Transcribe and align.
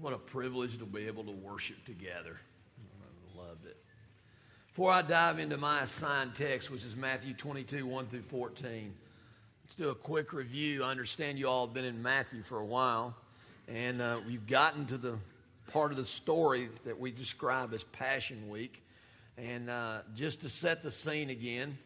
What 0.00 0.12
a 0.12 0.18
privilege 0.18 0.78
to 0.78 0.86
be 0.86 1.08
able 1.08 1.24
to 1.24 1.32
worship 1.32 1.84
together. 1.84 2.38
I 3.02 3.38
loved 3.40 3.66
it. 3.66 3.76
Before 4.68 4.92
I 4.92 5.02
dive 5.02 5.40
into 5.40 5.56
my 5.56 5.80
assigned 5.80 6.36
text, 6.36 6.70
which 6.70 6.84
is 6.84 6.94
Matthew 6.94 7.34
22, 7.34 7.84
1 7.84 8.06
through 8.06 8.22
14, 8.22 8.94
let's 9.64 9.74
do 9.74 9.88
a 9.88 9.96
quick 9.96 10.32
review. 10.32 10.84
I 10.84 10.92
understand 10.92 11.36
you 11.36 11.48
all 11.48 11.66
have 11.66 11.74
been 11.74 11.84
in 11.84 12.00
Matthew 12.00 12.44
for 12.44 12.60
a 12.60 12.64
while, 12.64 13.16
and 13.66 14.00
uh, 14.00 14.20
we've 14.24 14.46
gotten 14.46 14.86
to 14.86 14.98
the 14.98 15.18
part 15.72 15.90
of 15.90 15.96
the 15.96 16.04
story 16.04 16.68
that 16.84 17.00
we 17.00 17.10
describe 17.10 17.74
as 17.74 17.82
Passion 17.82 18.48
Week. 18.48 18.84
And 19.36 19.68
uh, 19.68 20.02
just 20.14 20.42
to 20.42 20.48
set 20.48 20.84
the 20.84 20.92
scene 20.92 21.30
again, 21.30 21.76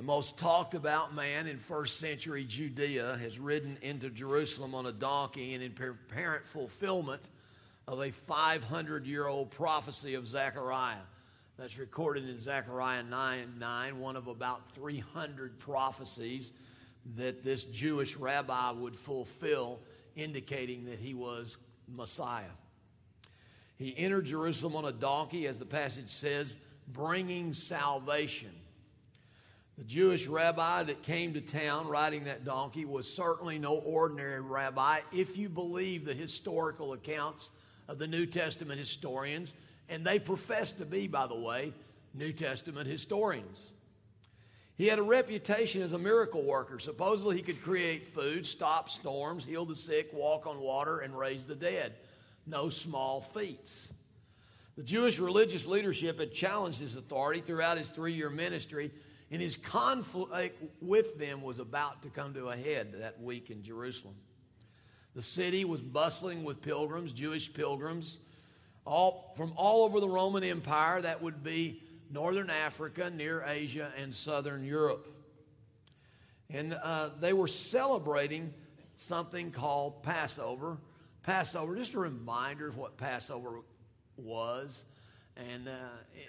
the 0.00 0.06
most 0.06 0.38
talked 0.38 0.72
about 0.72 1.14
man 1.14 1.46
in 1.46 1.58
first 1.58 1.98
century 1.98 2.42
Judea 2.42 3.18
has 3.20 3.38
ridden 3.38 3.76
into 3.82 4.08
Jerusalem 4.08 4.74
on 4.74 4.86
a 4.86 4.92
donkey 4.92 5.52
and 5.52 5.62
in 5.62 5.74
apparent 5.78 6.46
fulfillment 6.46 7.20
of 7.86 8.00
a 8.00 8.10
500 8.10 9.06
year 9.06 9.26
old 9.26 9.50
prophecy 9.50 10.14
of 10.14 10.26
Zechariah. 10.26 11.04
That's 11.58 11.76
recorded 11.76 12.26
in 12.30 12.40
Zechariah 12.40 13.02
9 13.02 13.56
9, 13.58 14.00
one 14.00 14.16
of 14.16 14.26
about 14.26 14.72
300 14.72 15.58
prophecies 15.58 16.52
that 17.16 17.44
this 17.44 17.64
Jewish 17.64 18.16
rabbi 18.16 18.70
would 18.70 18.96
fulfill, 18.96 19.80
indicating 20.16 20.86
that 20.86 20.98
he 20.98 21.12
was 21.12 21.58
Messiah. 21.86 22.56
He 23.76 23.94
entered 23.98 24.24
Jerusalem 24.24 24.76
on 24.76 24.86
a 24.86 24.92
donkey, 24.92 25.46
as 25.46 25.58
the 25.58 25.66
passage 25.66 26.08
says, 26.08 26.56
bringing 26.88 27.52
salvation. 27.52 28.52
The 29.78 29.84
Jewish 29.84 30.26
rabbi 30.26 30.82
that 30.82 31.02
came 31.02 31.34
to 31.34 31.40
town 31.40 31.88
riding 31.88 32.24
that 32.24 32.44
donkey 32.44 32.84
was 32.84 33.10
certainly 33.10 33.58
no 33.58 33.74
ordinary 33.74 34.40
rabbi 34.40 35.00
if 35.12 35.36
you 35.36 35.48
believe 35.48 36.04
the 36.04 36.14
historical 36.14 36.92
accounts 36.92 37.50
of 37.88 37.98
the 37.98 38.06
New 38.06 38.26
Testament 38.26 38.78
historians, 38.78 39.54
and 39.88 40.06
they 40.06 40.18
profess 40.18 40.72
to 40.72 40.84
be, 40.84 41.06
by 41.06 41.26
the 41.26 41.34
way, 41.34 41.72
New 42.14 42.32
Testament 42.32 42.86
historians. 42.86 43.72
He 44.76 44.86
had 44.86 44.98
a 44.98 45.02
reputation 45.02 45.82
as 45.82 45.92
a 45.92 45.98
miracle 45.98 46.42
worker. 46.42 46.78
Supposedly, 46.78 47.36
he 47.36 47.42
could 47.42 47.62
create 47.62 48.14
food, 48.14 48.46
stop 48.46 48.88
storms, 48.88 49.44
heal 49.44 49.66
the 49.66 49.76
sick, 49.76 50.10
walk 50.12 50.46
on 50.46 50.58
water, 50.58 51.00
and 51.00 51.18
raise 51.18 51.44
the 51.44 51.54
dead. 51.54 51.94
No 52.46 52.70
small 52.70 53.20
feats. 53.20 53.92
The 54.76 54.82
Jewish 54.82 55.18
religious 55.18 55.66
leadership 55.66 56.18
had 56.18 56.32
challenged 56.32 56.80
his 56.80 56.96
authority 56.96 57.42
throughout 57.42 57.76
his 57.76 57.88
three 57.88 58.14
year 58.14 58.30
ministry 58.30 58.90
and 59.30 59.40
his 59.40 59.56
conflict 59.56 60.62
with 60.80 61.18
them 61.18 61.42
was 61.42 61.58
about 61.58 62.02
to 62.02 62.08
come 62.08 62.34
to 62.34 62.48
a 62.48 62.56
head 62.56 62.94
that 62.98 63.20
week 63.22 63.50
in 63.50 63.62
Jerusalem. 63.62 64.16
The 65.14 65.22
city 65.22 65.64
was 65.64 65.80
bustling 65.80 66.44
with 66.44 66.60
pilgrims, 66.62 67.12
Jewish 67.12 67.52
pilgrims, 67.52 68.18
all 68.84 69.34
from 69.36 69.52
all 69.56 69.84
over 69.84 70.00
the 70.00 70.08
Roman 70.08 70.42
Empire. 70.42 71.00
That 71.02 71.22
would 71.22 71.42
be 71.42 71.82
northern 72.10 72.50
Africa, 72.50 73.10
near 73.10 73.42
Asia, 73.42 73.92
and 73.96 74.14
southern 74.14 74.64
Europe. 74.64 75.06
And 76.48 76.74
uh, 76.74 77.10
they 77.20 77.32
were 77.32 77.48
celebrating 77.48 78.52
something 78.96 79.52
called 79.52 80.02
Passover. 80.02 80.78
Passover, 81.22 81.76
just 81.76 81.94
a 81.94 82.00
reminder 82.00 82.68
of 82.68 82.76
what 82.76 82.96
Passover 82.96 83.60
was. 84.16 84.84
And 85.48 85.68
uh, 85.68 85.72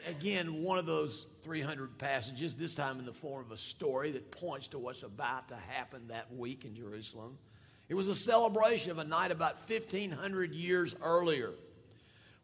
again, 0.08 0.64
one 0.64 0.78
of 0.78 0.86
those 0.86 1.26
300 1.44 1.98
passages, 1.98 2.56
this 2.56 2.76
time 2.76 3.00
in 3.00 3.06
the 3.06 3.14
form 3.14 3.45
of 3.45 3.52
a 3.52 3.58
story 3.58 4.12
that 4.12 4.31
points 4.31 4.70
to 4.70 4.80
what's 4.80 5.04
about 5.04 5.50
to 5.50 5.56
happen 5.56 6.08
that 6.08 6.34
week 6.34 6.64
in 6.64 6.76
Jerusalem. 6.76 7.38
It 7.89 7.95
was 7.95 8.08
a 8.08 8.16
celebration 8.16 8.92
of 8.92 9.00
a 9.00 9.04
night 9.04 9.32
about 9.32 9.58
1,500 9.70 10.54
years 10.54 10.95
earlier 11.04 11.52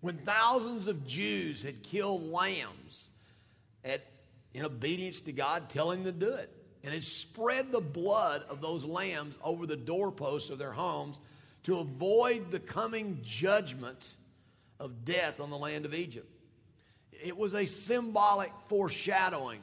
when 0.02 0.18
thousands 0.18 0.88
of 0.88 1.08
Jews 1.08 1.64
had 1.64 1.84
killed 1.84 2.30
lambs 2.30 3.06
at, 3.86 4.02
in 4.54 4.66
obedience 4.66 5.22
to 5.22 5.32
God 5.32 5.70
telling 5.70 6.04
them 6.04 6.20
to 6.20 6.26
do 6.26 6.34
it. 6.34 6.54
And 6.84 6.94
had 6.94 7.04
spread 7.04 7.72
the 7.72 7.82
blood 7.82 8.44
of 8.50 8.62
those 8.62 8.86
lambs 8.86 9.36
over 9.44 9.66
the 9.66 9.76
doorposts 9.76 10.50
of 10.50 10.58
their 10.58 10.72
homes 10.72 11.20
to 11.64 11.80
avoid 11.80 12.52
the 12.52 12.60
coming 12.60 13.20
judgment 13.24 14.16
of 14.80 15.04
death 15.04 15.40
on 15.40 15.50
the 15.50 15.58
land 15.58 15.86
of 15.86 15.94
Egypt. 15.94 16.37
It 17.24 17.38
was 17.38 17.54
a 17.54 17.66
symbolic 17.66 18.52
foreshadowing 18.68 19.62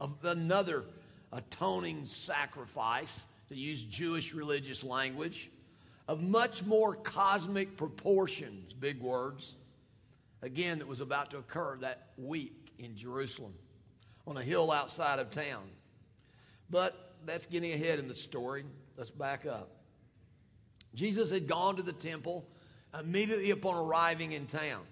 of 0.00 0.24
another 0.24 0.84
atoning 1.32 2.06
sacrifice, 2.06 3.24
to 3.48 3.56
use 3.56 3.82
Jewish 3.82 4.34
religious 4.34 4.82
language, 4.82 5.50
of 6.08 6.22
much 6.22 6.64
more 6.64 6.94
cosmic 6.94 7.76
proportions, 7.76 8.72
big 8.72 9.00
words, 9.00 9.54
again, 10.42 10.78
that 10.78 10.88
was 10.88 11.00
about 11.00 11.30
to 11.30 11.38
occur 11.38 11.76
that 11.80 12.08
week 12.18 12.72
in 12.78 12.96
Jerusalem 12.96 13.54
on 14.26 14.36
a 14.36 14.42
hill 14.42 14.70
outside 14.70 15.18
of 15.18 15.30
town. 15.30 15.62
But 16.70 17.14
that's 17.24 17.46
getting 17.46 17.72
ahead 17.72 17.98
in 17.98 18.08
the 18.08 18.14
story. 18.14 18.64
Let's 18.96 19.10
back 19.10 19.46
up. 19.46 19.70
Jesus 20.94 21.30
had 21.30 21.46
gone 21.46 21.76
to 21.76 21.82
the 21.82 21.92
temple 21.92 22.46
immediately 22.98 23.50
upon 23.50 23.76
arriving 23.76 24.32
in 24.32 24.46
town. 24.46 24.82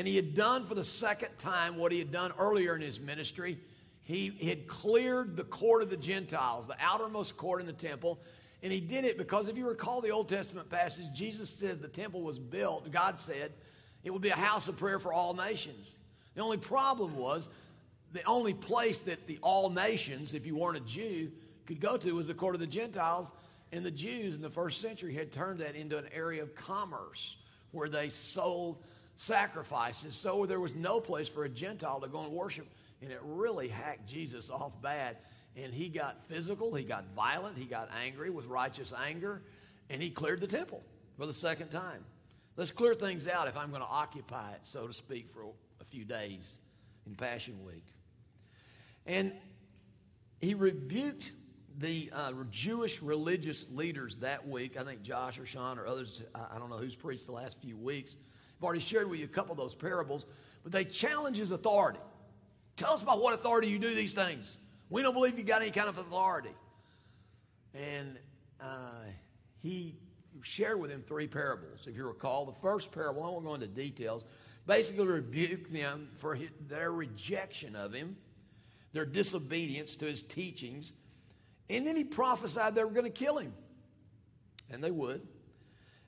And 0.00 0.08
he 0.08 0.16
had 0.16 0.34
done 0.34 0.64
for 0.64 0.74
the 0.74 0.82
second 0.82 1.36
time 1.36 1.76
what 1.76 1.92
he 1.92 1.98
had 1.98 2.10
done 2.10 2.32
earlier 2.38 2.74
in 2.74 2.80
his 2.80 2.98
ministry. 2.98 3.58
He 4.00 4.32
had 4.48 4.66
cleared 4.66 5.36
the 5.36 5.44
court 5.44 5.82
of 5.82 5.90
the 5.90 5.96
Gentiles, 5.98 6.66
the 6.66 6.76
outermost 6.80 7.36
court 7.36 7.60
in 7.60 7.66
the 7.66 7.74
temple. 7.74 8.18
And 8.62 8.72
he 8.72 8.80
did 8.80 9.04
it 9.04 9.18
because 9.18 9.48
if 9.48 9.58
you 9.58 9.68
recall 9.68 10.00
the 10.00 10.08
Old 10.08 10.26
Testament 10.26 10.70
passage, 10.70 11.04
Jesus 11.12 11.50
said 11.50 11.82
the 11.82 11.86
temple 11.86 12.22
was 12.22 12.38
built, 12.38 12.90
God 12.90 13.18
said 13.18 13.52
it 14.02 14.10
would 14.10 14.22
be 14.22 14.30
a 14.30 14.36
house 14.36 14.68
of 14.68 14.78
prayer 14.78 14.98
for 14.98 15.12
all 15.12 15.34
nations. 15.34 15.90
The 16.34 16.40
only 16.40 16.56
problem 16.56 17.18
was 17.18 17.50
the 18.14 18.24
only 18.24 18.54
place 18.54 19.00
that 19.00 19.26
the 19.26 19.38
all 19.42 19.68
nations, 19.68 20.32
if 20.32 20.46
you 20.46 20.56
weren't 20.56 20.78
a 20.78 20.80
Jew, 20.80 21.30
could 21.66 21.78
go 21.78 21.98
to 21.98 22.12
was 22.12 22.26
the 22.26 22.32
court 22.32 22.54
of 22.54 22.62
the 22.62 22.66
Gentiles. 22.66 23.26
And 23.70 23.84
the 23.84 23.90
Jews 23.90 24.34
in 24.34 24.40
the 24.40 24.48
first 24.48 24.80
century 24.80 25.12
had 25.12 25.30
turned 25.30 25.60
that 25.60 25.76
into 25.76 25.98
an 25.98 26.06
area 26.10 26.42
of 26.42 26.54
commerce 26.54 27.36
where 27.72 27.90
they 27.90 28.08
sold 28.08 28.82
sacrifices. 29.20 30.14
So 30.14 30.46
there 30.46 30.60
was 30.60 30.74
no 30.74 30.98
place 30.98 31.28
for 31.28 31.44
a 31.44 31.48
Gentile 31.48 32.00
to 32.00 32.08
go 32.08 32.22
and 32.22 32.32
worship. 32.32 32.66
And 33.02 33.12
it 33.12 33.20
really 33.22 33.68
hacked 33.68 34.08
Jesus 34.08 34.48
off 34.48 34.72
bad. 34.80 35.18
And 35.56 35.74
he 35.74 35.88
got 35.88 36.16
physical, 36.26 36.74
he 36.74 36.84
got 36.84 37.04
violent, 37.14 37.58
he 37.58 37.64
got 37.64 37.90
angry 38.02 38.30
with 38.30 38.46
righteous 38.46 38.92
anger, 38.96 39.42
and 39.90 40.00
he 40.00 40.08
cleared 40.08 40.40
the 40.40 40.46
temple 40.46 40.82
for 41.18 41.26
the 41.26 41.32
second 41.32 41.68
time. 41.68 42.04
Let's 42.56 42.70
clear 42.70 42.94
things 42.94 43.26
out 43.26 43.48
if 43.48 43.56
I'm 43.56 43.70
going 43.70 43.82
to 43.82 43.88
occupy 43.88 44.52
it, 44.52 44.60
so 44.62 44.86
to 44.86 44.92
speak, 44.92 45.28
for 45.34 45.42
a 45.80 45.84
few 45.84 46.04
days 46.04 46.54
in 47.06 47.14
Passion 47.14 47.64
Week. 47.64 47.84
And 49.06 49.32
he 50.40 50.54
rebuked 50.54 51.32
the 51.78 52.10
uh, 52.12 52.32
Jewish 52.50 53.02
religious 53.02 53.66
leaders 53.72 54.16
that 54.16 54.46
week. 54.46 54.76
I 54.78 54.84
think 54.84 55.02
Josh 55.02 55.38
or 55.38 55.46
Sean 55.46 55.78
or 55.78 55.86
others, 55.86 56.22
I 56.34 56.58
don't 56.58 56.70
know 56.70 56.76
who's 56.76 56.94
preached 56.94 57.26
the 57.26 57.32
last 57.32 57.58
few 57.60 57.76
weeks, 57.76 58.16
I've 58.60 58.64
already 58.64 58.80
shared 58.80 59.08
with 59.08 59.18
you 59.18 59.24
a 59.24 59.28
couple 59.28 59.52
of 59.52 59.58
those 59.58 59.74
parables, 59.74 60.26
but 60.62 60.70
they 60.70 60.84
challenge 60.84 61.38
his 61.38 61.50
authority. 61.50 61.98
Tell 62.76 62.92
us 62.92 63.02
about 63.02 63.22
what 63.22 63.32
authority 63.32 63.68
you 63.68 63.78
do 63.78 63.94
these 63.94 64.12
things. 64.12 64.54
We 64.90 65.00
don't 65.00 65.14
believe 65.14 65.38
you 65.38 65.44
got 65.44 65.62
any 65.62 65.70
kind 65.70 65.88
of 65.88 65.96
authority. 65.96 66.54
And 67.72 68.18
uh, 68.60 69.06
he 69.62 69.96
shared 70.42 70.78
with 70.78 70.90
him 70.90 71.02
three 71.06 71.26
parables. 71.26 71.86
If 71.86 71.96
you 71.96 72.06
recall, 72.06 72.44
the 72.44 72.60
first 72.60 72.92
parable, 72.92 73.24
I 73.24 73.30
won't 73.30 73.46
go 73.46 73.54
into 73.54 73.66
details, 73.66 74.24
basically 74.66 75.06
rebuked 75.06 75.72
them 75.72 76.08
for 76.18 76.34
his, 76.34 76.50
their 76.68 76.92
rejection 76.92 77.74
of 77.74 77.94
him, 77.94 78.14
their 78.92 79.06
disobedience 79.06 79.96
to 79.96 80.04
his 80.04 80.20
teachings, 80.20 80.92
and 81.70 81.86
then 81.86 81.96
he 81.96 82.04
prophesied 82.04 82.74
they 82.74 82.84
were 82.84 82.90
going 82.90 83.10
to 83.10 83.10
kill 83.10 83.38
him. 83.38 83.54
And 84.68 84.84
they 84.84 84.90
would. 84.90 85.26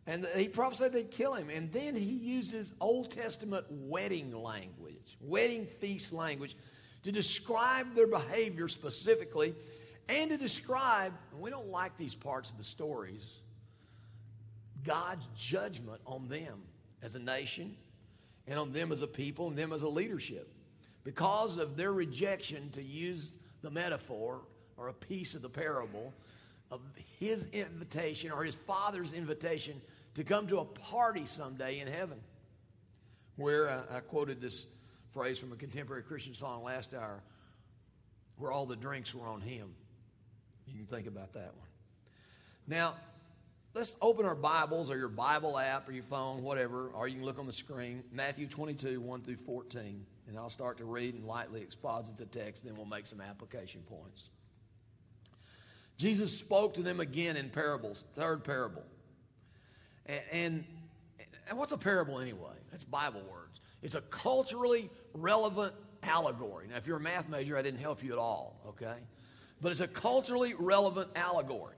And 0.06 0.26
he 0.34 0.48
prophesied 0.48 0.92
they'd 0.92 1.10
kill 1.10 1.34
him. 1.34 1.48
And 1.48 1.70
then 1.72 1.94
he 1.94 2.04
uses 2.04 2.72
Old 2.80 3.12
Testament 3.12 3.66
wedding 3.70 4.32
language, 4.32 5.16
wedding 5.20 5.66
feast 5.66 6.12
language, 6.12 6.56
to 7.04 7.12
describe 7.12 7.94
their 7.94 8.06
behavior 8.06 8.68
specifically 8.68 9.54
and 10.08 10.30
to 10.30 10.36
describe, 10.36 11.12
we 11.38 11.50
don't 11.50 11.68
like 11.68 11.96
these 11.96 12.14
parts 12.14 12.50
of 12.50 12.58
the 12.58 12.64
stories, 12.64 13.22
God's 14.84 15.24
judgment 15.36 16.00
on 16.06 16.28
them 16.28 16.62
as 17.02 17.14
a 17.14 17.18
nation 17.18 17.76
and 18.46 18.58
on 18.58 18.72
them 18.72 18.90
as 18.90 19.02
a 19.02 19.06
people 19.06 19.48
and 19.48 19.56
them 19.56 19.72
as 19.72 19.82
a 19.82 19.88
leadership. 19.88 20.52
Because 21.04 21.58
of 21.58 21.76
their 21.76 21.92
rejection 21.92 22.70
to 22.70 22.82
use 22.82 23.32
the 23.62 23.70
metaphor 23.70 24.40
or 24.76 24.88
a 24.88 24.92
piece 24.92 25.34
of 25.34 25.42
the 25.42 25.48
parable 25.48 26.12
of 26.72 26.80
his 27.20 27.46
invitation 27.52 28.32
or 28.32 28.42
his 28.42 28.54
father's 28.54 29.12
invitation 29.12 29.80
to 30.14 30.24
come 30.24 30.48
to 30.48 30.58
a 30.58 30.64
party 30.64 31.26
someday 31.26 31.80
in 31.80 31.86
heaven. 31.86 32.18
Where 33.36 33.68
uh, 33.68 33.82
I 33.90 34.00
quoted 34.00 34.40
this 34.40 34.66
phrase 35.12 35.38
from 35.38 35.52
a 35.52 35.56
contemporary 35.56 36.02
Christian 36.02 36.34
song 36.34 36.64
last 36.64 36.94
hour, 36.94 37.22
where 38.38 38.50
all 38.50 38.64
the 38.64 38.76
drinks 38.76 39.14
were 39.14 39.26
on 39.26 39.42
him. 39.42 39.74
You 40.66 40.78
can 40.78 40.86
think 40.86 41.06
about 41.06 41.34
that 41.34 41.52
one. 41.58 41.68
Now, 42.66 42.94
let's 43.74 43.94
open 44.00 44.24
our 44.24 44.34
Bibles 44.34 44.90
or 44.90 44.96
your 44.96 45.08
Bible 45.08 45.58
app 45.58 45.88
or 45.88 45.92
your 45.92 46.04
phone, 46.04 46.42
whatever, 46.42 46.88
or 46.88 47.06
you 47.06 47.16
can 47.16 47.24
look 47.24 47.38
on 47.38 47.46
the 47.46 47.52
screen, 47.52 48.02
Matthew 48.12 48.46
22, 48.46 49.00
1 49.00 49.20
through 49.22 49.36
14. 49.36 50.06
And 50.28 50.38
I'll 50.38 50.48
start 50.48 50.78
to 50.78 50.84
read 50.86 51.14
and 51.14 51.26
lightly 51.26 51.60
exposit 51.60 52.16
the 52.16 52.24
text, 52.26 52.64
then 52.64 52.76
we'll 52.76 52.86
make 52.86 53.06
some 53.06 53.20
application 53.20 53.82
points. 53.82 54.30
Jesus 56.02 56.36
spoke 56.36 56.74
to 56.74 56.82
them 56.82 56.98
again 56.98 57.36
in 57.36 57.48
parables, 57.48 58.04
third 58.16 58.42
parable. 58.42 58.82
And, 60.04 60.20
and, 60.32 60.64
and 61.48 61.56
what's 61.56 61.70
a 61.70 61.78
parable 61.78 62.18
anyway? 62.18 62.56
That's 62.72 62.82
Bible 62.82 63.22
words. 63.30 63.60
It's 63.82 63.94
a 63.94 64.00
culturally 64.00 64.90
relevant 65.14 65.74
allegory. 66.02 66.66
Now, 66.68 66.76
if 66.78 66.88
you're 66.88 66.96
a 66.96 67.00
math 67.00 67.28
major, 67.28 67.56
I 67.56 67.62
didn't 67.62 67.78
help 67.78 68.02
you 68.02 68.10
at 68.10 68.18
all, 68.18 68.56
okay? 68.70 68.96
But 69.60 69.70
it's 69.70 69.80
a 69.80 69.86
culturally 69.86 70.54
relevant 70.58 71.10
allegory. 71.14 71.76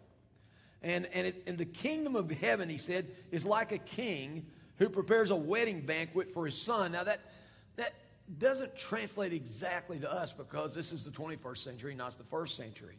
And, 0.81 1.05
and, 1.13 1.27
it, 1.27 1.43
and 1.47 1.59
the 1.59 1.67
kingdom 1.67 2.17
of 2.17 2.31
heaven, 2.31 2.71
he 2.71 2.79
said, 2.79 3.09
is 3.31 3.45
like 3.45 3.73
a 3.73 3.79
king 3.79 4.47
who 4.79 4.89
prepares 4.89 5.33
a 5.33 5.37
wedding 5.37 5.83
banquet 5.83 6.33
for 6.33 6.47
his 6.47 6.57
son. 6.57 6.93
Now, 6.93 7.05
that, 7.05 7.21
that 7.77 7.93
doesn't 8.39 8.75
translate 8.75 9.35
exactly 9.35 9.99
to 9.99 10.11
us 10.11 10.33
because 10.33 10.75
this 10.75 10.93
is 10.93 11.05
the 11.05 11.11
21st 11.11 11.59
century, 11.59 11.95
not 11.95 12.17
the 12.17 12.25
first 12.25 12.57
century. 12.57 12.97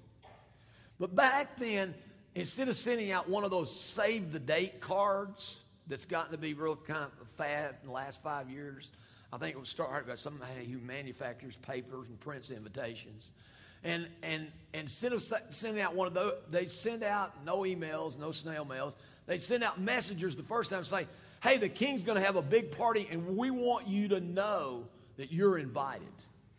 But 0.99 1.15
back 1.15 1.57
then, 1.57 1.93
instead 2.35 2.69
of 2.69 2.75
sending 2.75 3.11
out 3.11 3.29
one 3.29 3.43
of 3.43 3.51
those 3.51 3.73
save 3.77 4.31
the 4.31 4.39
date 4.39 4.79
cards 4.79 5.57
that's 5.87 6.05
gotten 6.05 6.31
to 6.31 6.37
be 6.37 6.53
real 6.53 6.75
kind 6.75 7.03
of 7.03 7.27
fad 7.37 7.75
in 7.81 7.87
the 7.87 7.93
last 7.93 8.21
five 8.23 8.49
years, 8.49 8.91
I 9.31 9.37
think 9.37 9.55
it 9.55 9.59
was 9.59 9.69
started 9.69 10.07
by 10.07 10.15
somebody 10.15 10.65
who 10.65 10.79
manufactures 10.79 11.55
papers 11.57 12.07
and 12.07 12.19
prints 12.19 12.51
invitations. 12.51 13.31
And, 13.83 14.07
and, 14.23 14.47
and 14.73 14.83
instead 14.83 15.13
of 15.13 15.23
sending 15.49 15.81
out 15.81 15.93
one 15.93 16.07
of 16.07 16.13
those, 16.13 16.33
they'd 16.49 16.71
send 16.71 17.03
out 17.03 17.45
no 17.45 17.59
emails, 17.59 18.17
no 18.17 18.31
snail 18.31 18.65
mails. 18.65 18.95
They'd 19.27 19.41
send 19.41 19.63
out 19.63 19.79
messengers 19.79 20.35
the 20.35 20.43
first 20.43 20.69
time 20.69 20.83
saying, 20.83 21.07
hey, 21.43 21.57
the 21.57 21.69
king's 21.69 22.03
going 22.03 22.17
to 22.17 22.23
have 22.23 22.35
a 22.35 22.41
big 22.41 22.71
party, 22.71 23.07
and 23.11 23.37
we 23.37 23.51
want 23.51 23.87
you 23.87 24.07
to 24.09 24.19
know 24.19 24.85
that 25.17 25.31
you're 25.31 25.57
invited. 25.57 26.07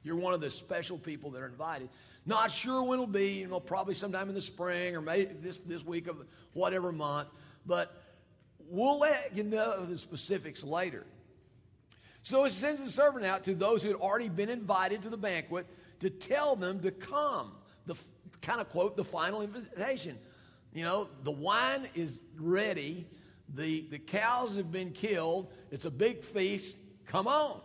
You're 0.07 0.15
one 0.15 0.35
of 0.35 0.41
the 0.41 0.53
special 0.53 0.99
people 0.99 1.33
that 1.33 1.43
are 1.43 1.47
invited. 1.47 1.89
Not 2.27 2.53
sure 2.53 2.81
when 2.85 3.01
it'll 3.01 3.09
be, 3.09 3.41
you 3.41 3.49
know, 3.49 3.59
probably 3.59 3.95
sometime 3.95 4.29
in 4.29 4.37
the 4.37 4.41
spring 4.41 4.95
or 4.95 5.01
maybe 5.01 5.35
this, 5.43 5.59
this 5.67 5.85
week 5.85 6.07
of 6.07 6.19
whatever 6.53 6.93
month, 6.93 7.29
but 7.67 8.05
we'll 8.69 9.01
let 9.01 9.37
you 9.37 9.43
know 9.43 9.85
the 9.85 9.99
specifics 9.99 10.63
later. 10.63 11.05
So 12.23 12.45
he 12.45 12.51
sends 12.51 12.81
a 12.81 12.89
servant 12.89 13.25
out 13.25 13.43
to 13.45 13.55
those 13.57 13.83
who 13.83 13.89
had 13.89 13.97
already 13.97 14.29
been 14.29 14.49
invited 14.49 15.03
to 15.03 15.11
the 15.11 15.17
banquet 15.17 15.67
to 15.99 16.09
tell 16.09 16.55
them 16.55 16.79
to 16.83 16.93
come. 16.93 17.51
The 17.87 17.97
kind 18.43 18.61
of 18.61 18.69
quote 18.69 18.97
the 18.97 19.05
final 19.05 19.43
invitation. 19.43 20.19
You 20.73 20.85
know, 20.85 21.09
the 21.25 21.33
wine 21.33 21.89
is 21.97 22.23
ready, 22.39 23.09
the, 23.53 23.89
the 23.91 23.99
cows 23.99 24.55
have 24.55 24.71
been 24.71 24.93
killed, 24.93 25.51
it's 25.73 25.85
a 25.85 25.91
big 25.91 26.23
feast, 26.23 26.77
come 27.07 27.27
on. 27.27 27.61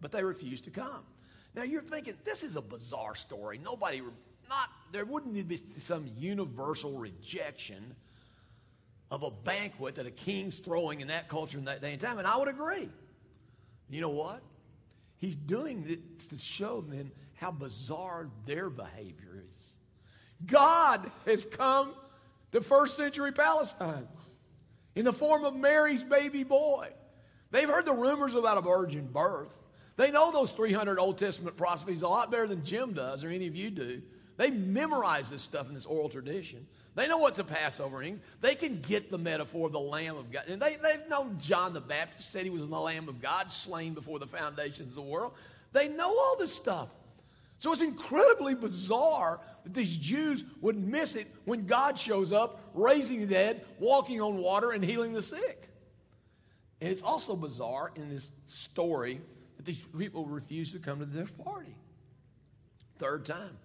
But 0.00 0.10
they 0.10 0.24
refuse 0.24 0.60
to 0.62 0.70
come. 0.70 1.04
Now 1.54 1.62
you're 1.62 1.82
thinking, 1.82 2.14
this 2.24 2.42
is 2.42 2.56
a 2.56 2.60
bizarre 2.60 3.14
story. 3.14 3.60
Nobody, 3.62 4.02
not, 4.48 4.68
there 4.92 5.04
wouldn't 5.04 5.48
be 5.48 5.62
some 5.80 6.10
universal 6.18 6.98
rejection 6.98 7.94
of 9.10 9.22
a 9.22 9.30
banquet 9.30 9.96
that 9.96 10.06
a 10.06 10.10
king's 10.10 10.58
throwing 10.58 11.00
in 11.00 11.08
that 11.08 11.28
culture 11.28 11.58
in 11.58 11.66
that 11.66 11.80
day 11.80 11.92
and 11.92 12.00
time. 12.00 12.18
And 12.18 12.26
I 12.26 12.36
would 12.36 12.48
agree. 12.48 12.88
You 13.88 14.00
know 14.00 14.08
what? 14.08 14.42
He's 15.18 15.36
doing 15.36 15.84
this 15.84 16.26
to 16.26 16.38
show 16.38 16.80
them 16.80 17.12
how 17.34 17.50
bizarre 17.50 18.28
their 18.46 18.68
behavior 18.70 19.44
is. 19.56 19.76
God 20.46 21.10
has 21.26 21.44
come 21.44 21.94
to 22.52 22.60
first 22.60 22.96
century 22.96 23.32
Palestine 23.32 24.08
in 24.94 25.04
the 25.04 25.12
form 25.12 25.44
of 25.44 25.54
Mary's 25.54 26.02
baby 26.02 26.42
boy. 26.42 26.88
They've 27.50 27.68
heard 27.68 27.84
the 27.84 27.92
rumors 27.92 28.34
about 28.34 28.58
a 28.58 28.60
virgin 28.60 29.06
birth. 29.06 29.52
They 29.96 30.10
know 30.10 30.32
those 30.32 30.50
300 30.50 30.98
Old 30.98 31.18
Testament 31.18 31.56
prophecies 31.56 32.02
a 32.02 32.08
lot 32.08 32.30
better 32.30 32.46
than 32.46 32.64
Jim 32.64 32.94
does 32.94 33.22
or 33.22 33.28
any 33.28 33.46
of 33.46 33.54
you 33.54 33.70
do. 33.70 34.02
They 34.36 34.50
memorize 34.50 35.30
this 35.30 35.42
stuff 35.42 35.68
in 35.68 35.74
this 35.74 35.86
oral 35.86 36.08
tradition. 36.08 36.66
They 36.96 37.06
know 37.06 37.18
what 37.18 37.34
the 37.36 37.44
Passover 37.44 38.00
means. 38.00 38.20
They 38.40 38.54
can 38.54 38.80
get 38.80 39.10
the 39.10 39.18
metaphor 39.18 39.66
of 39.66 39.72
the 39.72 39.80
Lamb 39.80 40.16
of 40.16 40.32
God. 40.32 40.44
And 40.48 40.60
they, 40.60 40.76
they've 40.76 41.08
known 41.08 41.38
John 41.40 41.72
the 41.72 41.80
Baptist 41.80 42.32
said 42.32 42.44
he 42.44 42.50
was 42.50 42.66
the 42.66 42.78
Lamb 42.78 43.08
of 43.08 43.22
God, 43.22 43.52
slain 43.52 43.94
before 43.94 44.18
the 44.18 44.26
foundations 44.26 44.90
of 44.90 44.94
the 44.96 45.02
world. 45.02 45.32
They 45.72 45.88
know 45.88 46.08
all 46.08 46.36
this 46.38 46.54
stuff. 46.54 46.88
So 47.58 47.72
it's 47.72 47.80
incredibly 47.80 48.54
bizarre 48.54 49.40
that 49.62 49.74
these 49.74 49.96
Jews 49.96 50.44
would 50.60 50.76
miss 50.76 51.14
it 51.14 51.32
when 51.44 51.66
God 51.66 51.98
shows 51.98 52.32
up, 52.32 52.60
raising 52.74 53.20
the 53.20 53.26
dead, 53.26 53.64
walking 53.78 54.20
on 54.20 54.38
water, 54.38 54.72
and 54.72 54.84
healing 54.84 55.12
the 55.12 55.22
sick. 55.22 55.68
And 56.80 56.90
it's 56.90 57.02
also 57.02 57.36
bizarre 57.36 57.92
in 57.94 58.10
this 58.10 58.32
story 58.46 59.20
that 59.56 59.66
these 59.66 59.84
people 59.96 60.26
refuse 60.26 60.72
to 60.72 60.78
come 60.78 61.00
to 61.00 61.06
this 61.06 61.30
party. 61.30 61.74
Third 62.98 63.24
time, 63.24 63.56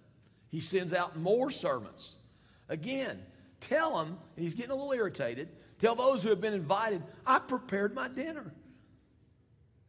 he 0.48 0.60
sends 0.60 0.92
out 0.92 1.16
more 1.16 1.50
servants. 1.50 2.16
Again, 2.68 3.20
tell 3.60 3.96
them, 3.96 4.18
and 4.36 4.44
he's 4.44 4.54
getting 4.54 4.72
a 4.72 4.74
little 4.74 4.92
irritated, 4.92 5.48
tell 5.80 5.94
those 5.94 6.22
who 6.22 6.28
have 6.30 6.40
been 6.40 6.54
invited, 6.54 7.02
I 7.26 7.38
prepared 7.38 7.94
my 7.94 8.08
dinner. 8.08 8.52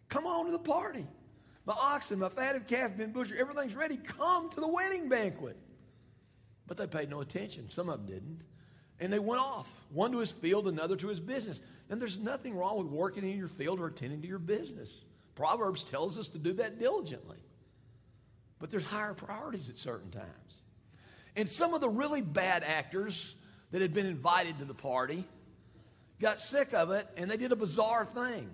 Come 0.10 0.26
on 0.26 0.46
to 0.46 0.52
the 0.52 0.60
party. 0.60 1.08
My 1.66 1.74
oxen, 1.80 2.20
my 2.20 2.30
fatted 2.30 2.68
calf 2.68 2.90
have 2.90 2.98
been 2.98 3.12
butchered. 3.12 3.38
Everything's 3.38 3.76
ready. 3.76 3.98
Come 3.98 4.50
to 4.50 4.60
the 4.60 4.68
wedding 4.68 5.08
banquet. 5.10 5.58
But 6.68 6.78
they 6.78 6.88
paid 6.88 7.10
no 7.10 7.22
attention. 7.22 7.70
Some 7.70 7.90
of 7.90 8.00
them 8.00 8.08
didn't. 8.08 8.42
And 9.00 9.12
they 9.12 9.20
went 9.20 9.42
off, 9.42 9.68
one 9.92 10.12
to 10.12 10.20
his 10.20 10.32
field, 10.32 10.68
another 10.68 10.96
to 10.96 11.08
his 11.08 11.20
business. 11.20 11.62
And 11.90 12.02
there's 12.02 12.18
nothing 12.18 12.56
wrong 12.56 12.78
with 12.78 12.88
working 12.88 13.24
in 13.24 13.38
your 13.38 13.48
field 13.48 13.80
or 13.80 13.88
attending 13.88 14.22
to 14.22 14.28
your 14.28 14.40
business. 14.40 15.06
Proverbs 15.42 15.84
tells 15.84 16.20
us 16.20 16.28
to 16.28 16.38
do 16.38 16.54
that 16.54 16.78
diligently. 16.78 17.40
But 18.60 18.70
there's 18.70 18.84
higher 18.84 19.16
priorities 19.16 19.70
at 19.70 19.78
certain 19.80 20.12
times. 20.12 20.62
And 21.36 21.50
some 21.50 21.74
of 21.74 21.82
the 21.82 21.90
really 21.90 22.22
bad 22.22 22.64
actors 22.64 23.34
that 23.72 23.82
had 23.82 23.92
been 23.92 24.06
invited 24.06 24.60
to 24.60 24.66
the 24.66 24.76
party 24.76 25.28
got 26.20 26.40
sick 26.40 26.76
of 26.76 26.92
it 26.92 27.08
and 27.18 27.28
they 27.28 27.38
did 27.38 27.52
a 27.52 27.56
bizarre 27.56 28.06
thing. 28.06 28.52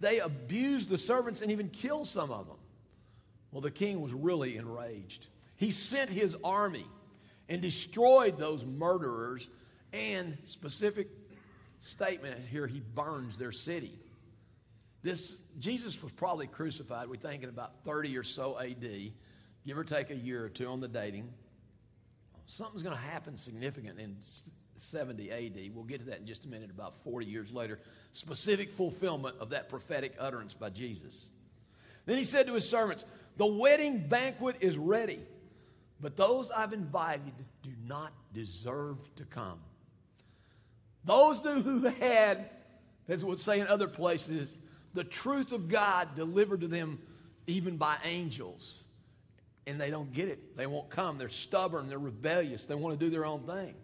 They 0.00 0.20
abused 0.20 0.90
the 0.90 0.98
servants 0.98 1.40
and 1.40 1.50
even 1.50 1.70
killed 1.70 2.06
some 2.06 2.30
of 2.30 2.46
them. 2.46 2.58
Well, 3.50 3.62
the 3.62 3.70
king 3.70 4.02
was 4.02 4.12
really 4.12 4.58
enraged. 4.58 5.28
He 5.56 5.70
sent 5.70 6.10
his 6.10 6.36
army 6.44 6.84
and 7.48 7.62
destroyed 7.62 8.36
those 8.36 8.66
murderers 8.66 9.48
and 9.94 10.36
specific 10.44 11.08
statement 11.80 12.38
here 12.50 12.66
he 12.66 12.80
burns 12.80 13.38
their 13.38 13.52
city 13.52 13.98
this 15.02 15.36
Jesus 15.58 16.00
was 16.02 16.12
probably 16.12 16.46
crucified, 16.46 17.08
we 17.08 17.18
think, 17.18 17.42
in 17.42 17.48
about 17.48 17.84
30 17.84 18.16
or 18.16 18.22
so 18.22 18.58
AD, 18.58 19.12
give 19.66 19.78
or 19.78 19.84
take 19.84 20.10
a 20.10 20.14
year 20.14 20.44
or 20.44 20.48
two 20.48 20.66
on 20.66 20.80
the 20.80 20.88
dating. 20.88 21.28
Something's 22.46 22.82
going 22.82 22.96
to 22.96 23.02
happen 23.02 23.36
significant 23.36 23.98
in 23.98 24.16
70 24.78 25.30
AD. 25.30 25.74
We'll 25.74 25.84
get 25.84 26.00
to 26.00 26.06
that 26.06 26.20
in 26.20 26.26
just 26.26 26.44
a 26.44 26.48
minute, 26.48 26.70
about 26.70 26.94
40 27.04 27.26
years 27.26 27.52
later. 27.52 27.78
Specific 28.12 28.72
fulfillment 28.72 29.36
of 29.40 29.50
that 29.50 29.68
prophetic 29.68 30.14
utterance 30.18 30.54
by 30.54 30.70
Jesus. 30.70 31.26
Then 32.06 32.16
he 32.16 32.24
said 32.24 32.46
to 32.46 32.54
his 32.54 32.68
servants, 32.68 33.04
The 33.36 33.46
wedding 33.46 34.06
banquet 34.08 34.56
is 34.60 34.76
ready, 34.76 35.20
but 36.00 36.16
those 36.16 36.50
I've 36.50 36.72
invited 36.72 37.32
do 37.62 37.70
not 37.86 38.12
deserve 38.34 38.98
to 39.16 39.24
come. 39.24 39.60
Those 41.04 41.38
who 41.38 41.84
had, 41.84 42.50
as 43.08 43.24
would 43.24 43.40
say 43.40 43.60
in 43.60 43.66
other 43.66 43.88
places, 43.88 44.56
the 44.94 45.04
truth 45.04 45.52
of 45.52 45.68
God 45.68 46.14
delivered 46.14 46.60
to 46.60 46.68
them 46.68 46.98
even 47.46 47.76
by 47.76 47.96
angels. 48.04 48.82
And 49.66 49.80
they 49.80 49.90
don't 49.90 50.12
get 50.12 50.28
it. 50.28 50.56
They 50.56 50.66
won't 50.66 50.90
come. 50.90 51.18
They're 51.18 51.28
stubborn. 51.28 51.88
They're 51.88 51.98
rebellious. 51.98 52.64
They 52.64 52.74
want 52.74 52.98
to 52.98 53.04
do 53.04 53.10
their 53.10 53.24
own 53.24 53.42
thing. 53.42 53.74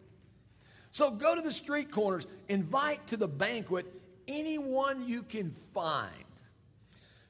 So 0.90 1.10
go 1.10 1.34
to 1.34 1.40
the 1.40 1.52
street 1.52 1.90
corners, 1.92 2.26
invite 2.48 3.06
to 3.08 3.16
the 3.16 3.28
banquet 3.28 3.86
anyone 4.26 5.08
you 5.08 5.22
can 5.22 5.52
find. 5.74 6.12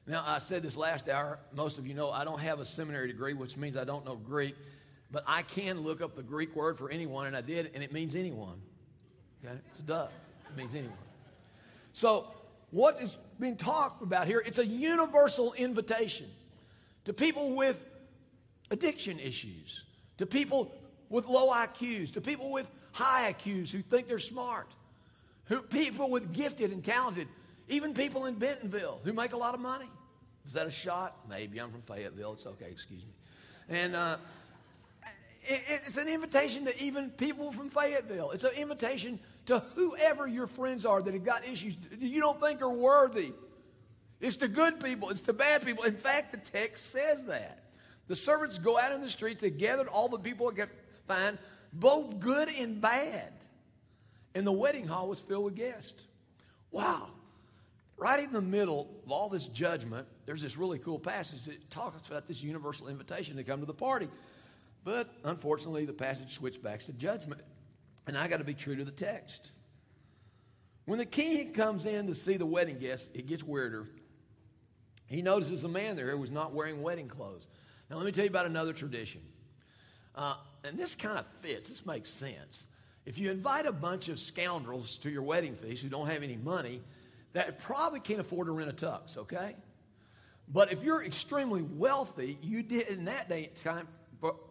Now, 0.07 0.23
I 0.25 0.39
said 0.39 0.63
this 0.63 0.75
last 0.75 1.07
hour. 1.07 1.37
Most 1.53 1.77
of 1.77 1.85
you 1.85 1.93
know 1.93 2.09
I 2.09 2.23
don't 2.23 2.39
have 2.39 2.59
a 2.59 2.65
seminary 2.65 3.07
degree, 3.07 3.33
which 3.35 3.55
means 3.57 3.77
I 3.77 3.83
don't 3.83 4.05
know 4.05 4.15
Greek, 4.15 4.55
but 5.11 5.23
I 5.27 5.43
can 5.43 5.81
look 5.81 6.01
up 6.01 6.15
the 6.15 6.23
Greek 6.23 6.55
word 6.55 6.79
for 6.79 6.89
anyone, 6.89 7.27
and 7.27 7.37
I 7.37 7.41
did, 7.41 7.69
and 7.75 7.83
it 7.83 7.93
means 7.93 8.15
anyone. 8.15 8.59
Okay? 9.45 9.55
It's 9.69 9.81
a 9.81 9.83
duh. 9.83 10.07
It 10.49 10.57
means 10.57 10.73
anyone. 10.73 10.97
So, 11.93 12.31
what 12.71 13.01
is 13.01 13.15
being 13.39 13.55
talked 13.55 14.01
about 14.01 14.27
here, 14.27 14.43
it's 14.45 14.59
a 14.59 14.65
universal 14.65 15.53
invitation 15.53 16.27
to 17.05 17.13
people 17.13 17.55
with 17.55 17.83
addiction 18.71 19.19
issues, 19.19 19.83
to 20.17 20.25
people 20.25 20.71
with 21.09 21.25
low 21.25 21.51
IQs, 21.51 22.13
to 22.13 22.21
people 22.21 22.51
with 22.51 22.69
high 22.91 23.33
IQs 23.33 23.69
who 23.69 23.81
think 23.81 24.07
they're 24.07 24.19
smart, 24.19 24.67
who, 25.45 25.61
people 25.61 26.09
with 26.09 26.33
gifted 26.33 26.71
and 26.71 26.83
talented, 26.83 27.27
even 27.67 27.93
people 27.93 28.25
in 28.25 28.35
Bentonville 28.35 28.99
who 29.03 29.13
make 29.13 29.33
a 29.33 29.37
lot 29.37 29.53
of 29.53 29.59
money. 29.59 29.89
Is 30.45 30.53
that 30.53 30.67
a 30.67 30.71
shot? 30.71 31.15
Maybe. 31.29 31.59
I'm 31.59 31.71
from 31.71 31.81
Fayetteville. 31.81 32.33
It's 32.33 32.45
okay. 32.45 32.69
Excuse 32.71 33.03
me. 33.03 33.11
And 33.69 33.95
uh, 33.95 34.17
it, 35.43 35.61
it's 35.87 35.97
an 35.97 36.07
invitation 36.07 36.65
to 36.65 36.83
even 36.83 37.11
people 37.11 37.51
from 37.51 37.69
Fayetteville. 37.69 38.31
It's 38.31 38.43
an 38.43 38.53
invitation 38.55 39.19
to 39.49 39.63
whoever 39.73 40.27
your 40.27 40.45
friends 40.45 40.85
are 40.85 41.01
that 41.01 41.11
have 41.11 41.23
got 41.23 41.43
issues 41.47 41.75
you 41.99 42.21
don't 42.21 42.39
think 42.39 42.61
are 42.61 42.69
worthy. 42.69 43.33
It's 44.21 44.37
to 44.37 44.47
good 44.47 44.79
people, 44.79 45.09
it's 45.09 45.21
to 45.21 45.33
bad 45.33 45.65
people. 45.65 45.85
In 45.85 45.95
fact, 45.95 46.31
the 46.31 46.37
text 46.37 46.91
says 46.91 47.25
that. 47.25 47.63
The 48.07 48.15
servants 48.15 48.59
go 48.59 48.79
out 48.79 48.91
in 48.91 49.01
the 49.01 49.09
street 49.09 49.39
to 49.39 49.49
gather 49.49 49.87
all 49.87 50.07
the 50.07 50.19
people 50.19 50.47
that 50.47 50.55
get 50.55 50.69
find, 51.07 51.39
both 51.73 52.19
good 52.19 52.47
and 52.49 52.79
bad. 52.79 53.33
And 54.35 54.45
the 54.45 54.51
wedding 54.51 54.85
hall 54.85 55.07
was 55.07 55.19
filled 55.19 55.45
with 55.45 55.55
guests. 55.55 56.03
Wow. 56.71 57.07
Right 57.97 58.23
in 58.23 58.31
the 58.31 58.41
middle 58.41 58.87
of 59.03 59.11
all 59.11 59.29
this 59.29 59.45
judgment, 59.45 60.07
there's 60.27 60.43
this 60.43 60.57
really 60.57 60.77
cool 60.77 60.99
passage 60.99 61.45
that 61.45 61.71
talks 61.71 62.07
about 62.07 62.27
this 62.27 62.43
universal 62.43 62.87
invitation 62.87 63.35
to 63.37 63.43
come 63.43 63.61
to 63.61 63.65
the 63.65 63.73
party. 63.73 64.09
But 64.83 65.09
unfortunately, 65.23 65.85
the 65.85 65.93
passage 65.93 66.35
switched 66.35 66.61
back 66.61 66.81
to 66.81 66.93
judgment. 66.93 67.41
And 68.09 68.17
I 68.17 68.27
got 68.27 68.37
to 68.37 68.43
be 68.43 68.55
true 68.55 68.75
to 68.75 68.83
the 68.83 68.89
text. 68.89 69.51
When 70.85 70.97
the 70.97 71.05
king 71.05 71.53
comes 71.53 71.85
in 71.85 72.07
to 72.07 72.15
see 72.15 72.37
the 72.37 72.45
wedding 72.45 72.79
guests, 72.79 73.07
it 73.13 73.27
gets 73.27 73.43
weirder. 73.43 73.85
He 75.05 75.21
notices 75.21 75.63
a 75.63 75.67
man 75.67 75.95
there 75.95 76.09
who 76.09 76.17
was 76.17 76.31
not 76.31 76.51
wearing 76.51 76.81
wedding 76.81 77.07
clothes. 77.07 77.45
Now, 77.87 77.97
let 77.97 78.07
me 78.07 78.11
tell 78.11 78.23
you 78.23 78.31
about 78.31 78.47
another 78.47 78.73
tradition. 78.73 79.21
Uh, 80.15 80.37
and 80.63 80.75
this 80.75 80.95
kind 80.95 81.19
of 81.19 81.27
fits, 81.41 81.67
this 81.67 81.85
makes 81.85 82.09
sense. 82.09 82.63
If 83.05 83.19
you 83.19 83.29
invite 83.29 83.67
a 83.67 83.71
bunch 83.71 84.09
of 84.09 84.19
scoundrels 84.19 84.97
to 85.03 85.11
your 85.11 85.21
wedding 85.21 85.55
feast 85.55 85.83
who 85.83 85.89
don't 85.89 86.07
have 86.07 86.23
any 86.23 86.35
money, 86.35 86.81
that 87.33 87.59
probably 87.59 87.99
can't 87.99 88.21
afford 88.21 88.47
to 88.47 88.53
rent 88.53 88.71
a 88.71 88.73
tux, 88.73 89.17
okay? 89.17 89.55
But 90.51 90.73
if 90.73 90.83
you're 90.83 91.03
extremely 91.03 91.61
wealthy, 91.61 92.39
you 92.41 92.63
did 92.63 92.87
in 92.87 93.05
that 93.05 93.29
day 93.29 93.51
time 93.63 93.87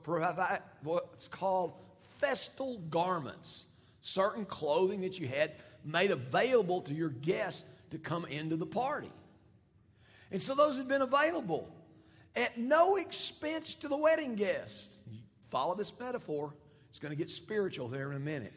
provide 0.04 0.62
what's 0.84 1.26
called 1.26 1.72
festal 2.18 2.78
garments, 2.90 3.64
certain 4.02 4.44
clothing 4.44 5.00
that 5.02 5.18
you 5.18 5.28
had 5.28 5.52
made 5.84 6.10
available 6.10 6.82
to 6.82 6.94
your 6.94 7.08
guests 7.08 7.64
to 7.90 7.98
come 7.98 8.24
into 8.26 8.56
the 8.56 8.66
party. 8.66 9.10
And 10.30 10.42
so 10.42 10.54
those 10.54 10.76
had 10.76 10.88
been 10.88 11.02
available 11.02 11.72
at 12.36 12.58
no 12.58 12.96
expense 12.96 13.74
to 13.76 13.88
the 13.88 13.96
wedding 13.96 14.34
guests. 14.34 15.00
follow 15.50 15.74
this 15.74 15.92
metaphor. 15.98 16.52
It's 16.90 16.98
going 16.98 17.10
to 17.10 17.16
get 17.16 17.30
spiritual 17.30 17.88
there 17.88 18.10
in 18.10 18.16
a 18.16 18.20
minute. 18.20 18.52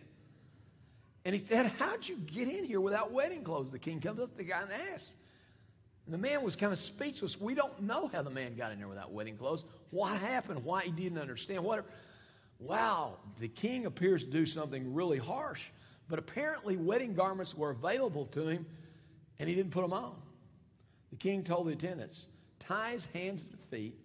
And 1.24 1.36
he 1.36 1.46
said, 1.46 1.68
How'd 1.78 2.08
you 2.08 2.18
get 2.18 2.48
in 2.48 2.64
here 2.64 2.82
without 2.82 3.12
wedding 3.12 3.44
clothes? 3.44 3.72
The 3.72 3.80
king 3.80 4.02
comes 4.02 4.20
up 4.20 4.32
to 4.32 4.38
the 4.38 4.44
guy 4.44 4.62
and 4.62 4.72
asks. 4.94 5.12
And 6.06 6.14
the 6.14 6.18
man 6.18 6.42
was 6.42 6.56
kind 6.56 6.74
of 6.74 6.80
speechless. 6.80 7.40
We 7.40 7.54
don't 7.54 7.84
know 7.84 8.10
how 8.12 8.24
the 8.24 8.32
man 8.32 8.56
got 8.56 8.72
in 8.72 8.80
there 8.80 8.88
without 8.88 9.12
wedding 9.12 9.38
clothes. 9.38 9.64
What 9.92 10.18
happened? 10.20 10.64
Why 10.64 10.82
he 10.82 10.92
didn't 10.92 11.20
understand. 11.20 11.64
Whatever 11.64 11.88
wow, 12.62 13.18
the 13.40 13.48
king 13.48 13.86
appears 13.86 14.24
to 14.24 14.30
do 14.30 14.46
something 14.46 14.94
really 14.94 15.18
harsh. 15.18 15.64
But 16.08 16.20
apparently, 16.20 16.78
wedding 16.78 17.14
garments 17.14 17.56
were 17.56 17.72
available 17.72 18.26
to 18.28 18.48
him, 18.48 18.66
and 19.40 19.50
he 19.50 19.56
didn't 19.56 19.72
put 19.72 19.82
them 19.82 19.94
on. 19.94 20.16
The 21.10 21.16
king 21.16 21.44
told 21.44 21.68
the 21.68 21.72
attendants, 21.72 22.28
tie 22.60 22.92
his 22.92 23.06
hands 23.08 23.42
and 23.42 23.60
feet, 23.70 23.96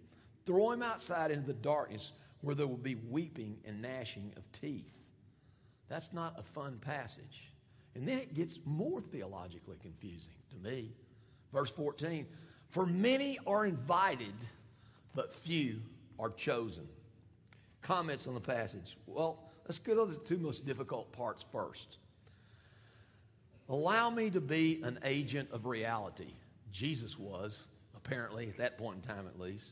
throw 0.45 0.71
him 0.71 0.81
outside 0.81 1.31
into 1.31 1.45
the 1.45 1.53
darkness 1.53 2.11
where 2.41 2.55
there 2.55 2.67
will 2.67 2.77
be 2.77 2.95
weeping 2.95 3.57
and 3.65 3.81
gnashing 3.81 4.33
of 4.37 4.51
teeth. 4.51 5.05
That's 5.89 6.11
not 6.13 6.39
a 6.39 6.43
fun 6.43 6.79
passage. 6.79 7.51
And 7.95 8.07
then 8.07 8.19
it 8.19 8.33
gets 8.33 8.59
more 8.65 9.01
theologically 9.01 9.77
confusing 9.81 10.33
to 10.51 10.69
me. 10.69 10.91
Verse 11.53 11.71
14 11.71 12.25
For 12.69 12.85
many 12.85 13.39
are 13.47 13.65
invited, 13.65 14.35
but 15.13 15.35
few 15.35 15.81
are 16.19 16.29
chosen 16.29 16.87
comments 17.87 18.27
on 18.27 18.33
the 18.33 18.41
passage. 18.41 18.97
Well, 19.05 19.39
let's 19.65 19.79
go 19.79 20.05
to 20.05 20.11
the 20.11 20.19
two 20.19 20.37
most 20.37 20.65
difficult 20.65 21.11
parts 21.13 21.45
first. 21.53 21.97
Allow 23.69 24.09
me 24.09 24.29
to 24.29 24.41
be 24.41 24.81
an 24.83 24.99
agent 25.03 25.49
of 25.51 25.65
reality. 25.65 26.33
Jesus 26.71 27.17
was, 27.17 27.67
apparently, 27.95 28.49
at 28.49 28.57
that 28.57 28.77
point 28.77 28.97
in 28.97 29.01
time 29.01 29.25
at 29.25 29.39
least. 29.39 29.71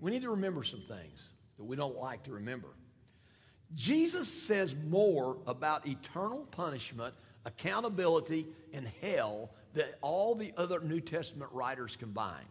We 0.00 0.10
need 0.10 0.22
to 0.22 0.30
remember 0.30 0.64
some 0.64 0.82
things 0.88 1.28
that 1.56 1.64
we 1.64 1.76
don't 1.76 1.96
like 1.96 2.24
to 2.24 2.32
remember. 2.32 2.68
Jesus 3.76 4.28
says 4.28 4.74
more 4.88 5.36
about 5.46 5.86
eternal 5.86 6.46
punishment, 6.50 7.14
accountability, 7.44 8.46
and 8.72 8.86
hell 9.00 9.50
than 9.74 9.86
all 10.00 10.34
the 10.34 10.52
other 10.56 10.80
New 10.80 11.00
Testament 11.00 11.50
writers 11.52 11.96
combined. 11.96 12.46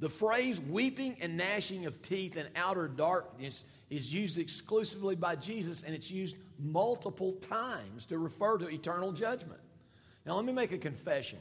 The 0.00 0.08
phrase 0.08 0.60
weeping 0.60 1.16
and 1.20 1.36
gnashing 1.36 1.86
of 1.86 2.02
teeth 2.02 2.36
and 2.36 2.48
outer 2.56 2.88
darkness 2.88 3.64
is 3.90 4.12
used 4.12 4.38
exclusively 4.38 5.14
by 5.14 5.36
Jesus, 5.36 5.82
and 5.84 5.94
it's 5.94 6.10
used 6.10 6.36
multiple 6.58 7.32
times 7.34 8.06
to 8.06 8.18
refer 8.18 8.58
to 8.58 8.68
eternal 8.68 9.12
judgment. 9.12 9.60
Now, 10.26 10.34
let 10.36 10.44
me 10.44 10.52
make 10.52 10.72
a 10.72 10.78
confession. 10.78 11.38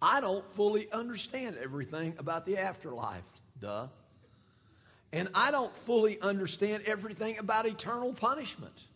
I 0.00 0.20
don't 0.20 0.44
fully 0.54 0.90
understand 0.90 1.56
everything 1.62 2.14
about 2.18 2.46
the 2.46 2.58
afterlife, 2.58 3.22
duh. 3.60 3.86
And 5.12 5.28
I 5.34 5.50
don't 5.50 5.76
fully 5.78 6.20
understand 6.20 6.84
everything 6.86 7.38
about 7.38 7.66
eternal 7.66 8.12
punishment. 8.14 8.86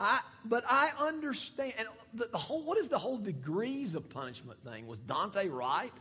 I, 0.00 0.20
but 0.44 0.64
I 0.68 0.90
understand. 0.98 1.74
And 1.78 1.88
the, 2.14 2.28
the 2.32 2.38
whole, 2.38 2.62
what 2.64 2.78
is 2.78 2.88
the 2.88 2.98
whole 2.98 3.18
degrees 3.18 3.94
of 3.94 4.08
punishment 4.08 4.62
thing? 4.64 4.86
Was 4.86 5.00
Dante 5.00 5.48
right? 5.48 5.92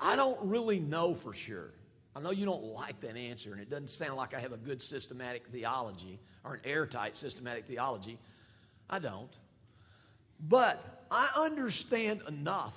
I 0.00 0.16
don't 0.16 0.38
really 0.42 0.78
know 0.78 1.14
for 1.14 1.34
sure. 1.34 1.72
I 2.14 2.20
know 2.20 2.30
you 2.30 2.46
don't 2.46 2.64
like 2.64 3.00
that 3.02 3.16
answer, 3.16 3.52
and 3.52 3.60
it 3.60 3.70
doesn't 3.70 3.90
sound 3.90 4.16
like 4.16 4.34
I 4.34 4.40
have 4.40 4.52
a 4.52 4.56
good 4.56 4.82
systematic 4.82 5.46
theology 5.48 6.18
or 6.44 6.54
an 6.54 6.60
airtight 6.64 7.16
systematic 7.16 7.66
theology. 7.66 8.18
I 8.90 8.98
don't. 8.98 9.30
But 10.40 11.04
I 11.10 11.28
understand 11.36 12.22
enough 12.28 12.76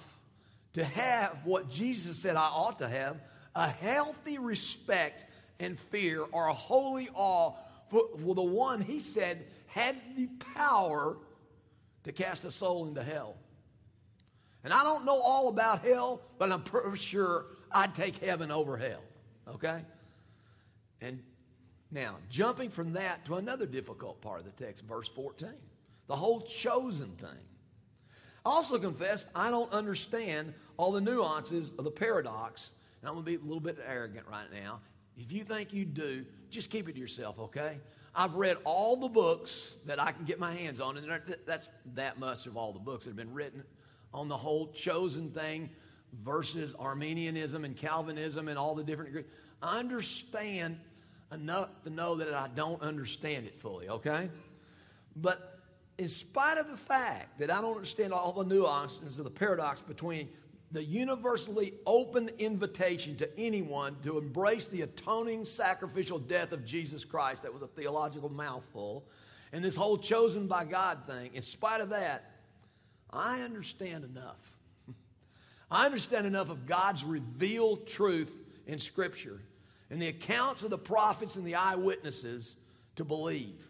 to 0.73 0.83
have 0.83 1.39
what 1.43 1.69
Jesus 1.69 2.17
said 2.17 2.35
I 2.35 2.47
ought 2.47 2.79
to 2.79 2.87
have 2.87 3.17
a 3.55 3.67
healthy 3.67 4.37
respect 4.37 5.25
and 5.59 5.79
fear 5.79 6.23
or 6.31 6.47
a 6.47 6.53
holy 6.53 7.09
awe 7.13 7.53
for, 7.89 8.03
for 8.23 8.35
the 8.35 8.41
one 8.41 8.81
he 8.81 8.99
said 8.99 9.45
had 9.67 9.95
the 10.15 10.27
power 10.55 11.17
to 12.03 12.11
cast 12.11 12.45
a 12.45 12.51
soul 12.51 12.87
into 12.87 13.03
hell. 13.03 13.35
And 14.63 14.73
I 14.73 14.83
don't 14.83 15.05
know 15.05 15.19
all 15.19 15.47
about 15.49 15.83
hell, 15.83 16.21
but 16.37 16.51
I'm 16.51 16.61
pretty 16.61 16.97
sure 16.97 17.45
I'd 17.71 17.95
take 17.95 18.17
heaven 18.17 18.51
over 18.51 18.77
hell. 18.77 19.01
Okay? 19.47 19.81
And 21.01 21.21
now, 21.91 22.17
jumping 22.29 22.69
from 22.69 22.93
that 22.93 23.25
to 23.25 23.35
another 23.35 23.65
difficult 23.65 24.21
part 24.21 24.39
of 24.39 24.45
the 24.45 24.63
text, 24.63 24.85
verse 24.85 25.09
14, 25.09 25.49
the 26.07 26.15
whole 26.15 26.41
chosen 26.41 27.11
thing. 27.17 27.29
I 28.45 28.49
also 28.49 28.77
confess 28.79 29.25
I 29.35 29.51
don't 29.51 29.71
understand 29.73 30.53
all 30.77 30.91
the 30.91 31.01
nuances 31.01 31.73
of 31.77 31.83
the 31.83 31.91
paradox, 31.91 32.71
and 33.01 33.09
I'm 33.09 33.15
going 33.15 33.25
to 33.25 33.31
be 33.31 33.37
a 33.37 33.45
little 33.45 33.59
bit 33.59 33.77
arrogant 33.85 34.25
right 34.29 34.51
now. 34.51 34.79
If 35.17 35.31
you 35.31 35.43
think 35.43 35.73
you 35.73 35.85
do, 35.85 36.25
just 36.49 36.69
keep 36.69 36.87
it 36.87 36.93
to 36.93 36.99
yourself, 36.99 37.39
okay? 37.39 37.77
I've 38.15 38.35
read 38.35 38.57
all 38.63 38.95
the 38.95 39.09
books 39.09 39.75
that 39.85 39.99
I 39.99 40.11
can 40.11 40.25
get 40.25 40.39
my 40.39 40.53
hands 40.53 40.79
on, 40.79 40.97
and 40.97 41.21
that's 41.45 41.69
that 41.95 42.19
much 42.19 42.45
of 42.45 42.57
all 42.57 42.73
the 42.73 42.79
books 42.79 43.05
that 43.05 43.11
have 43.11 43.17
been 43.17 43.33
written 43.33 43.63
on 44.13 44.27
the 44.27 44.37
whole 44.37 44.67
chosen 44.73 45.31
thing 45.31 45.69
versus 46.23 46.75
Arminianism 46.77 47.63
and 47.63 47.75
Calvinism 47.75 48.47
and 48.47 48.57
all 48.57 48.75
the 48.75 48.83
different. 48.83 49.25
I 49.61 49.79
understand 49.79 50.77
enough 51.31 51.69
to 51.83 51.89
know 51.89 52.15
that 52.15 52.33
I 52.33 52.49
don't 52.53 52.81
understand 52.81 53.45
it 53.45 53.59
fully, 53.61 53.87
okay? 53.87 54.29
But 55.15 55.59
in 55.97 56.09
spite 56.09 56.57
of 56.57 56.69
the 56.69 56.77
fact 56.77 57.39
that 57.39 57.49
I 57.51 57.61
don't 57.61 57.75
understand 57.75 58.11
all 58.11 58.33
the 58.33 58.43
nuances 58.43 59.17
of 59.17 59.23
the 59.23 59.31
paradox 59.31 59.81
between 59.81 60.29
the 60.71 60.83
universally 60.83 61.73
open 61.85 62.29
invitation 62.39 63.15
to 63.17 63.39
anyone 63.39 63.95
to 64.03 64.17
embrace 64.17 64.65
the 64.65 64.81
atoning 64.81 65.45
sacrificial 65.45 66.17
death 66.17 66.53
of 66.53 66.65
Jesus 66.65 67.03
Christ, 67.03 67.43
that 67.43 67.53
was 67.53 67.61
a 67.61 67.67
theological 67.67 68.29
mouthful, 68.29 69.05
and 69.51 69.63
this 69.63 69.75
whole 69.75 69.97
chosen 69.97 70.47
by 70.47 70.63
God 70.63 70.99
thing, 71.05 71.31
in 71.33 71.41
spite 71.41 71.81
of 71.81 71.89
that, 71.89 72.30
I 73.13 73.41
understand 73.41 74.03
enough. 74.05 74.57
I 75.71 75.85
understand 75.85 76.25
enough 76.25 76.49
of 76.49 76.65
God's 76.65 77.03
revealed 77.03 77.87
truth 77.87 78.33
in 78.67 78.79
Scripture 78.79 79.41
and 79.89 80.01
the 80.01 80.07
accounts 80.07 80.63
of 80.63 80.69
the 80.69 80.77
prophets 80.77 81.35
and 81.35 81.45
the 81.45 81.55
eyewitnesses 81.55 82.55
to 82.95 83.03
believe 83.03 83.67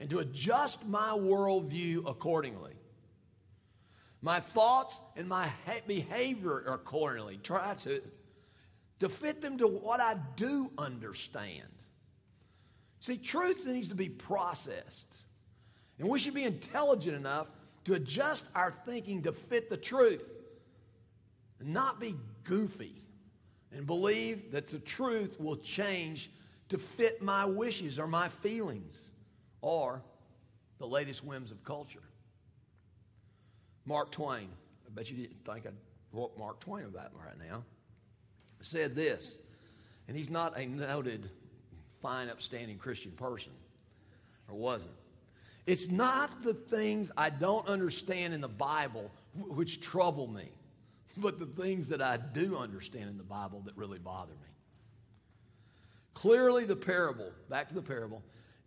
and 0.00 0.10
to 0.10 0.18
adjust 0.18 0.84
my 0.86 1.10
worldview 1.10 2.08
accordingly. 2.08 2.74
My 4.20 4.40
thoughts 4.40 5.00
and 5.16 5.28
my 5.28 5.50
behavior 5.86 6.64
accordingly. 6.66 7.38
Try 7.42 7.74
to, 7.84 8.02
to 9.00 9.08
fit 9.08 9.40
them 9.40 9.58
to 9.58 9.66
what 9.68 10.00
I 10.00 10.16
do 10.36 10.70
understand. 10.78 11.68
See, 13.00 13.18
truth 13.18 13.66
needs 13.66 13.88
to 13.88 13.94
be 13.94 14.08
processed. 14.08 15.14
And 15.98 16.08
we 16.08 16.18
should 16.18 16.34
be 16.34 16.44
intelligent 16.44 17.14
enough 17.14 17.48
to 17.84 17.94
adjust 17.94 18.46
our 18.54 18.70
thinking 18.70 19.22
to 19.22 19.32
fit 19.32 19.68
the 19.68 19.76
truth 19.76 20.30
and 21.60 21.72
not 21.72 22.00
be 22.00 22.16
goofy 22.44 23.02
and 23.72 23.86
believe 23.86 24.52
that 24.52 24.68
the 24.68 24.78
truth 24.78 25.38
will 25.38 25.56
change 25.56 26.30
to 26.68 26.78
fit 26.78 27.22
my 27.22 27.44
wishes 27.44 27.98
or 27.98 28.06
my 28.06 28.28
feelings 28.28 29.10
or 29.60 30.02
the 30.78 30.86
latest 30.86 31.24
whims 31.24 31.50
of 31.50 31.62
culture. 31.64 32.02
Mark 33.84 34.10
Twain, 34.10 34.48
I 34.86 34.90
bet 34.90 35.10
you 35.10 35.16
didn't 35.16 35.44
think 35.44 35.66
I'd 35.66 35.74
quote 36.12 36.38
Mark 36.38 36.60
Twain 36.60 36.84
about 36.84 37.12
right 37.14 37.38
now, 37.48 37.64
said 38.60 38.94
this, 38.94 39.32
and 40.08 40.16
he's 40.16 40.30
not 40.30 40.58
a 40.58 40.64
noted, 40.64 41.28
fine, 42.00 42.28
upstanding 42.28 42.78
Christian 42.78 43.12
person, 43.12 43.52
or 44.48 44.56
wasn't. 44.56 44.94
It's 45.66 45.88
not 45.88 46.42
the 46.42 46.54
things 46.54 47.10
I 47.16 47.30
don't 47.30 47.66
understand 47.66 48.34
in 48.34 48.40
the 48.40 48.48
Bible 48.48 49.10
which 49.34 49.80
trouble 49.80 50.26
me, 50.26 50.50
but 51.16 51.38
the 51.38 51.46
things 51.46 51.88
that 51.88 52.02
I 52.02 52.18
do 52.18 52.56
understand 52.56 53.08
in 53.08 53.16
the 53.16 53.24
Bible 53.24 53.62
that 53.64 53.76
really 53.76 53.98
bother 53.98 54.32
me. 54.32 54.48
Clearly, 56.12 56.64
the 56.64 56.76
parable, 56.76 57.30
back 57.48 57.68
to 57.68 57.74
the 57.74 57.82
parable, 57.82 58.22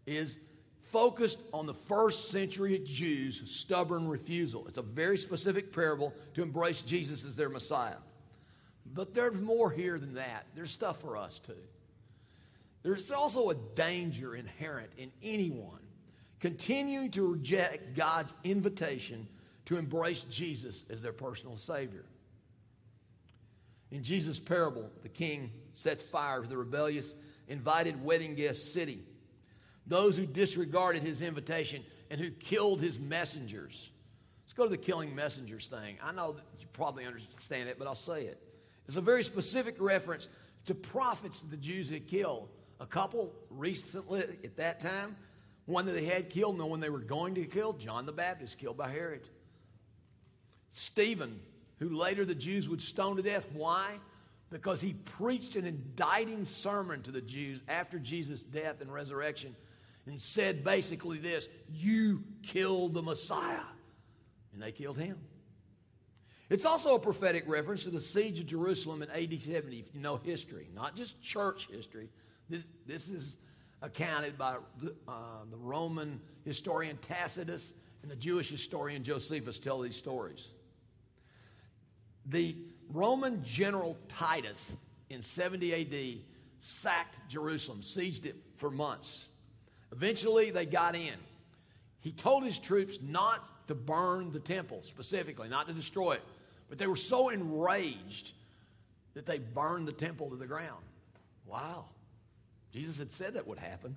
is 0.05 0.37
focused 0.91 1.39
on 1.53 1.65
the 1.65 1.73
first 1.73 2.29
century 2.29 2.81
Jews' 2.83 3.43
stubborn 3.45 4.07
refusal. 4.07 4.67
It's 4.67 4.77
a 4.77 4.83
very 4.83 5.17
specific 5.17 5.73
parable 5.73 6.13
to 6.33 6.41
embrace 6.41 6.81
Jesus 6.81 7.25
as 7.25 7.35
their 7.35 7.49
Messiah. 7.49 7.97
But 8.93 9.13
there's 9.13 9.39
more 9.39 9.69
here 9.69 9.99
than 9.99 10.15
that. 10.15 10.45
There's 10.55 10.71
stuff 10.71 11.01
for 11.01 11.17
us 11.17 11.39
too. 11.39 11.53
There's 12.83 13.11
also 13.11 13.49
a 13.49 13.55
danger 13.55 14.35
inherent 14.35 14.89
in 14.97 15.11
anyone 15.21 15.86
continuing 16.39 17.11
to 17.11 17.25
reject 17.25 17.95
God's 17.95 18.33
invitation 18.43 19.27
to 19.65 19.77
embrace 19.77 20.23
Jesus 20.29 20.85
as 20.89 21.01
their 21.01 21.13
personal 21.13 21.57
Savior. 21.57 22.05
In 23.91 24.03
Jesus' 24.03 24.39
parable, 24.39 24.89
the 25.03 25.09
king 25.09 25.51
sets 25.73 26.03
fire 26.03 26.41
to 26.41 26.47
the 26.47 26.57
rebellious, 26.57 27.15
invited 27.47 28.03
wedding 28.03 28.35
guest 28.35 28.73
city. 28.73 29.01
Those 29.85 30.17
who 30.17 30.25
disregarded 30.25 31.03
his 31.03 31.21
invitation 31.21 31.83
and 32.09 32.19
who 32.19 32.29
killed 32.31 32.81
his 32.81 32.99
messengers. 32.99 33.89
Let's 34.45 34.53
go 34.53 34.63
to 34.63 34.69
the 34.69 34.77
killing 34.77 35.15
messengers 35.15 35.67
thing. 35.67 35.97
I 36.03 36.11
know 36.11 36.35
you 36.59 36.65
probably 36.73 37.05
understand 37.05 37.69
it, 37.69 37.79
but 37.79 37.87
I'll 37.87 37.95
say 37.95 38.23
it. 38.23 38.41
It's 38.87 38.97
a 38.97 39.01
very 39.01 39.23
specific 39.23 39.75
reference 39.79 40.29
to 40.65 40.75
prophets 40.75 41.41
the 41.49 41.57
Jews 41.57 41.89
had 41.89 42.07
killed. 42.07 42.49
A 42.79 42.85
couple 42.85 43.33
recently 43.49 44.21
at 44.43 44.55
that 44.57 44.79
time, 44.81 45.15
one 45.67 45.85
that 45.85 45.91
they 45.91 46.05
had 46.05 46.29
killed, 46.29 46.57
no 46.57 46.65
one 46.65 46.79
they 46.79 46.89
were 46.89 46.99
going 46.99 47.35
to 47.35 47.45
kill, 47.45 47.73
John 47.73 48.05
the 48.05 48.13
Baptist, 48.13 48.57
killed 48.57 48.77
by 48.77 48.89
Herod. 48.89 49.27
Stephen, 50.71 51.39
who 51.79 51.89
later 51.89 52.25
the 52.25 52.33
Jews 52.33 52.67
would 52.67 52.81
stone 52.81 53.17
to 53.17 53.21
death. 53.21 53.45
Why? 53.53 53.99
Because 54.49 54.79
he 54.79 54.93
preached 54.93 55.55
an 55.55 55.65
indicting 55.65 56.45
sermon 56.45 57.03
to 57.03 57.11
the 57.11 57.21
Jews 57.21 57.61
after 57.67 57.99
Jesus' 57.99 58.41
death 58.41 58.81
and 58.81 58.91
resurrection 58.91 59.55
and 60.05 60.19
said 60.21 60.63
basically 60.63 61.17
this 61.17 61.47
You 61.69 62.23
killed 62.43 62.93
the 62.93 63.03
Messiah. 63.03 63.59
And 64.53 64.61
they 64.61 64.71
killed 64.71 64.97
him. 64.97 65.17
It's 66.49 66.65
also 66.65 66.95
a 66.95 66.99
prophetic 66.99 67.43
reference 67.45 67.83
to 67.83 67.89
the 67.89 67.99
siege 67.99 68.39
of 68.39 68.47
Jerusalem 68.47 69.03
in 69.03 69.09
AD 69.09 69.39
70, 69.39 69.79
if 69.79 69.93
you 69.93 69.99
know 69.99 70.15
history, 70.15 70.69
not 70.73 70.95
just 70.95 71.21
church 71.21 71.67
history. 71.69 72.09
This, 72.49 72.63
this 72.87 73.09
is 73.09 73.37
accounted 73.81 74.37
by 74.37 74.57
the, 74.81 74.93
uh, 75.07 75.11
the 75.49 75.57
Roman 75.57 76.19
historian 76.45 76.97
Tacitus 76.97 77.73
and 78.01 78.11
the 78.11 78.15
Jewish 78.15 78.49
historian 78.49 79.03
Josephus 79.03 79.59
tell 79.59 79.81
these 79.81 79.95
stories. 79.95 80.47
The 82.25 82.55
Roman 82.89 83.43
general 83.43 83.97
Titus 84.07 84.71
in 85.09 85.21
70 85.21 85.73
AD 85.73 86.21
sacked 86.59 87.15
Jerusalem, 87.29 87.81
sieged 87.81 88.25
it 88.25 88.35
for 88.55 88.69
months. 88.69 89.25
Eventually, 89.91 90.51
they 90.51 90.65
got 90.65 90.95
in. 90.95 91.15
He 91.99 92.11
told 92.11 92.43
his 92.43 92.59
troops 92.59 92.99
not 93.01 93.67
to 93.67 93.75
burn 93.75 94.31
the 94.31 94.39
temple 94.39 94.81
specifically, 94.81 95.47
not 95.49 95.67
to 95.67 95.73
destroy 95.73 96.13
it. 96.13 96.23
But 96.69 96.77
they 96.77 96.87
were 96.87 96.95
so 96.95 97.29
enraged 97.29 98.33
that 99.13 99.25
they 99.25 99.39
burned 99.39 99.87
the 99.87 99.93
temple 99.93 100.29
to 100.29 100.35
the 100.35 100.45
ground. 100.45 100.83
Wow. 101.45 101.85
Jesus 102.71 102.97
had 102.97 103.11
said 103.13 103.33
that 103.35 103.47
would 103.47 103.59
happen. 103.59 103.95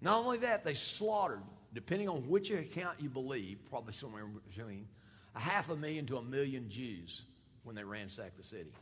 Not 0.00 0.18
only 0.18 0.38
that, 0.38 0.64
they 0.64 0.74
slaughtered, 0.74 1.42
depending 1.72 2.08
on 2.08 2.28
which 2.28 2.50
account 2.50 3.00
you 3.00 3.08
believe, 3.08 3.58
probably 3.70 3.92
somewhere 3.92 4.24
between 4.48 4.86
a 5.34 5.40
half 5.40 5.70
a 5.70 5.76
million 5.76 6.06
to 6.06 6.16
a 6.16 6.22
million 6.22 6.68
Jews 6.68 7.22
when 7.62 7.76
they 7.76 7.84
ransacked 7.84 8.36
the 8.36 8.42
city. 8.42 8.72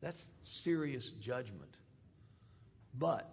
That's 0.00 0.22
serious 0.42 1.08
judgment. 1.20 1.74
But 2.96 3.30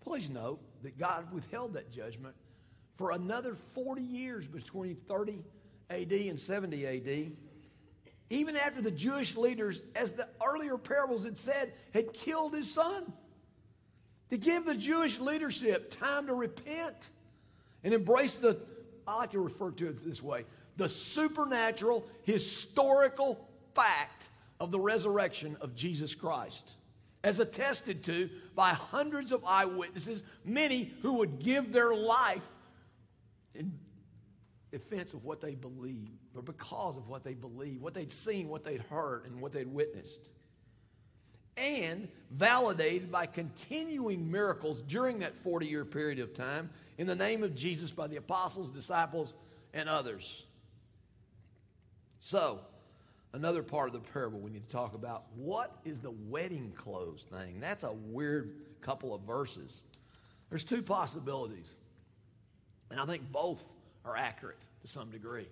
please 0.00 0.28
note 0.30 0.60
that 0.82 0.98
God 0.98 1.32
withheld 1.32 1.74
that 1.74 1.92
judgment 1.92 2.34
for 2.96 3.10
another 3.10 3.56
40 3.74 4.02
years 4.02 4.46
between 4.46 4.96
30 5.08 5.44
AD 5.90 6.12
and 6.12 6.40
70 6.40 6.86
AD. 6.86 7.32
Even 8.30 8.56
after 8.56 8.80
the 8.80 8.90
Jewish 8.90 9.36
leaders, 9.36 9.82
as 9.94 10.12
the 10.12 10.28
earlier 10.44 10.78
parables 10.78 11.24
had 11.24 11.36
said, 11.36 11.72
had 11.92 12.12
killed 12.12 12.54
his 12.54 12.72
son. 12.72 13.12
To 14.30 14.38
give 14.38 14.64
the 14.64 14.74
Jewish 14.74 15.18
leadership 15.20 15.96
time 15.98 16.26
to 16.26 16.34
repent 16.34 17.10
and 17.82 17.92
embrace 17.92 18.34
the, 18.34 18.58
I 19.06 19.16
like 19.16 19.32
to 19.32 19.40
refer 19.40 19.70
to 19.72 19.88
it 19.88 20.04
this 20.04 20.22
way, 20.22 20.44
the 20.76 20.88
supernatural, 20.88 22.04
historical 22.24 23.48
fact 23.74 24.30
of 24.60 24.70
the 24.70 24.80
resurrection 24.80 25.56
of 25.60 25.74
Jesus 25.74 26.14
Christ, 26.14 26.74
as 27.22 27.38
attested 27.38 28.02
to 28.04 28.30
by 28.54 28.70
hundreds 28.70 29.32
of 29.32 29.44
eyewitnesses, 29.44 30.22
many 30.44 30.92
who 31.02 31.14
would 31.14 31.38
give 31.38 31.72
their 31.72 31.94
life 31.94 32.46
in 33.54 33.72
defense 34.72 35.12
of 35.12 35.24
what 35.24 35.40
they 35.40 35.54
believed, 35.54 36.10
or 36.34 36.42
because 36.42 36.96
of 36.96 37.08
what 37.08 37.22
they 37.22 37.34
believed, 37.34 37.80
what 37.80 37.94
they'd 37.94 38.12
seen, 38.12 38.48
what 38.48 38.64
they'd 38.64 38.82
heard, 38.82 39.24
and 39.26 39.40
what 39.40 39.52
they'd 39.52 39.72
witnessed. 39.72 40.32
And 41.56 42.08
validated 42.30 43.12
by 43.12 43.26
continuing 43.26 44.30
miracles 44.30 44.82
during 44.82 45.20
that 45.20 45.36
40 45.42 45.66
year 45.66 45.84
period 45.84 46.18
of 46.18 46.34
time 46.34 46.70
in 46.98 47.06
the 47.06 47.14
name 47.14 47.42
of 47.42 47.54
Jesus 47.54 47.92
by 47.92 48.06
the 48.06 48.16
apostles, 48.16 48.70
disciples, 48.70 49.34
and 49.72 49.88
others. 49.88 50.44
So, 52.20 52.60
another 53.32 53.62
part 53.62 53.88
of 53.88 53.92
the 53.92 54.10
parable 54.12 54.40
we 54.40 54.50
need 54.50 54.66
to 54.66 54.72
talk 54.72 54.94
about 54.94 55.24
what 55.36 55.76
is 55.84 56.00
the 56.00 56.10
wedding 56.10 56.72
clothes 56.74 57.26
thing? 57.30 57.60
That's 57.60 57.84
a 57.84 57.92
weird 57.92 58.54
couple 58.80 59.14
of 59.14 59.22
verses. 59.22 59.82
There's 60.48 60.64
two 60.64 60.82
possibilities, 60.82 61.74
and 62.90 63.00
I 63.00 63.06
think 63.06 63.30
both 63.30 63.62
are 64.04 64.16
accurate 64.16 64.60
to 64.82 64.88
some 64.88 65.10
degree. 65.10 65.48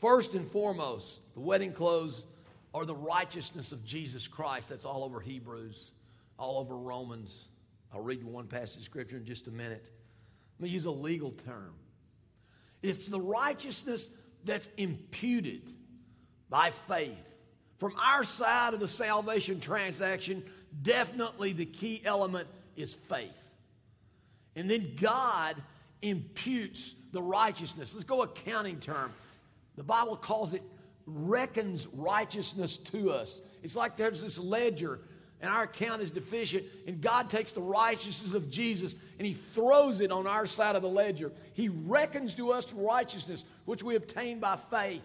First 0.00 0.34
and 0.34 0.50
foremost, 0.50 1.20
the 1.34 1.40
wedding 1.40 1.72
clothes 1.72 2.24
are 2.74 2.84
the 2.84 2.94
righteousness 2.94 3.70
of 3.70 3.84
Jesus 3.84 4.26
Christ. 4.26 4.68
That's 4.68 4.84
all 4.84 5.04
over 5.04 5.20
Hebrews, 5.20 5.92
all 6.38 6.58
over 6.58 6.76
Romans. 6.76 7.46
I'll 7.92 8.00
read 8.00 8.20
you 8.20 8.26
one 8.26 8.48
passage 8.48 8.78
of 8.78 8.84
scripture 8.84 9.16
in 9.16 9.24
just 9.24 9.46
a 9.46 9.52
minute. 9.52 9.84
Let 10.58 10.64
me 10.64 10.68
use 10.70 10.84
a 10.84 10.90
legal 10.90 11.30
term. 11.30 11.72
It's 12.82 13.06
the 13.06 13.20
righteousness 13.20 14.10
that's 14.44 14.68
imputed 14.76 15.72
by 16.50 16.72
faith. 16.88 17.34
From 17.78 17.94
our 17.98 18.24
side 18.24 18.74
of 18.74 18.80
the 18.80 18.88
salvation 18.88 19.60
transaction, 19.60 20.44
definitely 20.82 21.52
the 21.52 21.66
key 21.66 22.02
element 22.04 22.48
is 22.76 22.92
faith. 22.92 23.50
And 24.56 24.68
then 24.70 24.96
God 25.00 25.56
imputes 26.02 26.94
the 27.12 27.22
righteousness. 27.22 27.92
Let's 27.94 28.04
go 28.04 28.22
accounting 28.22 28.80
term. 28.80 29.12
The 29.76 29.82
Bible 29.82 30.16
calls 30.16 30.54
it 30.54 30.62
reckons 31.06 31.86
righteousness 31.92 32.76
to 32.76 33.10
us. 33.10 33.40
It's 33.62 33.76
like 33.76 33.96
there's 33.96 34.22
this 34.22 34.38
ledger 34.38 35.00
and 35.40 35.52
our 35.52 35.64
account 35.64 36.00
is 36.00 36.10
deficient, 36.10 36.64
and 36.86 37.02
God 37.02 37.28
takes 37.28 37.52
the 37.52 37.60
righteousness 37.60 38.32
of 38.32 38.50
Jesus 38.50 38.94
and 39.18 39.26
He 39.26 39.34
throws 39.34 40.00
it 40.00 40.10
on 40.10 40.26
our 40.26 40.46
side 40.46 40.74
of 40.74 40.82
the 40.82 40.88
ledger. 40.88 41.32
He 41.52 41.68
reckons 41.68 42.34
to 42.36 42.52
us 42.52 42.72
righteousness, 42.72 43.44
which 43.66 43.82
we 43.82 43.96
obtain 43.96 44.40
by 44.40 44.56
faith. 44.56 45.02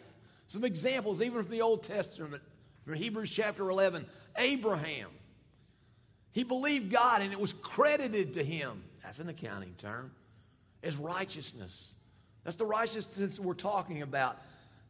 Some 0.48 0.64
examples, 0.64 1.22
even 1.22 1.44
from 1.44 1.52
the 1.52 1.62
Old 1.62 1.84
Testament, 1.84 2.42
from 2.86 2.94
Hebrews 2.94 3.30
chapter 3.30 3.70
11. 3.70 4.06
Abraham, 4.38 5.10
he 6.32 6.44
believed 6.44 6.92
God 6.92 7.22
and 7.22 7.34
it 7.34 7.40
was 7.40 7.54
credited 7.54 8.36
to 8.36 8.44
him. 8.44 8.84
That's 9.04 9.20
an 9.20 9.30
accounting 9.30 9.76
term, 9.78 10.12
as 10.84 10.96
righteousness. 10.96 11.92
That's 12.44 12.56
the 12.56 12.66
righteousness 12.66 13.40
we're 13.40 13.54
talking 13.54 14.02
about. 14.02 14.42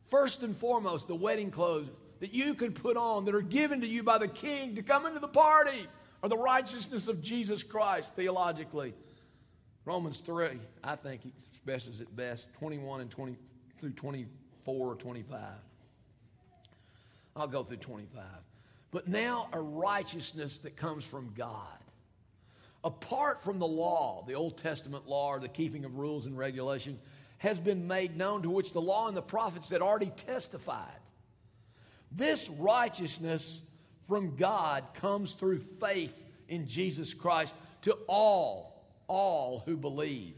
First 0.10 0.44
and 0.44 0.58
foremost, 0.58 1.08
the 1.08 1.16
wedding 1.16 1.52
clothes 1.52 1.90
that 2.20 2.34
you 2.34 2.54
can 2.54 2.74
put 2.74 2.98
on 2.98 3.26
that 3.26 3.36
are 3.36 3.42
given 3.42 3.82
to 3.82 3.88
you 3.88 4.04
by 4.04 4.18
the 4.18 4.28
king 4.28 4.76
to 4.76 4.82
come 4.82 5.06
into 5.06 5.20
the 5.20 5.28
party 5.28 5.88
are 6.22 6.30
the 6.30 6.38
righteousness 6.38 7.08
of 7.08 7.22
Jesus 7.22 7.64
Christ 7.64 8.16
theologically. 8.16 8.94
Romans 9.86 10.20
3, 10.20 10.60
I 10.84 10.96
think, 10.96 11.22
expresses 11.52 12.02
it 12.02 12.14
best 12.16 12.50
21 12.60 13.02
and 13.02 13.10
20 13.10 13.38
through 13.80 13.92
24 13.92 14.88
or 14.88 14.96
25. 14.96 15.40
I'll 17.36 17.48
go 17.48 17.64
through 17.64 17.78
25. 17.78 18.24
But 18.92 19.08
now 19.08 19.48
a 19.54 19.60
righteousness 19.60 20.58
that 20.60 20.76
comes 20.76 21.06
from 21.06 21.32
God. 21.38 21.78
apart 22.84 23.44
from 23.44 23.60
the 23.60 23.68
law, 23.68 24.24
the 24.28 24.34
Old 24.34 24.58
Testament 24.58 25.08
law 25.08 25.34
or 25.34 25.40
the 25.40 25.50
keeping 25.50 25.86
of 25.86 25.98
rules 25.98 26.26
and 26.26 26.38
regulations, 26.38 27.00
has 27.40 27.60
been 27.60 27.88
made 27.88 28.16
known 28.16 28.44
to 28.44 28.50
which 28.50 28.72
the 28.72 28.82
law 28.82 29.08
and 29.08 29.18
the 29.18 29.22
prophets 29.22 29.70
had 29.70 29.82
already 29.82 30.12
testified. 30.28 30.88
This 32.12 32.50
righteousness 32.50 33.62
from 34.08 34.36
God 34.36 34.84
comes 34.96 35.34
through 35.34 35.60
faith 35.80 36.24
in 36.48 36.68
Jesus 36.68 37.14
Christ 37.14 37.54
to 37.84 37.94
all, 38.08 38.86
all 39.08 39.64
who 39.66 39.78
believe. 39.78 40.36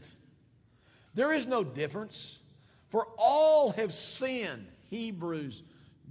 There 1.14 1.32
is 1.32 1.46
no 1.46 1.64
difference, 1.64 2.38
for 2.90 3.08
all 3.18 3.70
have 3.72 3.92
sinned 3.92 4.68
Hebrews, 4.90 5.62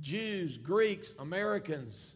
Jews, 0.02 0.58
Greeks, 0.58 1.14
Americans. 1.20 2.12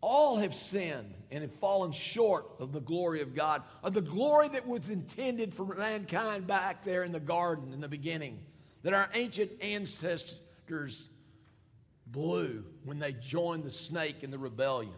All 0.00 0.38
have 0.38 0.54
sinned 0.54 1.14
and 1.30 1.42
have 1.42 1.52
fallen 1.54 1.92
short 1.92 2.46
of 2.58 2.72
the 2.72 2.80
glory 2.80 3.20
of 3.20 3.34
God, 3.34 3.62
of 3.82 3.92
the 3.92 4.00
glory 4.00 4.48
that 4.48 4.66
was 4.66 4.88
intended 4.88 5.52
for 5.52 5.64
mankind 5.64 6.46
back 6.46 6.84
there 6.84 7.02
in 7.04 7.12
the 7.12 7.20
garden 7.20 7.72
in 7.72 7.80
the 7.80 7.88
beginning, 7.88 8.40
that 8.82 8.94
our 8.94 9.10
ancient 9.12 9.50
ancestors 9.60 11.10
blew 12.06 12.64
when 12.84 12.98
they 12.98 13.12
joined 13.12 13.64
the 13.64 13.70
snake 13.70 14.22
in 14.22 14.30
the 14.30 14.38
rebellion. 14.38 14.94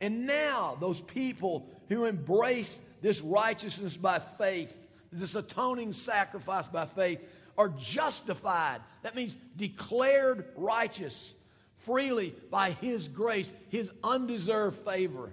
And 0.00 0.26
now, 0.26 0.76
those 0.80 1.00
people 1.00 1.70
who 1.88 2.04
embrace 2.04 2.78
this 3.00 3.20
righteousness 3.20 3.96
by 3.96 4.18
faith, 4.18 4.76
this 5.12 5.34
atoning 5.34 5.92
sacrifice 5.92 6.66
by 6.66 6.86
faith, 6.86 7.20
are 7.56 7.68
justified. 7.68 8.82
That 9.02 9.14
means 9.14 9.36
declared 9.56 10.46
righteous 10.56 11.32
freely 11.78 12.34
by 12.50 12.70
His 12.72 13.08
grace, 13.08 13.52
His 13.68 13.90
undeserved 14.02 14.78
favor. 14.84 15.32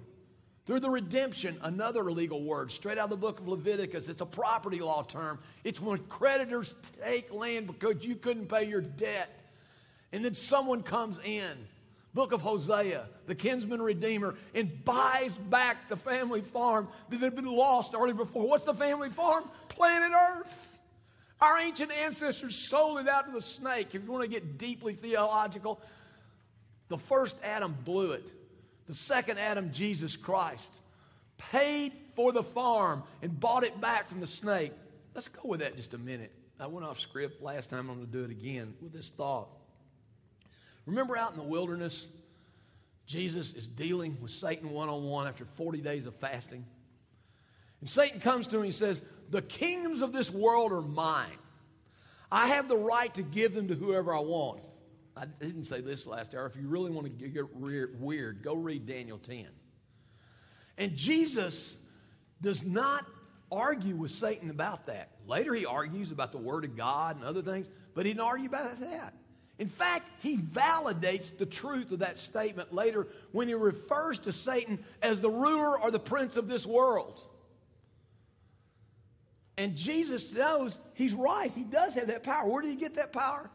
Through 0.66 0.80
the 0.80 0.90
redemption, 0.90 1.58
another 1.62 2.10
legal 2.10 2.42
word, 2.42 2.72
straight 2.72 2.96
out 2.96 3.04
of 3.04 3.10
the 3.10 3.16
book 3.16 3.38
of 3.38 3.48
Leviticus. 3.48 4.08
It's 4.08 4.22
a 4.22 4.26
property 4.26 4.80
law 4.80 5.02
term. 5.02 5.38
It's 5.62 5.80
when 5.80 5.98
creditors 6.04 6.74
take 7.02 7.32
land 7.32 7.66
because 7.66 8.04
you 8.04 8.16
couldn't 8.16 8.46
pay 8.46 8.64
your 8.64 8.80
debt. 8.80 9.28
And 10.12 10.24
then 10.24 10.34
someone 10.34 10.82
comes 10.82 11.18
in 11.22 11.66
book 12.14 12.32
of 12.32 12.40
Hosea, 12.40 13.06
the 13.26 13.34
kinsman 13.34 13.82
redeemer, 13.82 14.36
and 14.54 14.84
buys 14.84 15.36
back 15.36 15.88
the 15.88 15.96
family 15.96 16.40
farm 16.40 16.88
that 17.10 17.20
had 17.20 17.34
been 17.34 17.44
lost 17.44 17.92
early 17.92 18.12
before. 18.12 18.46
What's 18.46 18.64
the 18.64 18.72
family 18.72 19.10
farm? 19.10 19.44
Planet 19.68 20.12
Earth. 20.12 20.78
Our 21.40 21.58
ancient 21.58 21.90
ancestors 21.92 22.68
sold 22.70 23.00
it 23.00 23.08
out 23.08 23.26
to 23.26 23.32
the 23.32 23.42
snake. 23.42 23.88
If 23.94 24.04
you 24.04 24.12
want 24.12 24.22
to 24.22 24.28
get 24.28 24.56
deeply 24.56 24.94
theological, 24.94 25.80
the 26.88 26.98
first 26.98 27.36
Adam 27.42 27.76
blew 27.84 28.12
it. 28.12 28.24
The 28.86 28.94
second 28.94 29.38
Adam, 29.38 29.72
Jesus 29.72 30.16
Christ, 30.16 30.70
paid 31.38 31.92
for 32.14 32.32
the 32.32 32.42
farm 32.42 33.02
and 33.22 33.38
bought 33.38 33.64
it 33.64 33.80
back 33.80 34.08
from 34.08 34.20
the 34.20 34.26
snake. 34.26 34.72
Let's 35.14 35.28
go 35.28 35.48
with 35.48 35.60
that 35.60 35.76
just 35.76 35.94
a 35.94 35.98
minute. 35.98 36.32
I 36.60 36.66
went 36.66 36.86
off 36.86 37.00
script 37.00 37.42
last 37.42 37.70
time. 37.70 37.90
I'm 37.90 37.96
going 37.96 38.06
to 38.06 38.12
do 38.12 38.24
it 38.24 38.30
again 38.30 38.74
with 38.80 38.92
this 38.92 39.08
thought. 39.08 39.48
Remember 40.86 41.16
out 41.16 41.32
in 41.32 41.38
the 41.38 41.42
wilderness, 41.42 42.06
Jesus 43.06 43.52
is 43.54 43.66
dealing 43.66 44.16
with 44.20 44.30
Satan 44.30 44.70
one 44.70 44.88
on 44.88 45.04
one 45.04 45.26
after 45.26 45.44
40 45.56 45.80
days 45.80 46.06
of 46.06 46.14
fasting. 46.16 46.64
And 47.80 47.88
Satan 47.88 48.20
comes 48.20 48.46
to 48.48 48.58
him 48.58 48.64
and 48.64 48.74
says, 48.74 49.00
The 49.30 49.42
kingdoms 49.42 50.02
of 50.02 50.12
this 50.12 50.30
world 50.30 50.72
are 50.72 50.82
mine. 50.82 51.38
I 52.30 52.48
have 52.48 52.68
the 52.68 52.76
right 52.76 53.12
to 53.14 53.22
give 53.22 53.54
them 53.54 53.68
to 53.68 53.74
whoever 53.74 54.14
I 54.14 54.20
want. 54.20 54.60
I 55.16 55.26
didn't 55.26 55.64
say 55.64 55.80
this 55.80 56.06
last 56.06 56.34
hour. 56.34 56.46
If 56.46 56.56
you 56.56 56.66
really 56.66 56.90
want 56.90 57.06
to 57.06 57.28
get 57.28 57.54
weird, 57.54 58.42
go 58.42 58.54
read 58.54 58.86
Daniel 58.86 59.18
10. 59.18 59.46
And 60.76 60.96
Jesus 60.96 61.76
does 62.42 62.64
not 62.64 63.06
argue 63.52 63.94
with 63.94 64.10
Satan 64.10 64.50
about 64.50 64.86
that. 64.86 65.10
Later, 65.28 65.54
he 65.54 65.66
argues 65.66 66.10
about 66.10 66.32
the 66.32 66.38
Word 66.38 66.64
of 66.64 66.76
God 66.76 67.16
and 67.16 67.24
other 67.24 67.42
things, 67.42 67.68
but 67.94 68.04
he 68.04 68.12
didn't 68.12 68.26
argue 68.26 68.48
about 68.48 68.78
that. 68.80 69.14
In 69.60 69.68
fact, 69.68 70.10
he 70.20 70.36
validates 70.36 71.36
the 71.38 71.46
truth 71.46 71.92
of 71.92 72.00
that 72.00 72.18
statement 72.18 72.74
later 72.74 73.06
when 73.30 73.46
he 73.46 73.54
refers 73.54 74.18
to 74.20 74.32
Satan 74.32 74.84
as 75.00 75.20
the 75.20 75.30
ruler 75.30 75.80
or 75.80 75.92
the 75.92 76.00
prince 76.00 76.36
of 76.36 76.48
this 76.48 76.66
world. 76.66 77.20
And 79.56 79.76
Jesus 79.76 80.32
knows 80.32 80.80
he's 80.94 81.14
right. 81.14 81.52
He 81.52 81.62
does 81.62 81.94
have 81.94 82.08
that 82.08 82.24
power. 82.24 82.48
Where 82.48 82.62
did 82.62 82.70
he 82.70 82.76
get 82.76 82.94
that 82.94 83.12
power? 83.12 83.48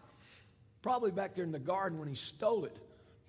Probably 0.82 1.12
back 1.12 1.36
there 1.36 1.44
in 1.44 1.52
the 1.52 1.60
garden 1.60 2.00
when 2.00 2.08
he 2.08 2.16
stole 2.16 2.66
it 2.66 2.78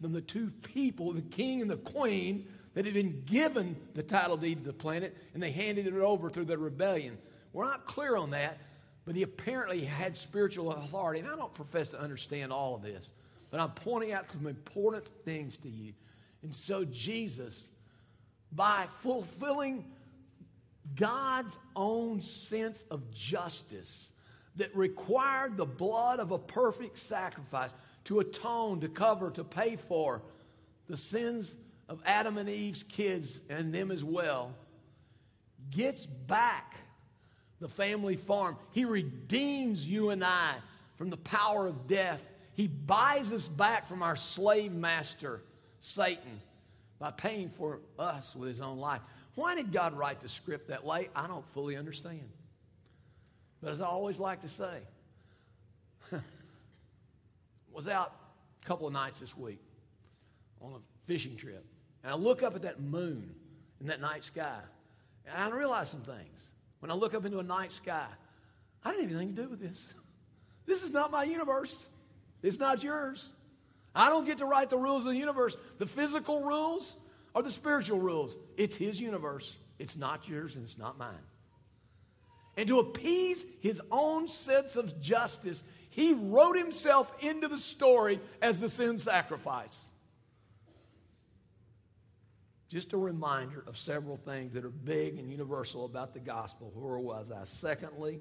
from 0.00 0.12
the 0.12 0.20
two 0.20 0.50
people, 0.62 1.12
the 1.12 1.20
king 1.20 1.60
and 1.60 1.70
the 1.70 1.76
queen, 1.76 2.46
that 2.74 2.84
had 2.84 2.94
been 2.94 3.22
given 3.26 3.76
the 3.94 4.02
title 4.02 4.36
deed 4.36 4.60
to 4.60 4.64
the 4.64 4.72
planet, 4.72 5.16
and 5.34 5.42
they 5.42 5.50
handed 5.50 5.86
it 5.86 5.94
over 5.94 6.30
through 6.30 6.44
their 6.44 6.58
rebellion. 6.58 7.18
We're 7.52 7.64
not 7.64 7.86
clear 7.86 8.16
on 8.16 8.30
that, 8.30 8.58
but 9.04 9.16
he 9.16 9.22
apparently 9.22 9.84
had 9.84 10.16
spiritual 10.16 10.72
authority. 10.72 11.20
And 11.20 11.28
I 11.28 11.36
don't 11.36 11.52
profess 11.52 11.88
to 11.90 12.00
understand 12.00 12.52
all 12.52 12.76
of 12.76 12.82
this, 12.82 13.10
but 13.50 13.60
I'm 13.60 13.72
pointing 13.72 14.12
out 14.12 14.30
some 14.30 14.46
important 14.46 15.06
things 15.24 15.56
to 15.58 15.68
you. 15.68 15.94
And 16.42 16.54
so, 16.54 16.84
Jesus, 16.84 17.68
by 18.52 18.86
fulfilling 18.98 19.84
God's 20.94 21.56
own 21.74 22.22
sense 22.22 22.82
of 22.90 23.10
justice 23.10 24.09
that 24.56 24.74
required 24.76 25.56
the 25.56 25.66
blood 25.66 26.20
of 26.20 26.32
a 26.32 26.38
perfect 26.38 26.98
sacrifice 26.98 27.70
to 28.04 28.20
atone, 28.20 28.80
to 28.80 28.88
cover, 28.88 29.30
to 29.30 29.44
pay 29.44 29.76
for 29.76 30.22
the 30.88 30.96
sins 30.96 31.54
of 31.88 32.00
Adam 32.04 32.38
and 32.38 32.48
Eve's 32.48 32.82
kids 32.82 33.38
and 33.48 33.72
them 33.72 33.90
as 33.90 34.02
well, 34.02 34.54
gets 35.70 36.06
back 36.06 36.76
the 37.60 37.68
family 37.68 38.16
farm. 38.16 38.56
He 38.72 38.84
redeems 38.84 39.86
you 39.86 40.10
and 40.10 40.24
I 40.24 40.54
from 40.96 41.10
the 41.10 41.16
power 41.18 41.66
of 41.66 41.86
death. 41.86 42.24
He 42.54 42.66
buys 42.66 43.32
us 43.32 43.48
back 43.48 43.86
from 43.86 44.02
our 44.02 44.16
slave 44.16 44.72
master, 44.72 45.42
Satan, 45.80 46.40
by 46.98 47.10
paying 47.10 47.50
for 47.50 47.80
us 47.98 48.34
with 48.34 48.48
his 48.48 48.60
own 48.60 48.78
life. 48.78 49.00
Why 49.34 49.54
did 49.54 49.72
God 49.72 49.96
write 49.96 50.20
the 50.20 50.28
script 50.28 50.68
that 50.68 50.84
way? 50.84 51.08
I 51.14 51.26
don't 51.26 51.46
fully 51.52 51.76
understand. 51.76 52.28
But 53.62 53.72
as 53.72 53.80
I 53.80 53.86
always 53.86 54.18
like 54.18 54.42
to 54.42 54.48
say, 54.48 54.78
was 57.72 57.88
out 57.88 58.14
a 58.62 58.66
couple 58.66 58.86
of 58.86 58.92
nights 58.92 59.20
this 59.20 59.36
week 59.36 59.60
on 60.60 60.72
a 60.72 60.78
fishing 61.06 61.36
trip. 61.36 61.64
And 62.02 62.12
I 62.12 62.16
look 62.16 62.42
up 62.42 62.54
at 62.54 62.62
that 62.62 62.80
moon 62.80 63.34
in 63.80 63.86
that 63.88 64.00
night 64.00 64.24
sky, 64.24 64.58
and 65.26 65.36
I 65.36 65.56
realize 65.56 65.90
some 65.90 66.02
things. 66.02 66.40
When 66.80 66.90
I 66.90 66.94
look 66.94 67.14
up 67.14 67.24
into 67.24 67.38
a 67.38 67.42
night 67.42 67.72
sky, 67.72 68.06
I 68.84 68.90
didn't 68.90 69.08
have 69.08 69.16
anything 69.16 69.36
to 69.36 69.42
do 69.42 69.48
with 69.48 69.60
this. 69.60 69.94
This 70.66 70.84
is 70.84 70.92
not 70.92 71.10
my 71.10 71.24
universe. 71.24 71.74
It's 72.44 72.58
not 72.58 72.84
yours. 72.84 73.28
I 73.92 74.08
don't 74.08 74.24
get 74.24 74.38
to 74.38 74.44
write 74.44 74.70
the 74.70 74.78
rules 74.78 75.04
of 75.04 75.12
the 75.12 75.18
universe. 75.18 75.56
The 75.78 75.86
physical 75.86 76.44
rules 76.44 76.96
are 77.34 77.42
the 77.42 77.50
spiritual 77.50 77.98
rules. 77.98 78.36
It's 78.56 78.76
his 78.76 79.00
universe. 79.00 79.56
It's 79.80 79.96
not 79.96 80.28
yours 80.28 80.54
and 80.54 80.64
it's 80.64 80.78
not 80.78 80.96
mine. 80.96 81.24
And 82.56 82.68
to 82.68 82.78
appease 82.78 83.44
his 83.60 83.80
own 83.90 84.26
sense 84.26 84.76
of 84.76 85.00
justice, 85.00 85.62
he 85.88 86.12
wrote 86.12 86.56
himself 86.56 87.10
into 87.20 87.48
the 87.48 87.58
story 87.58 88.20
as 88.42 88.58
the 88.58 88.68
sin 88.68 88.98
sacrifice. 88.98 89.78
Just 92.68 92.92
a 92.92 92.96
reminder 92.96 93.64
of 93.66 93.76
several 93.76 94.16
things 94.16 94.52
that 94.54 94.64
are 94.64 94.70
big 94.70 95.18
and 95.18 95.28
universal 95.28 95.84
about 95.84 96.14
the 96.14 96.20
gospel. 96.20 96.70
Where 96.74 96.98
was 96.98 97.32
I? 97.32 97.44
Secondly, 97.44 98.20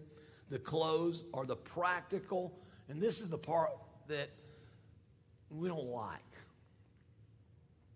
the 0.49 0.57
clothes 0.57 1.23
are 1.33 1.45
the 1.45 1.55
practical, 1.55 2.57
and 2.87 2.99
this 2.99 3.21
is 3.21 3.29
the 3.29 3.37
part 3.37 3.69
that 4.07 4.29
we 5.51 5.67
don't 5.67 5.89
like. 5.89 6.19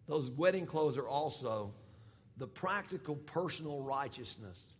Those 0.08 0.30
wedding 0.30 0.66
clothes 0.66 0.98
are 0.98 1.08
also 1.08 1.74
the 2.38 2.48
practical 2.48 3.16
personal 3.16 3.82
righteousness 3.82 4.73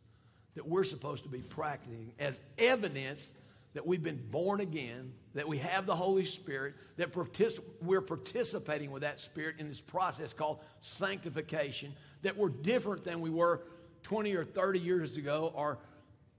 that 0.56 0.68
we're 0.68 0.84
supposed 0.84 1.24
to 1.24 1.30
be 1.30 1.40
practicing 1.40 2.12
as 2.20 2.40
evidence 2.58 3.28
that 3.74 3.86
we've 3.86 4.04
been 4.04 4.24
born 4.30 4.62
again, 4.62 5.12
that 5.34 5.48
we 5.48 5.58
have 5.58 5.86
the 5.86 5.96
Holy 5.96 6.26
Spirit, 6.26 6.76
that 6.98 7.12
partic- 7.12 7.60
we're 7.82 8.02
participating 8.02 8.92
with 8.92 9.02
that 9.02 9.20
Spirit 9.20 9.56
in 9.58 9.68
this 9.68 9.82
process 9.82 10.32
called 10.32 10.60
sanctification, 10.80 11.94
that 12.22 12.38
we're 12.38 12.50
different 12.50 13.04
than 13.04 13.20
we 13.20 13.32
were 13.32 13.62
20 14.04 14.36
or 14.36 14.44
30 14.44 14.80
years 14.80 15.18
ago 15.18 15.52
or 15.56 15.80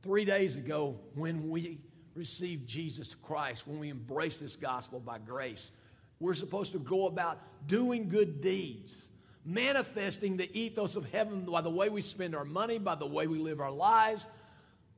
three 0.03 0.25
days 0.25 0.57
ago 0.57 0.97
when 1.15 1.49
we 1.49 1.81
received 2.15 2.69
Jesus 2.69 3.15
Christ, 3.15 3.67
when 3.67 3.81
we 3.81 3.91
embraced 3.91 4.39
this 4.39 4.55
gospel 4.55 5.01
by 5.01 5.19
grace. 5.19 5.71
We're 6.21 6.35
supposed 6.35 6.73
to 6.73 6.79
go 6.79 7.07
about 7.07 7.41
doing 7.67 8.09
good 8.09 8.41
deeds, 8.41 8.95
manifesting 9.45 10.37
the 10.37 10.51
ethos 10.59 10.97
of 10.97 11.11
heaven 11.11 11.45
by 11.45 11.61
the 11.61 11.71
way 11.71 11.89
we 11.89 12.01
spend 12.01 12.35
our 12.35 12.45
money, 12.45 12.79
by 12.79 12.95
the 12.95 13.07
way 13.07 13.27
we 13.27 13.39
live 13.39 13.61
our 13.61 13.71
lives, 13.71 14.27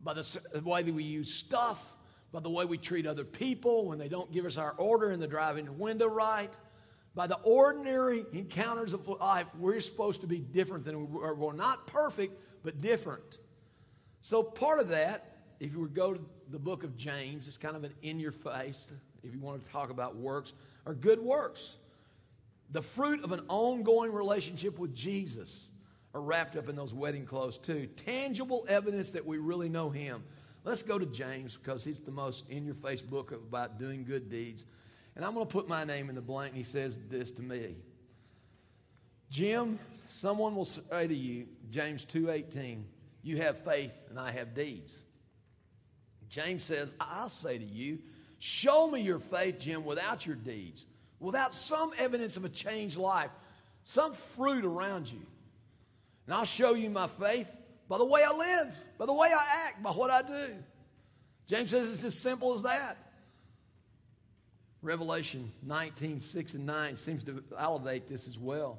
by 0.02 0.14
the 0.14 0.40
way 0.64 0.82
that 0.82 0.94
we 0.94 1.04
use 1.04 1.32
stuff 1.32 1.84
by 2.36 2.40
the 2.40 2.50
way 2.50 2.66
we 2.66 2.76
treat 2.76 3.06
other 3.06 3.24
people 3.24 3.86
when 3.86 3.98
they 3.98 4.08
don't 4.08 4.30
give 4.30 4.44
us 4.44 4.58
our 4.58 4.72
order 4.72 5.10
in 5.10 5.20
the 5.20 5.26
driving 5.26 5.78
window 5.78 6.06
right, 6.06 6.52
By 7.14 7.26
the 7.26 7.36
ordinary 7.36 8.26
encounters 8.34 8.92
of 8.92 9.08
life, 9.08 9.46
we're 9.58 9.80
supposed 9.80 10.20
to 10.20 10.26
be 10.26 10.38
different 10.38 10.84
than 10.84 10.98
we 10.98 11.18
were. 11.18 11.34
We're 11.34 11.54
not 11.54 11.86
perfect, 11.86 12.38
but 12.62 12.82
different. 12.82 13.38
So, 14.20 14.42
part 14.42 14.80
of 14.80 14.90
that, 14.90 15.38
if 15.60 15.72
you 15.72 15.80
would 15.80 15.94
go 15.94 16.12
to 16.12 16.20
the 16.50 16.58
book 16.58 16.84
of 16.84 16.94
James, 16.94 17.48
it's 17.48 17.56
kind 17.56 17.74
of 17.74 17.84
an 17.84 17.94
in 18.02 18.20
your 18.20 18.32
face, 18.32 18.90
if 19.22 19.32
you 19.32 19.40
want 19.40 19.64
to 19.64 19.70
talk 19.70 19.88
about 19.88 20.16
works, 20.16 20.52
are 20.84 20.92
good 20.92 21.20
works. 21.20 21.76
The 22.70 22.82
fruit 22.82 23.22
of 23.24 23.32
an 23.32 23.42
ongoing 23.48 24.12
relationship 24.12 24.78
with 24.78 24.94
Jesus 24.94 25.68
are 26.14 26.20
wrapped 26.20 26.56
up 26.56 26.68
in 26.68 26.76
those 26.76 26.92
wedding 26.92 27.26
clothes, 27.26 27.58
too. 27.58 27.86
Tangible 28.04 28.64
evidence 28.68 29.10
that 29.10 29.26
we 29.26 29.38
really 29.38 29.68
know 29.68 29.90
Him. 29.90 30.22
Let's 30.66 30.82
go 30.82 30.98
to 30.98 31.06
James 31.06 31.56
because 31.56 31.84
he's 31.84 32.00
the 32.00 32.10
most 32.10 32.48
in 32.50 32.66
your 32.66 32.74
face 32.74 33.00
book 33.00 33.30
about 33.30 33.78
doing 33.78 34.02
good 34.02 34.28
deeds. 34.28 34.64
And 35.14 35.24
I'm 35.24 35.32
going 35.32 35.46
to 35.46 35.52
put 35.52 35.68
my 35.68 35.84
name 35.84 36.08
in 36.08 36.16
the 36.16 36.20
blank, 36.20 36.54
and 36.54 36.58
he 36.58 36.64
says 36.64 36.98
this 37.08 37.30
to 37.30 37.42
me. 37.42 37.76
Jim, 39.30 39.78
someone 40.18 40.56
will 40.56 40.64
say 40.64 41.06
to 41.06 41.14
you, 41.14 41.46
James 41.70 42.04
2:18, 42.04 42.82
you 43.22 43.36
have 43.38 43.58
faith 43.64 43.94
and 44.10 44.18
I 44.18 44.32
have 44.32 44.54
deeds. 44.54 44.92
James 46.28 46.64
says, 46.64 46.92
I'll 46.98 47.30
say 47.30 47.58
to 47.58 47.64
you, 47.64 48.00
show 48.40 48.90
me 48.90 49.00
your 49.00 49.20
faith, 49.20 49.60
Jim, 49.60 49.84
without 49.84 50.26
your 50.26 50.34
deeds, 50.34 50.84
without 51.20 51.54
some 51.54 51.92
evidence 51.98 52.36
of 52.36 52.44
a 52.44 52.48
changed 52.48 52.96
life, 52.96 53.30
some 53.84 54.14
fruit 54.14 54.64
around 54.64 55.10
you. 55.10 55.20
And 56.26 56.34
I'll 56.34 56.44
show 56.44 56.74
you 56.74 56.90
my 56.90 57.06
faith 57.06 57.54
by 57.88 57.98
the 57.98 58.04
way 58.04 58.22
I 58.24 58.32
live, 58.32 58.74
by 58.98 59.06
the 59.06 59.12
way 59.12 59.32
I 59.32 59.66
act, 59.66 59.82
by 59.82 59.90
what 59.90 60.10
I 60.10 60.22
do. 60.22 60.54
James 61.46 61.70
says 61.70 61.92
it's 61.92 62.04
as 62.04 62.18
simple 62.18 62.54
as 62.54 62.62
that. 62.62 62.96
Revelation 64.82 65.52
19, 65.62 66.20
6 66.20 66.54
and 66.54 66.66
9 66.66 66.96
seems 66.96 67.24
to 67.24 67.42
elevate 67.58 68.08
this 68.08 68.28
as 68.28 68.38
well. 68.38 68.78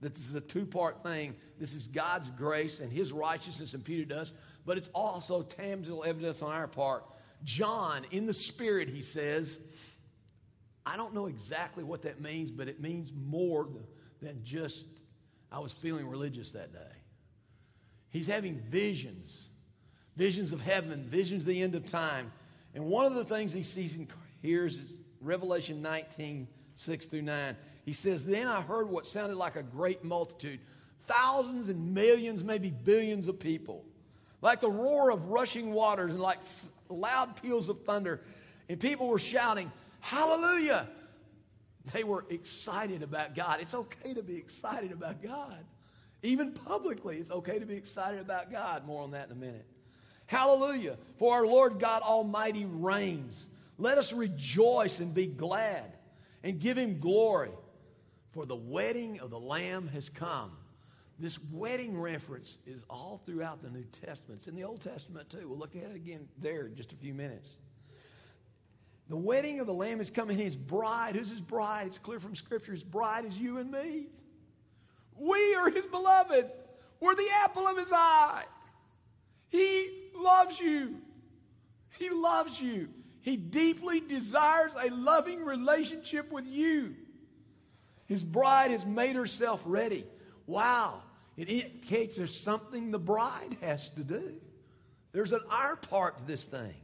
That 0.00 0.14
this 0.14 0.28
is 0.28 0.34
a 0.34 0.40
two 0.40 0.64
part 0.64 1.02
thing. 1.02 1.34
This 1.58 1.74
is 1.74 1.88
God's 1.88 2.30
grace 2.30 2.78
and 2.78 2.92
His 2.92 3.12
righteousness 3.12 3.74
imputed 3.74 4.10
to 4.10 4.20
us, 4.20 4.32
but 4.64 4.78
it's 4.78 4.88
also 4.94 5.42
tangible 5.42 6.04
evidence 6.04 6.40
on 6.40 6.52
our 6.52 6.68
part. 6.68 7.04
John, 7.44 8.06
in 8.10 8.26
the 8.26 8.32
Spirit, 8.32 8.88
he 8.88 9.02
says, 9.02 9.58
I 10.88 10.96
don't 10.96 11.12
know 11.12 11.26
exactly 11.26 11.84
what 11.84 12.00
that 12.02 12.18
means, 12.18 12.50
but 12.50 12.66
it 12.66 12.80
means 12.80 13.12
more 13.14 13.68
than 14.22 14.40
just 14.42 14.86
I 15.52 15.58
was 15.58 15.70
feeling 15.70 16.08
religious 16.08 16.52
that 16.52 16.72
day. 16.72 16.78
He's 18.08 18.26
having 18.26 18.56
visions, 18.56 19.50
visions 20.16 20.50
of 20.54 20.62
heaven, 20.62 21.04
visions 21.04 21.42
of 21.42 21.46
the 21.46 21.62
end 21.62 21.74
of 21.74 21.86
time. 21.90 22.32
And 22.74 22.86
one 22.86 23.04
of 23.04 23.12
the 23.12 23.24
things 23.24 23.52
he 23.52 23.62
sees 23.64 23.94
and 23.94 24.08
hears 24.40 24.78
is 24.78 24.90
Revelation 25.20 25.82
19, 25.82 26.48
6 26.76 27.06
through 27.06 27.22
9. 27.22 27.56
He 27.84 27.92
says, 27.92 28.24
Then 28.24 28.46
I 28.48 28.62
heard 28.62 28.88
what 28.88 29.06
sounded 29.06 29.36
like 29.36 29.56
a 29.56 29.62
great 29.62 30.04
multitude, 30.04 30.58
thousands 31.06 31.68
and 31.68 31.92
millions, 31.92 32.42
maybe 32.42 32.70
billions 32.70 33.28
of 33.28 33.38
people, 33.38 33.84
like 34.40 34.62
the 34.62 34.70
roar 34.70 35.10
of 35.10 35.28
rushing 35.28 35.70
waters 35.74 36.12
and 36.12 36.20
like 36.20 36.38
loud 36.88 37.36
peals 37.42 37.68
of 37.68 37.80
thunder. 37.80 38.22
And 38.70 38.80
people 38.80 39.08
were 39.08 39.18
shouting, 39.18 39.70
Hallelujah! 40.00 40.88
They 41.92 42.04
were 42.04 42.24
excited 42.28 43.02
about 43.02 43.34
God. 43.34 43.60
It's 43.60 43.74
okay 43.74 44.14
to 44.14 44.22
be 44.22 44.36
excited 44.36 44.92
about 44.92 45.22
God. 45.22 45.64
Even 46.22 46.52
publicly, 46.52 47.18
it's 47.18 47.30
okay 47.30 47.58
to 47.58 47.66
be 47.66 47.76
excited 47.76 48.20
about 48.20 48.50
God. 48.50 48.86
More 48.86 49.02
on 49.02 49.12
that 49.12 49.26
in 49.26 49.32
a 49.32 49.40
minute. 49.40 49.66
Hallelujah. 50.26 50.98
For 51.18 51.34
our 51.34 51.46
Lord 51.46 51.78
God 51.78 52.02
Almighty 52.02 52.66
reigns. 52.66 53.46
Let 53.78 53.96
us 53.96 54.12
rejoice 54.12 54.98
and 54.98 55.14
be 55.14 55.26
glad 55.26 55.92
and 56.42 56.58
give 56.58 56.76
him 56.76 56.98
glory. 56.98 57.52
For 58.32 58.44
the 58.44 58.56
wedding 58.56 59.20
of 59.20 59.30
the 59.30 59.38
Lamb 59.38 59.88
has 59.88 60.08
come. 60.08 60.52
This 61.18 61.38
wedding 61.50 61.98
reference 61.98 62.58
is 62.66 62.84
all 62.90 63.20
throughout 63.24 63.62
the 63.62 63.70
New 63.70 63.84
Testament. 64.04 64.40
It's 64.40 64.48
in 64.48 64.54
the 64.54 64.64
Old 64.64 64.82
Testament 64.82 65.30
too. 65.30 65.48
We'll 65.48 65.58
look 65.58 65.74
at 65.76 65.90
it 65.90 65.96
again 65.96 66.28
there 66.38 66.66
in 66.66 66.76
just 66.76 66.92
a 66.92 66.96
few 66.96 67.14
minutes. 67.14 67.48
The 69.08 69.16
wedding 69.16 69.60
of 69.60 69.66
the 69.66 69.74
Lamb 69.74 70.00
is 70.00 70.10
coming. 70.10 70.36
His 70.36 70.56
bride, 70.56 71.16
who's 71.16 71.30
his 71.30 71.40
bride? 71.40 71.86
It's 71.86 71.98
clear 71.98 72.20
from 72.20 72.36
Scripture. 72.36 72.72
His 72.72 72.82
bride 72.82 73.24
is 73.24 73.38
you 73.38 73.58
and 73.58 73.70
me. 73.70 74.06
We 75.16 75.54
are 75.54 75.70
his 75.70 75.86
beloved. 75.86 76.50
We're 77.00 77.14
the 77.14 77.28
apple 77.42 77.66
of 77.66 77.76
his 77.76 77.92
eye. 77.92 78.44
He 79.48 79.90
loves 80.14 80.60
you. 80.60 80.96
He 81.98 82.10
loves 82.10 82.60
you. 82.60 82.88
He 83.22 83.36
deeply 83.36 84.00
desires 84.00 84.72
a 84.78 84.90
loving 84.90 85.44
relationship 85.44 86.30
with 86.30 86.46
you. 86.46 86.94
His 88.06 88.22
bride 88.24 88.70
has 88.70 88.86
made 88.86 89.16
herself 89.16 89.62
ready. 89.64 90.06
Wow. 90.46 91.02
It 91.36 91.48
indicates 91.48 92.16
there's 92.16 92.38
something 92.38 92.90
the 92.90 92.98
bride 92.98 93.56
has 93.60 93.90
to 93.90 94.04
do. 94.04 94.34
There's 95.12 95.32
an 95.32 95.40
our 95.50 95.76
part 95.76 96.18
to 96.18 96.24
this 96.24 96.44
thing. 96.44 96.74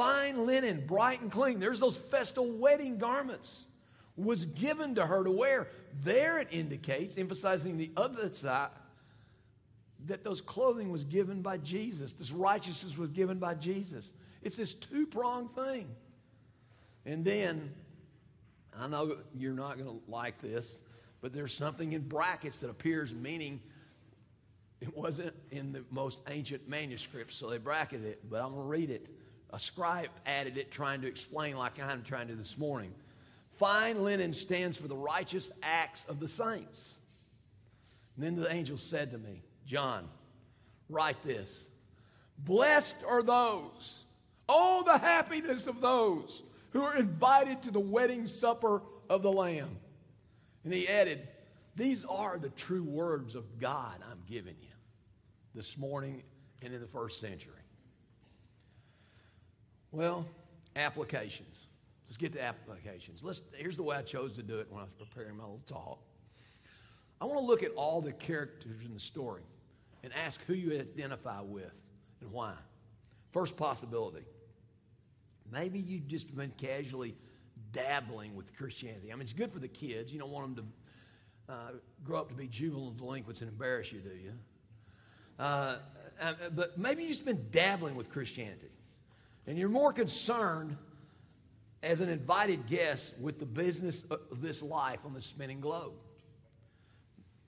Fine 0.00 0.46
linen, 0.46 0.86
bright 0.86 1.20
and 1.20 1.30
clean. 1.30 1.60
There's 1.60 1.78
those 1.78 1.98
festal 1.98 2.50
wedding 2.50 2.96
garments 2.96 3.66
was 4.16 4.46
given 4.46 4.94
to 4.94 5.04
her 5.04 5.22
to 5.22 5.30
wear. 5.30 5.68
There 6.02 6.38
it 6.38 6.48
indicates, 6.52 7.18
emphasizing 7.18 7.76
the 7.76 7.90
other 7.98 8.32
side, 8.32 8.70
that 10.06 10.24
those 10.24 10.40
clothing 10.40 10.90
was 10.90 11.04
given 11.04 11.42
by 11.42 11.58
Jesus. 11.58 12.14
This 12.14 12.32
righteousness 12.32 12.96
was 12.96 13.10
given 13.10 13.38
by 13.38 13.52
Jesus. 13.52 14.10
It's 14.40 14.56
this 14.56 14.72
two 14.72 15.06
pronged 15.06 15.52
thing. 15.52 15.86
And 17.04 17.22
then, 17.22 17.70
I 18.78 18.88
know 18.88 19.18
you're 19.34 19.52
not 19.52 19.76
going 19.76 20.00
to 20.00 20.10
like 20.10 20.40
this, 20.40 20.78
but 21.20 21.34
there's 21.34 21.52
something 21.52 21.92
in 21.92 22.08
brackets 22.08 22.60
that 22.60 22.70
appears 22.70 23.12
meaning 23.12 23.60
it 24.80 24.96
wasn't 24.96 25.34
in 25.50 25.72
the 25.72 25.84
most 25.90 26.20
ancient 26.30 26.66
manuscripts, 26.66 27.36
so 27.36 27.50
they 27.50 27.58
bracketed 27.58 28.06
it, 28.06 28.30
but 28.30 28.40
I'm 28.40 28.54
going 28.54 28.62
to 28.62 28.66
read 28.66 28.88
it. 28.88 29.10
A 29.52 29.60
scribe 29.60 30.10
added 30.26 30.56
it, 30.56 30.70
trying 30.70 31.00
to 31.02 31.08
explain, 31.08 31.56
like 31.56 31.80
I'm 31.80 32.02
trying 32.02 32.28
to 32.28 32.34
this 32.34 32.56
morning. 32.56 32.92
Fine 33.58 34.04
linen 34.04 34.32
stands 34.32 34.76
for 34.76 34.88
the 34.88 34.96
righteous 34.96 35.50
acts 35.62 36.04
of 36.08 36.20
the 36.20 36.28
saints. 36.28 36.94
And 38.16 38.24
then 38.24 38.36
the 38.36 38.52
angel 38.52 38.76
said 38.76 39.10
to 39.10 39.18
me, 39.18 39.42
John, 39.66 40.08
write 40.88 41.22
this 41.22 41.50
Blessed 42.38 42.96
are 43.06 43.22
those, 43.22 44.04
oh, 44.48 44.82
the 44.84 44.98
happiness 44.98 45.66
of 45.66 45.80
those 45.80 46.42
who 46.70 46.82
are 46.82 46.96
invited 46.96 47.62
to 47.62 47.70
the 47.70 47.80
wedding 47.80 48.26
supper 48.26 48.82
of 49.08 49.22
the 49.22 49.32
Lamb. 49.32 49.76
And 50.64 50.72
he 50.72 50.88
added, 50.88 51.26
These 51.76 52.04
are 52.04 52.38
the 52.38 52.50
true 52.50 52.84
words 52.84 53.34
of 53.34 53.58
God 53.58 54.00
I'm 54.10 54.22
giving 54.28 54.56
you 54.60 54.68
this 55.54 55.76
morning 55.76 56.22
and 56.62 56.72
in 56.72 56.80
the 56.80 56.86
first 56.86 57.20
century. 57.20 57.59
Well, 59.92 60.26
applications. 60.76 61.66
Let's 62.06 62.16
get 62.16 62.32
to 62.34 62.42
applications. 62.42 63.22
Let's, 63.22 63.42
here's 63.54 63.76
the 63.76 63.82
way 63.82 63.96
I 63.96 64.02
chose 64.02 64.34
to 64.34 64.42
do 64.42 64.58
it 64.58 64.66
when 64.70 64.80
I 64.80 64.84
was 64.84 64.92
preparing 64.98 65.36
my 65.36 65.44
little 65.44 65.62
talk. 65.66 65.98
I 67.20 67.24
want 67.24 67.38
to 67.38 67.44
look 67.44 67.62
at 67.62 67.72
all 67.72 68.00
the 68.00 68.12
characters 68.12 68.84
in 68.84 68.94
the 68.94 69.00
story 69.00 69.42
and 70.02 70.12
ask 70.14 70.40
who 70.46 70.54
you 70.54 70.72
identify 70.78 71.40
with 71.40 71.72
and 72.20 72.32
why. 72.32 72.54
First 73.32 73.56
possibility 73.56 74.24
maybe 75.52 75.78
you've 75.78 76.06
just 76.06 76.34
been 76.34 76.52
casually 76.56 77.14
dabbling 77.72 78.34
with 78.34 78.56
Christianity. 78.56 79.12
I 79.12 79.14
mean, 79.14 79.22
it's 79.22 79.32
good 79.32 79.52
for 79.52 79.58
the 79.58 79.68
kids. 79.68 80.12
You 80.12 80.18
don't 80.18 80.30
want 80.30 80.56
them 80.56 80.72
to 81.48 81.52
uh, 81.52 81.70
grow 82.04 82.20
up 82.20 82.28
to 82.28 82.34
be 82.34 82.46
juvenile 82.46 82.90
delinquents 82.90 83.40
and 83.40 83.50
embarrass 83.50 83.92
you, 83.92 84.00
do 84.00 84.10
you? 84.10 84.32
Uh, 85.38 85.76
uh 86.20 86.32
but 86.54 86.78
maybe 86.78 87.02
you've 87.02 87.12
just 87.12 87.24
been 87.24 87.46
dabbling 87.50 87.96
with 87.96 88.10
Christianity. 88.10 88.70
And 89.46 89.58
you're 89.58 89.68
more 89.68 89.92
concerned 89.92 90.76
as 91.82 92.00
an 92.00 92.08
invited 92.08 92.66
guest 92.66 93.14
with 93.18 93.38
the 93.38 93.46
business 93.46 94.04
of 94.10 94.40
this 94.40 94.62
life 94.62 95.00
on 95.04 95.14
the 95.14 95.20
spinning 95.20 95.60
globe. 95.60 95.94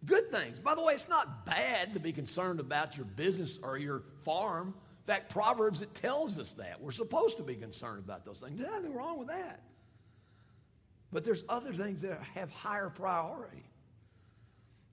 Good 0.04 0.32
things. 0.32 0.58
By 0.58 0.74
the 0.74 0.82
way, 0.82 0.94
it's 0.94 1.08
not 1.08 1.46
bad 1.46 1.94
to 1.94 2.00
be 2.00 2.12
concerned 2.12 2.58
about 2.58 2.96
your 2.96 3.06
business 3.06 3.58
or 3.62 3.78
your 3.78 4.02
farm. 4.24 4.68
In 4.68 5.06
fact, 5.06 5.30
Proverbs, 5.30 5.80
it 5.80 5.94
tells 5.94 6.38
us 6.38 6.52
that. 6.54 6.80
We're 6.80 6.92
supposed 6.92 7.36
to 7.36 7.42
be 7.42 7.54
concerned 7.54 8.02
about 8.04 8.24
those 8.24 8.38
things. 8.38 8.58
There's 8.58 8.70
nothing 8.70 8.94
wrong 8.94 9.18
with 9.18 9.28
that. 9.28 9.60
But 11.12 11.24
there's 11.24 11.44
other 11.48 11.72
things 11.72 12.02
that 12.02 12.20
have 12.34 12.50
higher 12.50 12.88
priority. 12.88 13.64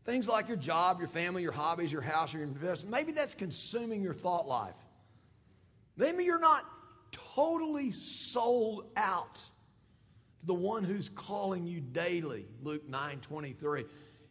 Things 0.06 0.28
like 0.28 0.48
your 0.48 0.58
job, 0.58 1.00
your 1.00 1.08
family, 1.08 1.42
your 1.42 1.52
hobbies, 1.52 1.92
your 1.92 2.02
house, 2.02 2.34
your 2.34 2.44
investment. 2.44 2.92
Maybe 2.92 3.12
that's 3.12 3.36
consuming 3.36 4.02
your 4.02 4.14
thought 4.14 4.48
life. 4.48 4.76
Maybe 5.98 6.24
you're 6.24 6.40
not 6.40 6.66
totally 7.12 7.92
sold 7.92 8.86
out 8.96 9.36
to 9.36 10.46
the 10.46 10.54
one 10.54 10.84
who's 10.84 11.10
calling 11.10 11.66
you 11.66 11.82
daily. 11.82 12.46
Luke 12.64 12.88
9 12.88 13.20
23. 13.20 13.86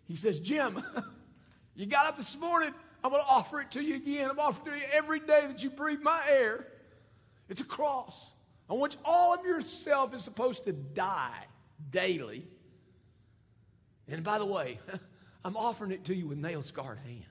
He 0.06 0.14
says, 0.14 0.40
Jim, 0.40 0.82
you 1.74 1.86
got 1.86 2.06
up 2.06 2.16
this 2.16 2.36
morning. 2.38 2.72
I'm 3.04 3.10
going 3.10 3.22
to 3.22 3.28
offer 3.28 3.60
it 3.60 3.70
to 3.72 3.82
you 3.82 3.96
again. 3.96 4.28
I'm 4.30 4.38
offering 4.38 4.76
it 4.76 4.80
to 4.80 4.86
you 4.86 4.92
every 4.92 5.20
day 5.20 5.44
that 5.46 5.62
you 5.62 5.70
breathe 5.70 6.00
my 6.00 6.22
air. 6.28 6.66
It's 7.48 7.60
a 7.60 7.64
cross 7.64 8.30
on 8.68 8.80
which 8.80 8.96
all 9.04 9.34
of 9.34 9.44
yourself 9.44 10.14
is 10.14 10.22
supposed 10.22 10.64
to 10.64 10.72
die 10.72 11.44
daily 11.90 12.44
And 14.08 14.24
by 14.24 14.38
the 14.38 14.46
way, 14.46 14.80
I'm 15.44 15.56
offering 15.56 15.92
it 15.92 16.04
to 16.04 16.14
you 16.14 16.28
with 16.28 16.38
nail 16.38 16.62
scarred 16.62 16.98
hands. 16.98 17.24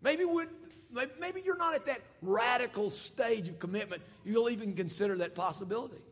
Maybe, 0.00 0.24
would, 0.24 0.48
maybe 0.90 1.42
you're 1.44 1.56
not 1.56 1.74
at 1.74 1.86
that 1.86 2.00
radical 2.22 2.90
stage 2.90 3.48
of 3.48 3.58
commitment, 3.58 4.02
you'll 4.24 4.50
even 4.50 4.74
consider 4.74 5.16
that 5.18 5.34
possibility. 5.34 6.02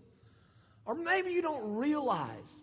Or 0.84 0.94
maybe 0.94 1.32
you 1.32 1.42
don't 1.42 1.76
realize 1.76 2.54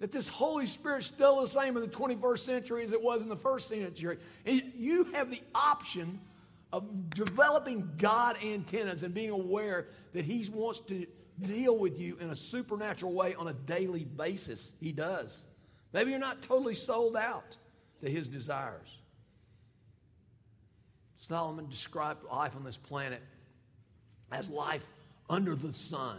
that 0.00 0.12
this 0.12 0.28
Holy 0.28 0.66
Spirit's 0.66 1.06
still 1.06 1.40
the 1.40 1.48
same 1.48 1.76
in 1.76 1.82
the 1.82 1.88
21st 1.88 2.38
century 2.38 2.84
as 2.84 2.92
it 2.92 3.02
was 3.02 3.20
in 3.20 3.28
the 3.28 3.36
first 3.36 3.68
century. 3.68 4.18
And 4.46 4.62
you 4.76 5.04
have 5.12 5.30
the 5.30 5.42
option 5.54 6.20
of 6.72 7.10
developing 7.10 7.90
God 7.98 8.36
antennas 8.44 9.02
and 9.02 9.14
being 9.14 9.30
aware 9.30 9.86
that 10.12 10.24
He 10.24 10.48
wants 10.52 10.80
to 10.80 11.06
deal 11.40 11.76
with 11.76 12.00
you 12.00 12.16
in 12.20 12.30
a 12.30 12.34
supernatural 12.34 13.12
way 13.12 13.34
on 13.34 13.48
a 13.48 13.52
daily 13.52 14.04
basis. 14.04 14.72
He 14.80 14.92
does. 14.92 15.40
Maybe 15.92 16.10
you're 16.10 16.20
not 16.20 16.42
totally 16.42 16.74
sold 16.74 17.16
out 17.16 17.56
to 18.02 18.10
His 18.10 18.28
desires. 18.28 18.88
Solomon 21.18 21.68
described 21.68 22.24
life 22.24 22.56
on 22.56 22.64
this 22.64 22.76
planet 22.76 23.20
as 24.30 24.48
life 24.48 24.86
under 25.28 25.54
the 25.54 25.72
sun 25.72 26.18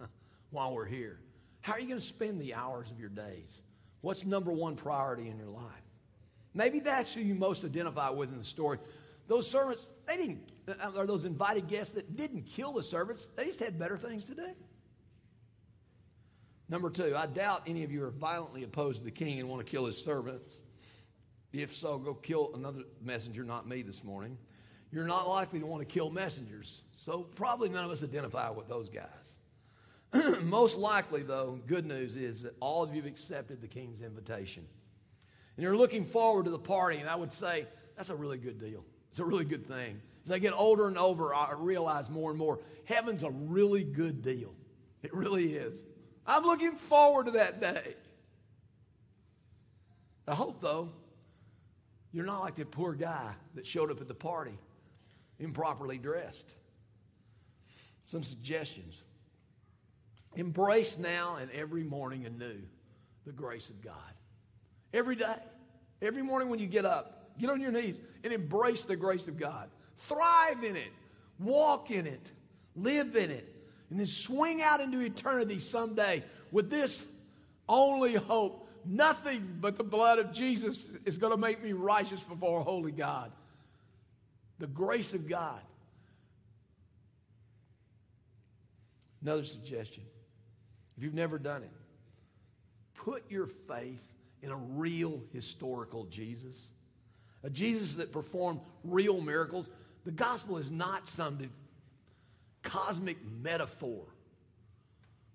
while 0.50 0.72
we're 0.72 0.86
here. 0.86 1.18
How 1.60 1.74
are 1.74 1.80
you 1.80 1.88
going 1.88 2.00
to 2.00 2.06
spend 2.06 2.40
the 2.40 2.54
hours 2.54 2.90
of 2.90 2.98
your 2.98 3.10
days? 3.10 3.62
What's 4.00 4.24
number 4.24 4.50
one 4.50 4.76
priority 4.76 5.28
in 5.28 5.38
your 5.38 5.48
life? 5.48 5.64
Maybe 6.54 6.80
that's 6.80 7.12
who 7.12 7.20
you 7.20 7.34
most 7.34 7.64
identify 7.64 8.10
with 8.10 8.30
in 8.30 8.38
the 8.38 8.44
story. 8.44 8.78
Those 9.28 9.48
servants, 9.48 9.88
they 10.06 10.16
didn't, 10.16 10.52
uh, 10.68 10.90
or 10.96 11.06
those 11.06 11.24
invited 11.24 11.68
guests 11.68 11.94
that 11.94 12.16
didn't 12.16 12.42
kill 12.42 12.72
the 12.72 12.82
servants, 12.82 13.28
they 13.36 13.46
just 13.46 13.60
had 13.60 13.78
better 13.78 13.96
things 13.96 14.24
to 14.26 14.34
do. 14.34 14.48
Number 16.68 16.90
two, 16.90 17.14
I 17.16 17.26
doubt 17.26 17.62
any 17.66 17.84
of 17.84 17.92
you 17.92 18.04
are 18.04 18.10
violently 18.10 18.62
opposed 18.62 18.98
to 18.98 19.04
the 19.04 19.10
king 19.10 19.40
and 19.40 19.48
want 19.48 19.64
to 19.64 19.70
kill 19.70 19.86
his 19.86 20.02
servants. 20.02 20.54
If 21.54 21.76
so, 21.76 21.98
go 21.98 22.14
kill 22.14 22.50
another 22.54 22.80
messenger, 23.00 23.44
not 23.44 23.68
me 23.68 23.82
this 23.82 24.02
morning. 24.02 24.36
You're 24.90 25.06
not 25.06 25.28
likely 25.28 25.60
to 25.60 25.66
want 25.66 25.86
to 25.86 25.92
kill 25.92 26.10
messengers. 26.10 26.82
So 26.92 27.20
probably 27.36 27.68
none 27.68 27.84
of 27.84 27.92
us 27.92 28.02
identify 28.02 28.50
with 28.50 28.68
those 28.68 28.90
guys. 28.90 30.40
Most 30.42 30.76
likely, 30.76 31.22
though, 31.22 31.60
good 31.68 31.86
news 31.86 32.16
is 32.16 32.42
that 32.42 32.56
all 32.58 32.82
of 32.82 32.90
you 32.90 33.02
have 33.02 33.10
accepted 33.10 33.60
the 33.60 33.68
king's 33.68 34.02
invitation. 34.02 34.66
And 35.56 35.62
you're 35.62 35.76
looking 35.76 36.04
forward 36.04 36.46
to 36.46 36.50
the 36.50 36.58
party, 36.58 36.98
and 36.98 37.08
I 37.08 37.14
would 37.14 37.32
say 37.32 37.68
that's 37.96 38.10
a 38.10 38.16
really 38.16 38.38
good 38.38 38.58
deal. 38.58 38.84
It's 39.12 39.20
a 39.20 39.24
really 39.24 39.44
good 39.44 39.64
thing. 39.64 40.00
As 40.24 40.32
I 40.32 40.40
get 40.40 40.54
older 40.54 40.88
and 40.88 40.98
older, 40.98 41.32
I 41.32 41.52
realize 41.56 42.10
more 42.10 42.30
and 42.30 42.38
more 42.38 42.58
heaven's 42.84 43.22
a 43.22 43.30
really 43.30 43.84
good 43.84 44.22
deal. 44.22 44.52
It 45.04 45.14
really 45.14 45.54
is. 45.54 45.84
I'm 46.26 46.42
looking 46.42 46.78
forward 46.78 47.26
to 47.26 47.32
that 47.32 47.60
day. 47.60 47.94
I 50.26 50.34
hope, 50.34 50.60
though, 50.60 50.90
you're 52.14 52.24
not 52.24 52.40
like 52.40 52.54
that 52.54 52.70
poor 52.70 52.94
guy 52.94 53.32
that 53.56 53.66
showed 53.66 53.90
up 53.90 54.00
at 54.00 54.06
the 54.06 54.14
party 54.14 54.56
improperly 55.40 55.98
dressed. 55.98 56.54
Some 58.06 58.22
suggestions. 58.22 59.02
Embrace 60.36 60.96
now 60.96 61.36
and 61.40 61.50
every 61.50 61.82
morning 61.82 62.24
anew 62.24 62.60
the 63.26 63.32
grace 63.32 63.68
of 63.68 63.82
God. 63.82 63.94
Every 64.92 65.16
day. 65.16 65.34
Every 66.00 66.22
morning 66.22 66.48
when 66.48 66.60
you 66.60 66.68
get 66.68 66.84
up, 66.84 67.30
get 67.36 67.50
on 67.50 67.60
your 67.60 67.72
knees 67.72 67.96
and 68.22 68.32
embrace 68.32 68.82
the 68.82 68.94
grace 68.94 69.26
of 69.26 69.36
God. 69.36 69.68
Thrive 69.98 70.62
in 70.62 70.76
it. 70.76 70.92
Walk 71.40 71.90
in 71.90 72.06
it. 72.06 72.30
Live 72.76 73.16
in 73.16 73.32
it. 73.32 73.52
And 73.90 73.98
then 73.98 74.06
swing 74.06 74.62
out 74.62 74.80
into 74.80 75.00
eternity 75.00 75.58
someday 75.58 76.22
with 76.52 76.70
this 76.70 77.04
only 77.68 78.14
hope. 78.14 78.63
Nothing 78.86 79.56
but 79.60 79.76
the 79.76 79.84
blood 79.84 80.18
of 80.18 80.32
Jesus 80.32 80.88
is 81.04 81.16
going 81.16 81.32
to 81.32 81.36
make 81.38 81.62
me 81.62 81.72
righteous 81.72 82.22
before 82.22 82.60
a 82.60 82.64
holy 82.64 82.92
God. 82.92 83.32
The 84.58 84.66
grace 84.66 85.14
of 85.14 85.28
God. 85.28 85.60
Another 89.22 89.44
suggestion 89.44 90.02
if 90.96 91.02
you've 91.02 91.14
never 91.14 91.38
done 91.38 91.62
it, 91.62 91.70
put 92.94 93.30
your 93.30 93.46
faith 93.46 94.02
in 94.42 94.50
a 94.50 94.56
real 94.56 95.22
historical 95.32 96.04
Jesus, 96.04 96.68
a 97.42 97.50
Jesus 97.50 97.94
that 97.94 98.12
performed 98.12 98.60
real 98.84 99.20
miracles. 99.20 99.70
The 100.04 100.12
gospel 100.12 100.58
is 100.58 100.70
not 100.70 101.08
some 101.08 101.38
cosmic 102.62 103.16
metaphor. 103.42 104.04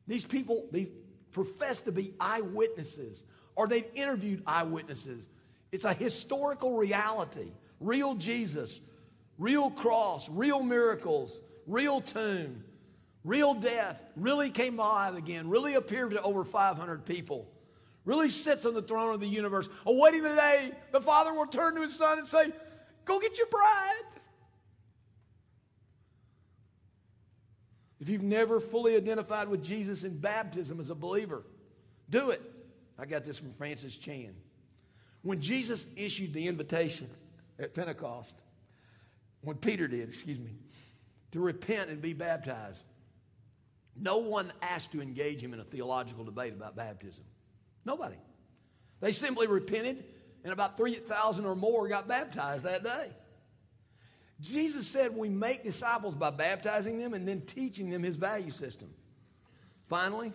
These 0.08 0.26
people, 0.26 0.68
these 0.72 0.90
profess 1.32 1.82
to 1.82 1.92
be 1.92 2.14
eyewitnesses, 2.20 3.24
or 3.60 3.68
they've 3.68 3.92
interviewed 3.94 4.42
eyewitnesses. 4.48 5.28
It's 5.74 5.84
a 5.84 5.94
historical 5.94 6.78
reality. 6.78 7.52
Real 7.82 8.16
Jesus, 8.16 8.80
real 9.38 9.70
cross, 9.70 10.30
real 10.30 10.64
miracles, 10.64 11.38
real 11.68 12.00
tomb, 12.00 12.64
real 13.26 13.54
death, 13.54 14.02
really 14.16 14.50
came 14.50 14.80
alive 14.80 15.18
again, 15.18 15.50
really 15.50 15.74
appeared 15.74 16.12
to 16.12 16.22
over 16.22 16.46
500 16.46 17.04
people, 17.04 17.52
really 18.06 18.30
sits 18.30 18.66
on 18.66 18.74
the 18.74 18.82
throne 18.82 19.14
of 19.14 19.20
the 19.20 19.28
universe, 19.28 19.68
awaiting 19.86 20.24
the 20.24 20.36
day 20.36 20.72
the 20.94 21.02
Father 21.02 21.34
will 21.34 21.46
turn 21.46 21.76
to 21.76 21.82
his 21.82 21.94
Son 21.94 22.18
and 22.18 22.28
say, 22.30 22.54
Go 23.04 23.20
get 23.20 23.38
your 23.38 23.48
bride. 23.48 24.22
If 28.00 28.08
you've 28.08 28.24
never 28.24 28.62
fully 28.62 28.96
identified 28.96 29.50
with 29.50 29.66
Jesus 29.66 30.06
in 30.06 30.18
baptism 30.18 30.80
as 30.80 30.90
a 30.90 30.96
believer, 30.96 31.44
do 32.10 32.30
it. 32.30 32.42
I 33.00 33.06
got 33.06 33.24
this 33.24 33.38
from 33.38 33.54
Francis 33.54 33.96
Chan. 33.96 34.34
When 35.22 35.42
Jesus 35.42 35.86
issued 35.96 36.34
the 36.34 36.48
invitation 36.48 37.10
at 37.58 37.74
Pentecost, 37.74 38.36
when 39.42 39.58
Peter 39.58 39.88
did, 39.88 40.10
excuse 40.10 40.40
me, 40.40 40.52
to 41.32 41.40
repent 41.40 41.90
and 41.90 42.02
be 42.02 42.14
baptized, 42.14 42.84
no 43.96 44.18
one 44.18 44.52
asked 44.62 44.92
to 44.94 45.02
engage 45.02 45.42
him 45.42 45.54
in 45.54 45.60
a 45.60 45.64
theological 45.64 46.24
debate 46.24 46.54
about 46.54 46.76
baptism. 46.76 47.24
Nobody. 47.86 48.16
They 49.02 49.12
simply 49.12 49.48
repented, 49.48 50.04
and 50.44 50.54
about 50.54 50.78
3,000 50.78 51.46
or 51.46 51.56
more 51.56 51.88
got 51.88 52.08
baptized 52.08 52.64
that 52.64 52.84
day. 52.84 53.12
Jesus 54.40 54.88
said 54.88 55.16
we 55.16 55.28
make 55.28 55.64
disciples 55.64 56.16
by 56.16 56.30
baptizing 56.30 56.98
them 56.98 57.14
and 57.14 57.28
then 57.28 57.42
teaching 57.42 57.90
them 57.90 58.04
his 58.04 58.16
value 58.16 58.52
system. 58.52 58.90
Finally, 59.90 60.34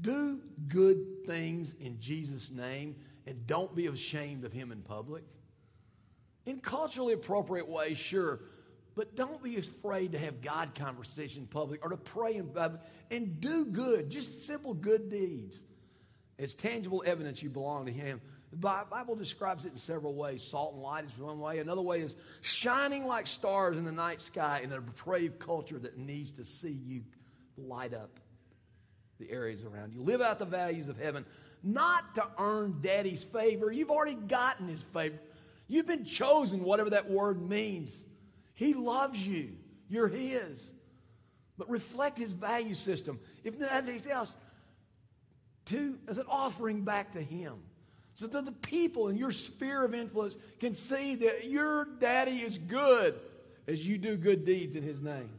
do 0.00 0.40
good 0.68 1.26
things 1.26 1.72
in 1.80 1.98
Jesus' 2.00 2.50
name 2.50 2.96
and 3.26 3.46
don't 3.46 3.74
be 3.74 3.86
ashamed 3.86 4.44
of 4.44 4.52
him 4.52 4.72
in 4.72 4.82
public. 4.82 5.24
In 6.46 6.60
culturally 6.60 7.12
appropriate 7.12 7.68
ways, 7.68 7.98
sure, 7.98 8.40
but 8.94 9.14
don't 9.14 9.42
be 9.42 9.56
afraid 9.56 10.12
to 10.12 10.18
have 10.18 10.40
God 10.40 10.74
conversation 10.74 11.42
in 11.42 11.46
public 11.46 11.84
or 11.84 11.90
to 11.90 11.96
pray 11.96 12.36
in 12.36 12.48
public 12.48 12.80
and 13.10 13.40
do 13.40 13.64
good, 13.64 14.10
just 14.10 14.46
simple 14.46 14.74
good 14.74 15.10
deeds. 15.10 15.56
It's 16.38 16.54
tangible 16.54 17.02
evidence 17.04 17.42
you 17.42 17.50
belong 17.50 17.86
to 17.86 17.92
Him. 17.92 18.20
The 18.50 18.56
Bible 18.56 19.14
describes 19.14 19.64
it 19.64 19.72
in 19.72 19.78
several 19.78 20.14
ways. 20.14 20.42
Salt 20.42 20.74
and 20.74 20.82
light 20.82 21.04
is 21.04 21.16
one 21.18 21.38
way. 21.38 21.58
Another 21.58 21.82
way 21.82 22.00
is 22.00 22.16
shining 22.40 23.06
like 23.06 23.26
stars 23.26 23.76
in 23.76 23.84
the 23.84 23.92
night 23.92 24.20
sky 24.20 24.60
in 24.64 24.72
a 24.72 24.80
depraved 24.80 25.38
culture 25.38 25.78
that 25.78 25.98
needs 25.98 26.32
to 26.32 26.44
see 26.44 26.72
you 26.72 27.02
light 27.56 27.94
up 27.94 28.18
the 29.20 29.30
areas 29.30 29.62
around 29.64 29.92
you. 29.92 30.02
Live 30.02 30.20
out 30.20 30.38
the 30.38 30.44
values 30.44 30.88
of 30.88 30.98
heaven, 30.98 31.24
not 31.62 32.14
to 32.16 32.26
earn 32.38 32.78
daddy's 32.80 33.22
favor. 33.22 33.70
You've 33.70 33.90
already 33.90 34.14
gotten 34.14 34.66
his 34.66 34.82
favor. 34.82 35.18
You've 35.68 35.86
been 35.86 36.04
chosen, 36.04 36.64
whatever 36.64 36.90
that 36.90 37.08
word 37.08 37.48
means. 37.48 37.92
He 38.54 38.74
loves 38.74 39.24
you. 39.24 39.52
You're 39.88 40.08
His. 40.08 40.70
But 41.56 41.70
reflect 41.70 42.18
His 42.18 42.32
value 42.32 42.74
system. 42.74 43.20
If 43.44 43.58
nothing 43.58 44.02
else, 44.10 44.34
to, 45.66 45.98
as 46.08 46.18
an 46.18 46.26
offering 46.28 46.82
back 46.82 47.12
to 47.12 47.22
Him. 47.22 47.54
So 48.14 48.26
that 48.26 48.44
the 48.44 48.52
people 48.52 49.08
in 49.08 49.16
your 49.16 49.30
sphere 49.30 49.84
of 49.84 49.94
influence 49.94 50.36
can 50.58 50.74
see 50.74 51.14
that 51.14 51.46
your 51.46 51.86
daddy 52.00 52.38
is 52.38 52.58
good 52.58 53.14
as 53.68 53.86
you 53.86 53.96
do 53.96 54.16
good 54.16 54.44
deeds 54.44 54.76
in 54.76 54.82
His 54.82 55.00
name. 55.00 55.30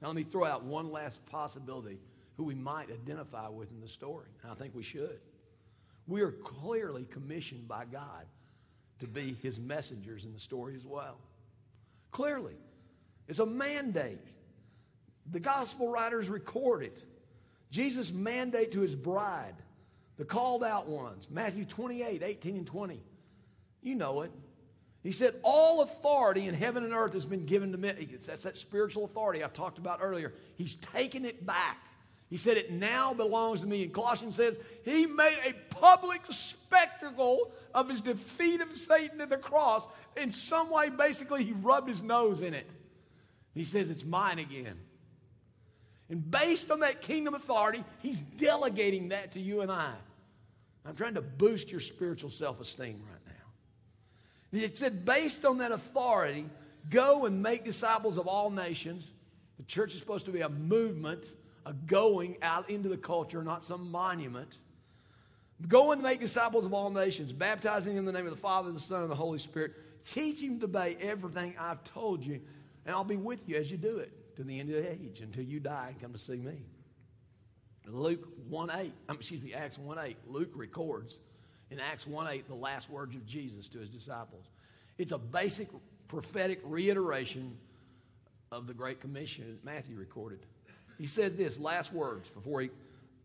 Now, 0.00 0.08
let 0.08 0.16
me 0.16 0.24
throw 0.24 0.44
out 0.44 0.64
one 0.64 0.90
last 0.90 1.24
possibility 1.26 1.98
who 2.36 2.44
we 2.44 2.54
might 2.54 2.90
identify 2.90 3.48
with 3.48 3.70
in 3.70 3.80
the 3.80 3.88
story. 3.88 4.28
And 4.42 4.52
I 4.52 4.54
think 4.54 4.74
we 4.74 4.82
should. 4.82 5.18
We 6.06 6.22
are 6.22 6.32
clearly 6.32 7.06
commissioned 7.10 7.66
by 7.68 7.84
God 7.84 8.26
to 9.00 9.06
be 9.06 9.36
His 9.42 9.58
messengers 9.58 10.24
in 10.24 10.32
the 10.32 10.40
story 10.40 10.74
as 10.76 10.84
well. 10.84 11.18
Clearly, 12.10 12.54
it's 13.28 13.38
a 13.38 13.46
mandate. 13.46 14.26
The 15.30 15.40
gospel 15.40 15.88
writers 15.88 16.28
record 16.28 16.82
it. 16.82 17.02
Jesus' 17.70 18.12
mandate 18.12 18.72
to 18.72 18.80
his 18.80 18.94
bride, 18.94 19.54
the 20.16 20.24
called 20.24 20.62
out 20.62 20.86
ones, 20.86 21.26
Matthew 21.28 21.64
28, 21.64 22.22
18 22.22 22.56
and 22.56 22.66
20. 22.66 23.00
You 23.82 23.94
know 23.96 24.20
it. 24.20 24.30
He 25.02 25.10
said, 25.10 25.34
All 25.42 25.82
authority 25.82 26.46
in 26.46 26.54
heaven 26.54 26.84
and 26.84 26.94
earth 26.94 27.14
has 27.14 27.26
been 27.26 27.46
given 27.46 27.72
to 27.72 27.78
me. 27.78 28.08
That's 28.24 28.44
that 28.44 28.56
spiritual 28.56 29.04
authority 29.04 29.42
I 29.42 29.48
talked 29.48 29.78
about 29.78 29.98
earlier. 30.02 30.32
He's 30.56 30.76
taken 30.76 31.24
it 31.24 31.44
back. 31.44 31.78
He 32.30 32.36
said, 32.36 32.56
It 32.56 32.72
now 32.72 33.14
belongs 33.14 33.60
to 33.60 33.66
me. 33.66 33.82
And 33.82 33.92
Colossians 33.92 34.36
says, 34.36 34.56
He 34.84 35.06
made 35.06 35.38
a 35.46 35.52
public 35.74 36.22
spectacle 36.30 37.52
of 37.74 37.88
his 37.88 38.00
defeat 38.00 38.60
of 38.60 38.76
Satan 38.76 39.20
at 39.20 39.30
the 39.30 39.36
cross. 39.36 39.86
In 40.16 40.30
some 40.30 40.70
way, 40.70 40.88
basically, 40.88 41.44
he 41.44 41.52
rubbed 41.52 41.88
his 41.88 42.02
nose 42.02 42.40
in 42.40 42.54
it. 42.54 42.70
He 43.54 43.64
says, 43.64 43.90
It's 43.90 44.04
mine 44.04 44.38
again. 44.38 44.78
And 46.10 46.30
based 46.30 46.70
on 46.70 46.80
that 46.80 47.00
kingdom 47.00 47.34
authority, 47.34 47.84
he's 48.00 48.18
delegating 48.36 49.08
that 49.08 49.32
to 49.32 49.40
you 49.40 49.62
and 49.62 49.70
I. 49.70 49.92
I'm 50.84 50.94
trying 50.94 51.14
to 51.14 51.22
boost 51.22 51.70
your 51.70 51.80
spiritual 51.80 52.30
self 52.30 52.60
esteem 52.60 53.02
right 53.10 53.20
now. 53.26 54.60
It 54.60 54.78
said, 54.78 55.04
based 55.04 55.44
on 55.44 55.58
that 55.58 55.72
authority, 55.72 56.46
go 56.90 57.24
and 57.26 57.42
make 57.42 57.64
disciples 57.64 58.18
of 58.18 58.26
all 58.26 58.50
nations. 58.50 59.10
The 59.56 59.64
church 59.64 59.94
is 59.94 60.00
supposed 60.00 60.26
to 60.26 60.32
be 60.32 60.42
a 60.42 60.48
movement 60.48 61.26
a 61.66 61.72
going 61.72 62.36
out 62.42 62.68
into 62.70 62.88
the 62.88 62.96
culture, 62.96 63.42
not 63.42 63.62
some 63.62 63.90
monument. 63.90 64.58
Go 65.68 65.92
and 65.92 66.02
make 66.02 66.20
disciples 66.20 66.66
of 66.66 66.74
all 66.74 66.90
nations, 66.90 67.32
baptizing 67.32 67.96
in 67.96 68.04
the 68.04 68.12
name 68.12 68.26
of 68.26 68.32
the 68.32 68.40
Father, 68.40 68.70
the 68.72 68.80
Son, 68.80 69.02
and 69.02 69.10
the 69.10 69.16
Holy 69.16 69.38
Spirit, 69.38 69.72
teaching 70.04 70.58
to 70.60 70.66
obey 70.66 70.96
everything 71.00 71.54
I've 71.58 71.82
told 71.84 72.24
you, 72.24 72.40
and 72.84 72.94
I'll 72.94 73.04
be 73.04 73.16
with 73.16 73.48
you 73.48 73.56
as 73.56 73.70
you 73.70 73.76
do 73.76 73.98
it 73.98 74.36
to 74.36 74.44
the 74.44 74.58
end 74.58 74.70
of 74.70 74.82
the 74.82 74.90
age 74.90 75.20
until 75.20 75.44
you 75.44 75.60
die 75.60 75.88
and 75.90 76.00
come 76.00 76.12
to 76.12 76.18
see 76.18 76.36
me. 76.36 76.66
Luke 77.86 78.28
1 78.48 78.70
8, 78.70 78.92
um, 79.08 79.16
excuse 79.16 79.42
me, 79.42 79.54
Acts 79.54 79.78
1 79.78 79.98
8, 79.98 80.16
Luke 80.26 80.50
records 80.54 81.18
in 81.70 81.80
Acts 81.80 82.06
1 82.06 82.26
8 82.26 82.48
the 82.48 82.54
last 82.54 82.90
words 82.90 83.14
of 83.14 83.26
Jesus 83.26 83.68
to 83.68 83.78
his 83.78 83.90
disciples. 83.90 84.46
It's 84.96 85.12
a 85.12 85.18
basic 85.18 85.68
prophetic 86.08 86.60
reiteration 86.64 87.56
of 88.52 88.66
the 88.66 88.74
Great 88.74 89.00
Commission 89.00 89.58
that 89.62 89.64
Matthew 89.64 89.96
recorded. 89.96 90.46
He 90.98 91.06
said 91.06 91.36
this 91.36 91.58
last 91.58 91.92
words 91.92 92.28
before 92.28 92.62
he 92.62 92.70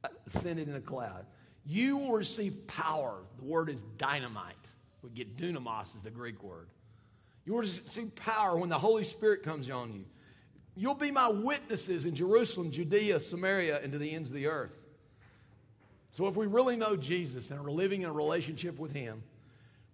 uh, 0.03 0.07
ascended 0.28 0.67
in 0.67 0.76
a 0.76 0.82
cloud. 0.82 1.26
You 1.65 1.97
will 1.97 2.13
receive 2.13 2.67
power. 2.67 3.15
The 3.38 3.45
word 3.45 3.70
is 3.70 3.82
dynamite. 3.97 4.55
We 5.03 5.09
get 5.11 5.38
dunamis 5.38 5.95
is 5.95 6.03
the 6.03 6.09
Greek 6.09 6.43
word. 6.43 6.67
You 7.45 7.53
will 7.53 7.61
receive 7.61 8.15
power 8.15 8.57
when 8.57 8.70
the 8.70 8.78
Holy 8.78 9.03
Spirit 9.03 9.43
comes 9.43 9.70
on 9.70 9.93
you. 9.93 10.05
You'll 10.76 10.95
be 10.95 11.11
my 11.11 11.28
witnesses 11.28 12.05
in 12.05 12.15
Jerusalem, 12.15 12.72
Judea, 12.72 13.20
Samaria, 13.20 13.82
and 13.82 13.91
to 13.91 13.97
the 13.97 14.11
ends 14.13 14.30
of 14.30 14.36
the 14.36 14.47
earth. 14.47 14.78
So, 16.11 16.28
if 16.28 16.36
we 16.36 16.47
really 16.47 16.76
know 16.76 16.95
Jesus 16.95 17.51
and 17.51 17.59
are 17.59 17.72
living 17.72 18.01
in 18.01 18.09
a 18.09 18.13
relationship 18.13 18.80
with 18.80 18.91
Him, 18.91 19.22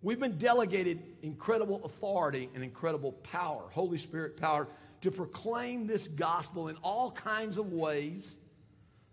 we've 0.02 0.20
been 0.20 0.38
delegated 0.38 1.02
incredible 1.24 1.84
authority 1.84 2.50
and 2.54 2.64
incredible 2.64 3.12
power, 3.12 3.64
Holy 3.72 3.98
Spirit 3.98 4.38
power 4.38 4.68
to 5.06 5.12
proclaim 5.12 5.86
this 5.86 6.08
gospel 6.08 6.68
in 6.68 6.78
all 6.78 7.12
kinds 7.12 7.58
of 7.58 7.72
ways. 7.72 8.28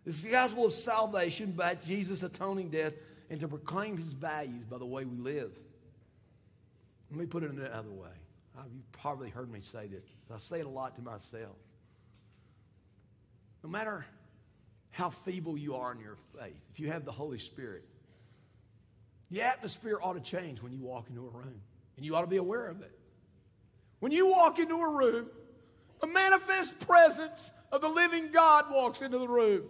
This 0.07 0.16
is 0.16 0.22
the 0.22 0.30
gospel 0.30 0.64
of 0.64 0.72
salvation 0.72 1.53
by 1.53 1.74
Jesus' 1.74 2.22
atoning 2.22 2.70
death 2.70 2.95
and 3.28 3.38
to 3.40 3.47
proclaim 3.47 3.99
his 3.99 4.12
values 4.14 4.64
by 4.64 4.78
the 4.78 4.86
way 4.86 5.05
we 5.05 5.18
live. 5.18 5.53
Let 7.11 7.20
me 7.20 7.26
put 7.26 7.43
it 7.43 7.51
in 7.51 7.59
another 7.59 7.90
way. 7.90 8.09
Uh, 8.59 8.62
you've 8.72 8.90
probably 8.93 9.28
heard 9.28 9.53
me 9.53 9.61
say 9.61 9.86
this. 9.86 10.05
I 10.34 10.38
say 10.38 10.61
it 10.61 10.66
a 10.66 10.70
lot 10.70 10.97
to 10.97 11.03
myself. 11.03 11.57
No 13.62 13.68
matter 13.68 14.07
how 14.93 15.11
feeble 15.11 15.59
you 15.59 15.74
are 15.74 15.93
in 15.93 16.01
your 16.01 16.16
faith, 16.38 16.57
if 16.72 16.80
you 16.80 16.88
have 16.90 17.05
the 17.05 17.12
Holy 17.12 17.38
Spirit, 17.38 17.84
the 19.30 19.43
atmosphere 19.43 19.99
ought 20.03 20.14
to 20.14 20.20
change 20.20 20.62
when 20.62 20.72
you 20.72 20.80
walk 20.80 21.11
into 21.11 21.20
a 21.20 21.30
room. 21.30 21.61
And 21.99 22.07
you 22.07 22.16
ought 22.16 22.22
to 22.22 22.26
be 22.26 22.38
aware 22.38 22.68
of 22.68 22.80
it. 22.80 22.99
When 24.01 24.11
you 24.11 24.26
walk 24.30 24.59
into 24.59 24.76
a 24.76 24.88
room, 24.88 25.26
the 26.03 26.09
manifest 26.09 26.78
presence 26.80 27.50
of 27.70 27.80
the 27.80 27.88
living 27.88 28.32
God 28.32 28.66
walks 28.70 29.00
into 29.00 29.18
the 29.18 29.28
room. 29.28 29.62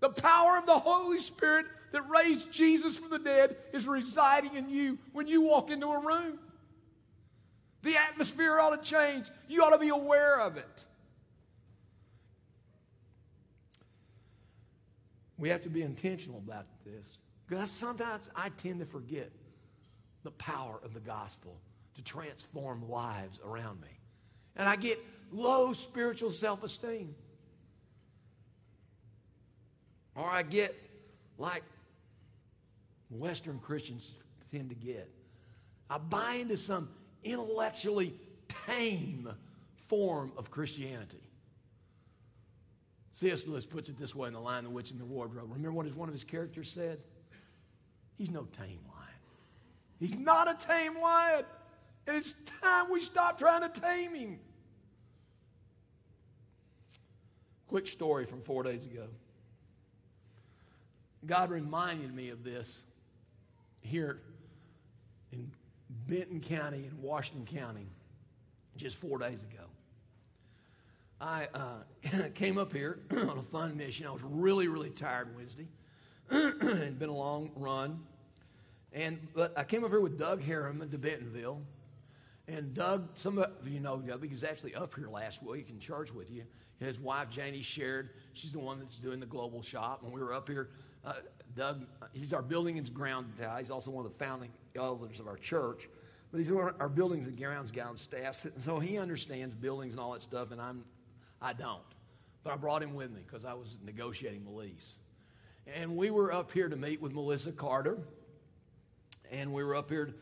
The 0.00 0.10
power 0.10 0.58
of 0.58 0.66
the 0.66 0.78
Holy 0.78 1.20
Spirit 1.20 1.66
that 1.92 2.02
raised 2.10 2.50
Jesus 2.50 2.98
from 2.98 3.10
the 3.10 3.20
dead 3.20 3.56
is 3.72 3.86
residing 3.86 4.56
in 4.56 4.68
you 4.68 4.98
when 5.12 5.28
you 5.28 5.40
walk 5.40 5.70
into 5.70 5.86
a 5.86 5.98
room. 6.00 6.38
The 7.82 7.96
atmosphere 7.96 8.58
ought 8.58 8.82
to 8.82 8.90
change. 8.90 9.30
You 9.48 9.62
ought 9.62 9.70
to 9.70 9.78
be 9.78 9.90
aware 9.90 10.40
of 10.40 10.56
it. 10.56 10.84
We 15.38 15.50
have 15.50 15.62
to 15.62 15.70
be 15.70 15.82
intentional 15.82 16.38
about 16.38 16.66
this. 16.84 17.18
Because 17.48 17.70
sometimes 17.70 18.28
I 18.34 18.48
tend 18.48 18.80
to 18.80 18.86
forget 18.86 19.30
the 20.24 20.30
power 20.32 20.80
of 20.84 20.94
the 20.94 21.00
gospel 21.00 21.56
to 21.94 22.02
transform 22.02 22.88
lives 22.88 23.40
around 23.44 23.80
me. 23.80 23.88
And 24.56 24.68
I 24.68 24.76
get 24.76 25.02
low 25.32 25.72
spiritual 25.72 26.30
self 26.30 26.62
esteem. 26.62 27.14
Or 30.14 30.28
I 30.28 30.42
get 30.42 30.76
like 31.38 31.62
Western 33.10 33.58
Christians 33.58 34.12
tend 34.50 34.68
to 34.68 34.74
get. 34.74 35.10
I 35.88 35.98
buy 35.98 36.34
into 36.34 36.56
some 36.56 36.88
intellectually 37.24 38.14
tame 38.66 39.28
form 39.88 40.32
of 40.36 40.50
Christianity. 40.50 41.22
C.S. 43.12 43.46
Lewis 43.46 43.66
puts 43.66 43.88
it 43.88 43.98
this 43.98 44.14
way 44.14 44.28
in 44.28 44.34
The 44.34 44.40
Lion, 44.40 44.64
the 44.64 44.70
Witch, 44.70 44.90
and 44.90 44.98
the 44.98 45.04
Wardrobe. 45.04 45.50
Remember 45.50 45.72
what 45.72 45.94
one 45.94 46.08
of 46.08 46.14
his 46.14 46.24
characters 46.24 46.70
said? 46.70 46.98
He's 48.16 48.30
no 48.30 48.44
tame 48.56 48.80
lion. 48.88 49.20
He's 49.98 50.16
not 50.16 50.48
a 50.48 50.66
tame 50.66 50.98
lion. 50.98 51.44
And 52.06 52.16
it's 52.16 52.34
time 52.60 52.90
we 52.90 53.00
stop 53.00 53.38
trying 53.38 53.70
to 53.70 53.80
tame 53.80 54.14
him. 54.14 54.38
Quick 57.68 57.86
story 57.86 58.26
from 58.26 58.40
four 58.40 58.62
days 58.62 58.84
ago. 58.84 59.06
God 61.24 61.50
reminded 61.50 62.14
me 62.14 62.30
of 62.30 62.42
this 62.42 62.82
here 63.80 64.20
in 65.32 65.50
Benton 66.06 66.40
County 66.40 66.88
in 66.90 67.00
Washington 67.00 67.46
County 67.46 67.86
just 68.76 68.96
four 68.96 69.18
days 69.18 69.40
ago. 69.42 69.64
I 71.20 71.48
uh, 71.54 72.28
came 72.34 72.58
up 72.58 72.72
here 72.72 72.98
on 73.12 73.38
a 73.38 73.42
fun 73.42 73.76
mission. 73.76 74.06
I 74.06 74.10
was 74.10 74.22
really, 74.24 74.66
really 74.66 74.90
tired 74.90 75.34
Wednesday. 75.36 75.68
It'd 76.32 76.98
been 76.98 77.08
a 77.08 77.16
long 77.16 77.50
run. 77.54 78.00
And 78.92 79.18
but 79.32 79.56
I 79.56 79.64
came 79.64 79.84
up 79.84 79.90
here 79.90 80.00
with 80.00 80.18
Doug 80.18 80.42
Harriman 80.42 80.90
to 80.90 80.98
Bentonville. 80.98 81.62
And 82.48 82.74
Doug, 82.74 83.08
some 83.14 83.38
of 83.38 83.50
you 83.66 83.80
know 83.80 83.98
Doug, 83.98 84.28
he's 84.28 84.44
actually 84.44 84.74
up 84.74 84.94
here 84.94 85.08
last 85.08 85.42
week 85.42 85.70
in 85.70 85.78
church 85.78 86.12
with 86.12 86.30
you. 86.30 86.44
His 86.80 86.98
wife 86.98 87.30
Janie 87.30 87.62
shared. 87.62 88.10
She's 88.32 88.52
the 88.52 88.58
one 88.58 88.80
that's 88.80 88.96
doing 88.96 89.20
the 89.20 89.26
global 89.26 89.62
shop. 89.62 90.02
When 90.02 90.12
we 90.12 90.20
were 90.20 90.34
up 90.34 90.48
here, 90.48 90.70
uh, 91.04 91.14
Doug, 91.56 91.86
he's 92.12 92.32
our 92.32 92.42
building 92.42 92.78
and 92.78 92.92
ground 92.92 93.32
guy. 93.38 93.60
He's 93.60 93.70
also 93.70 93.90
one 93.90 94.04
of 94.04 94.12
the 94.12 94.18
founding 94.18 94.50
elders 94.74 95.20
of 95.20 95.28
our 95.28 95.36
church. 95.36 95.88
But 96.32 96.38
he's 96.38 96.50
one 96.50 96.68
of 96.68 96.74
our 96.80 96.88
buildings 96.88 97.28
and 97.28 97.38
grounds 97.38 97.70
guy 97.70 97.82
on 97.82 97.96
staff. 97.96 98.44
So 98.58 98.80
he 98.80 98.98
understands 98.98 99.54
buildings 99.54 99.92
and 99.92 100.00
all 100.00 100.12
that 100.12 100.22
stuff, 100.22 100.50
and 100.50 100.60
I'm, 100.60 100.84
I 101.40 101.52
don't. 101.52 101.82
But 102.42 102.54
I 102.54 102.56
brought 102.56 102.82
him 102.82 102.94
with 102.94 103.12
me 103.12 103.20
because 103.24 103.44
I 103.44 103.54
was 103.54 103.78
negotiating 103.84 104.44
the 104.44 104.50
lease. 104.50 104.94
And 105.66 105.96
we 105.96 106.10
were 106.10 106.32
up 106.32 106.50
here 106.50 106.68
to 106.68 106.76
meet 106.76 107.00
with 107.00 107.12
Melissa 107.12 107.52
Carter. 107.52 107.98
And 109.30 109.52
we 109.52 109.62
were 109.62 109.76
up 109.76 109.88
here 109.90 110.06
to 110.06 110.14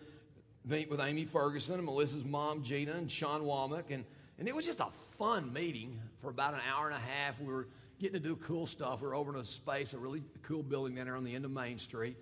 meet 0.65 0.91
with 0.91 1.01
Amy 1.01 1.25
Ferguson 1.25 1.77
and 1.77 1.85
Melissa's 1.85 2.25
mom, 2.25 2.63
Gina, 2.63 2.93
and 2.93 3.11
Sean 3.11 3.43
Womack. 3.43 3.85
And 3.91 4.05
and 4.41 4.49
it 4.49 4.57
was 4.57 4.65
just 4.65 4.81
a 4.81 4.89
fun 5.19 5.53
meeting 5.53 6.01
for 6.23 6.31
about 6.31 6.55
an 6.55 6.61
hour 6.67 6.89
and 6.89 6.97
a 6.97 7.01
half. 7.01 7.39
We 7.39 7.53
were 7.53 7.69
getting 7.99 8.15
to 8.15 8.27
do 8.27 8.37
cool 8.37 8.65
stuff. 8.65 9.03
We 9.03 9.09
are 9.09 9.15
over 9.15 9.35
in 9.35 9.39
a 9.39 9.45
space, 9.45 9.93
a 9.93 9.99
really 9.99 10.23
cool 10.43 10.63
building 10.63 10.95
down 10.95 11.05
there 11.05 11.17
on 11.17 11.25
the 11.25 11.35
end 11.35 11.45
of 11.45 11.51
Main 11.51 11.79
Street 11.79 12.17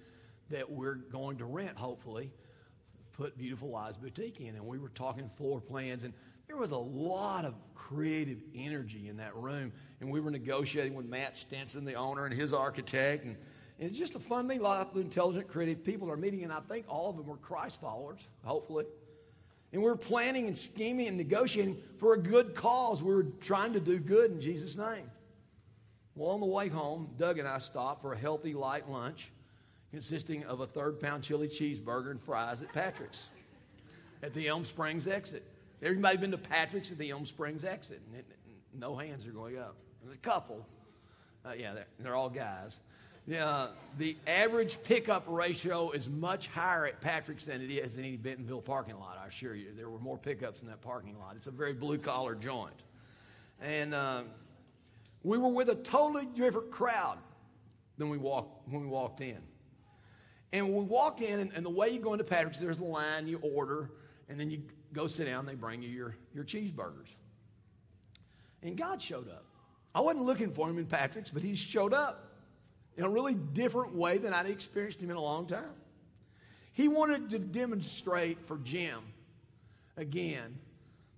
that 0.51 0.69
we're 0.69 0.97
going 0.97 1.39
to 1.39 1.45
rent, 1.45 1.77
hopefully, 1.77 2.33
put 3.13 3.39
Beautiful 3.39 3.71
Lives 3.71 3.97
Boutique 3.97 4.41
in. 4.41 4.57
And 4.57 4.67
we 4.67 4.79
were 4.79 4.89
talking 4.89 5.31
floor 5.37 5.61
plans, 5.61 6.03
and 6.03 6.13
there 6.49 6.57
was 6.57 6.73
a 6.73 6.77
lot 6.77 7.45
of 7.45 7.55
creative 7.77 8.39
energy 8.53 9.09
in 9.09 9.19
that 9.19 9.37
room. 9.37 9.73
And 10.01 10.11
we 10.11 10.19
were 10.19 10.33
negotiating 10.33 10.95
with 10.95 11.07
Matt 11.07 11.37
Stinson, 11.37 11.85
the 11.85 11.95
owner, 11.95 12.27
and 12.27 12.35
his 12.35 12.53
architect. 12.53 13.25
And, 13.25 13.37
and 13.79 13.89
it's 13.89 13.99
just 13.99 14.15
a 14.15 14.21
fun 14.21 14.47
meeting. 14.47 14.61
A 14.61 14.65
lot 14.65 14.91
of 14.91 14.97
intelligent, 14.97 15.49
creative 15.49 15.85
people 15.85 16.11
are 16.11 16.17
meeting, 16.17 16.43
and 16.43 16.53
I 16.53 16.61
think 16.61 16.87
all 16.89 17.11
of 17.11 17.17
them 17.17 17.27
were 17.27 17.37
Christ 17.37 17.81
followers, 17.81 18.21
hopefully. 18.45 18.87
And 19.73 19.83
we 19.83 19.91
are 19.91 19.97
planning 19.97 20.47
and 20.47 20.57
scheming 20.57 21.07
and 21.07 21.17
negotiating 21.17 21.77
for 21.99 22.15
a 22.15 22.19
good 22.19 22.55
cause. 22.55 23.03
We 23.03 23.15
were 23.15 23.27
trying 23.41 23.75
to 23.75 23.81
do 23.81 23.99
good 23.99 24.33
in 24.33 24.41
Jesus' 24.41 24.77
name. 24.77 25.11
Well, 26.17 26.31
on 26.31 26.41
the 26.41 26.47
way 26.47 26.69
home, 26.69 27.11
Doug 27.19 27.39
and 27.39 27.47
I 27.47 27.59
stopped 27.59 28.03
for 28.03 28.13
a 28.13 28.19
healthy 28.19 28.55
light 28.55 28.91
lunch 28.91 29.31
consisting 29.91 30.45
of 30.45 30.61
a 30.61 30.67
third 30.67 30.99
pound 31.01 31.23
chili 31.23 31.49
cheeseburger 31.49 32.11
and 32.11 32.21
fries 32.21 32.63
at 32.63 32.73
Patrick's 32.73 33.29
at 34.23 34.35
the 34.35 34.49
Elm 34.49 34.65
Springs 34.65 35.07
exit. 35.07 35.45
Everybody 35.81 36.17
been 36.17 36.33
to 36.33 36.39
Patrick's 36.39 36.91
at 36.91 36.99
the 36.99 37.11
Elm 37.11 37.25
Springs 37.25 37.65
exit? 37.65 38.03
No 38.75 38.97
hands 38.97 39.27
are 39.27 39.31
going 39.31 39.59
up. 39.59 39.77
There's 40.03 40.17
a 40.17 40.19
couple. 40.19 40.67
Uh, 41.45 41.53
yeah, 41.53 41.73
they're, 41.73 41.87
they're 42.01 42.17
all 42.17 42.29
guys. 42.29 42.81
Uh, 43.37 43.69
the 43.99 44.17
average 44.27 44.83
pickup 44.85 45.25
ratio 45.27 45.91
is 45.91 46.09
much 46.09 46.47
higher 46.47 46.87
at 46.87 46.99
Patrick's 47.01 47.45
than 47.45 47.61
it 47.61 47.71
is 47.71 47.97
in 47.97 48.05
any 48.05 48.17
Bentonville 48.17 48.63
parking 48.63 48.99
lot, 48.99 49.19
I 49.23 49.27
assure 49.27 49.55
you. 49.55 49.69
There 49.77 49.91
were 49.91 49.99
more 49.99 50.17
pickups 50.17 50.63
in 50.63 50.69
that 50.69 50.81
parking 50.81 51.19
lot. 51.19 51.37
It's 51.37 51.47
a 51.47 51.51
very 51.51 51.75
blue 51.75 51.99
collar 51.99 52.35
joint. 52.35 52.85
And 53.61 53.93
uh, 53.93 54.23
We 55.23 55.37
were 55.37 55.49
with 55.49 55.69
a 55.69 55.75
totally 55.75 56.27
different 56.27 56.71
crowd 56.71 57.19
than 57.99 58.09
we 58.09 58.17
walked 58.17 58.67
when 58.69 58.81
we 58.81 58.87
walked 58.87 59.21
in. 59.21 59.39
And 60.53 60.73
we 60.73 60.85
walked 60.85 61.21
in, 61.21 61.41
and, 61.41 61.53
and 61.55 61.67
the 61.67 61.71
way 61.71 61.91
you 61.91 62.01
go 62.01 62.13
into 62.13 62.25
Patrick's, 62.25 62.59
there's 62.59 62.79
a 62.79 62.85
line, 62.85 63.27
you 63.27 63.39
order, 63.43 63.91
and 64.31 64.41
then 64.41 64.51
you 64.51 64.63
go 64.95 65.07
sit 65.07 65.27
down, 65.27 65.45
they 65.45 65.55
bring 65.55 65.83
you 65.83 65.91
your, 65.91 66.17
your 66.33 66.45
cheeseburgers. 66.45 67.09
And 68.63 68.77
God 68.77 69.03
showed 69.03 69.29
up. 69.29 69.45
I 69.95 70.01
wasn't 70.01 70.25
looking 70.25 70.53
for 70.53 70.71
him 70.71 70.79
in 70.79 70.87
Patrick's, 70.87 71.31
but 71.31 71.43
he 71.43 71.55
showed 71.55 71.93
up 71.93 72.28
in 72.99 73.05
a 73.05 73.09
really 73.09 73.35
different 73.35 73.95
way 73.95 74.19
than 74.19 74.35
I'd 74.35 74.47
experienced 74.47 75.01
him 75.01 75.11
in 75.11 75.17
a 75.17 75.23
long 75.23 75.47
time. 75.47 75.63
He 76.73 76.89
wanted 76.89 77.31
to 77.31 77.39
demonstrate 77.39 78.39
for 78.47 78.59
Jim, 78.59 78.99
again, 79.97 80.59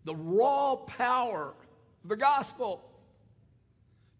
the 0.04 0.14
raw 0.14 0.76
power 0.76 1.54
of 2.02 2.08
the 2.08 2.16
gospel 2.16 2.84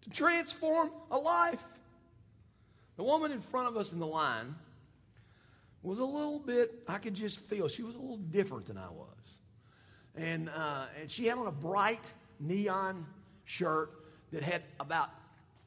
to 0.03 0.11
transform 0.11 0.91
a 1.11 1.19
life. 1.19 1.63
The 2.97 3.05
woman 3.05 3.31
in 3.31 3.43
front 3.43 3.69
of 3.69 3.77
us 3.77 3.93
in 3.93 3.99
the 3.99 4.07
line 4.07 4.55
was 5.83 5.99
a 5.99 6.05
little 6.05 6.39
bit, 6.39 6.83
I 6.89 6.97
could 6.97 7.15
just 7.15 7.41
feel, 7.41 7.69
she 7.69 7.83
was 7.83 7.95
a 7.95 7.99
little 7.99 8.17
different 8.17 8.67
than 8.67 8.79
I 8.79 8.89
was. 8.91 9.07
And, 10.17 10.49
uh, 10.49 10.87
and 10.99 11.11
she 11.11 11.27
had 11.27 11.37
on 11.37 11.47
a 11.47 11.53
bright 11.53 12.05
neon 12.39 13.07
shirt 13.45 13.91
that 14.33 14.43
had 14.43 14.63
about 14.79 15.11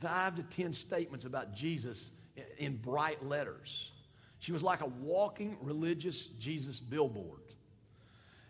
five 0.04 0.36
to 0.36 0.43
ten 0.43 0.74
statements 0.74 1.26
about 1.26 1.54
Jesus 1.54 2.12
in, 2.36 2.43
in 2.58 2.78
bright 2.78 3.26
letters. 3.26 3.91
She 4.39 4.51
was 4.51 4.62
like 4.62 4.82
a 4.82 4.88
walking 4.88 5.58
religious 5.62 6.26
Jesus 6.38 6.80
billboard. 6.80 7.39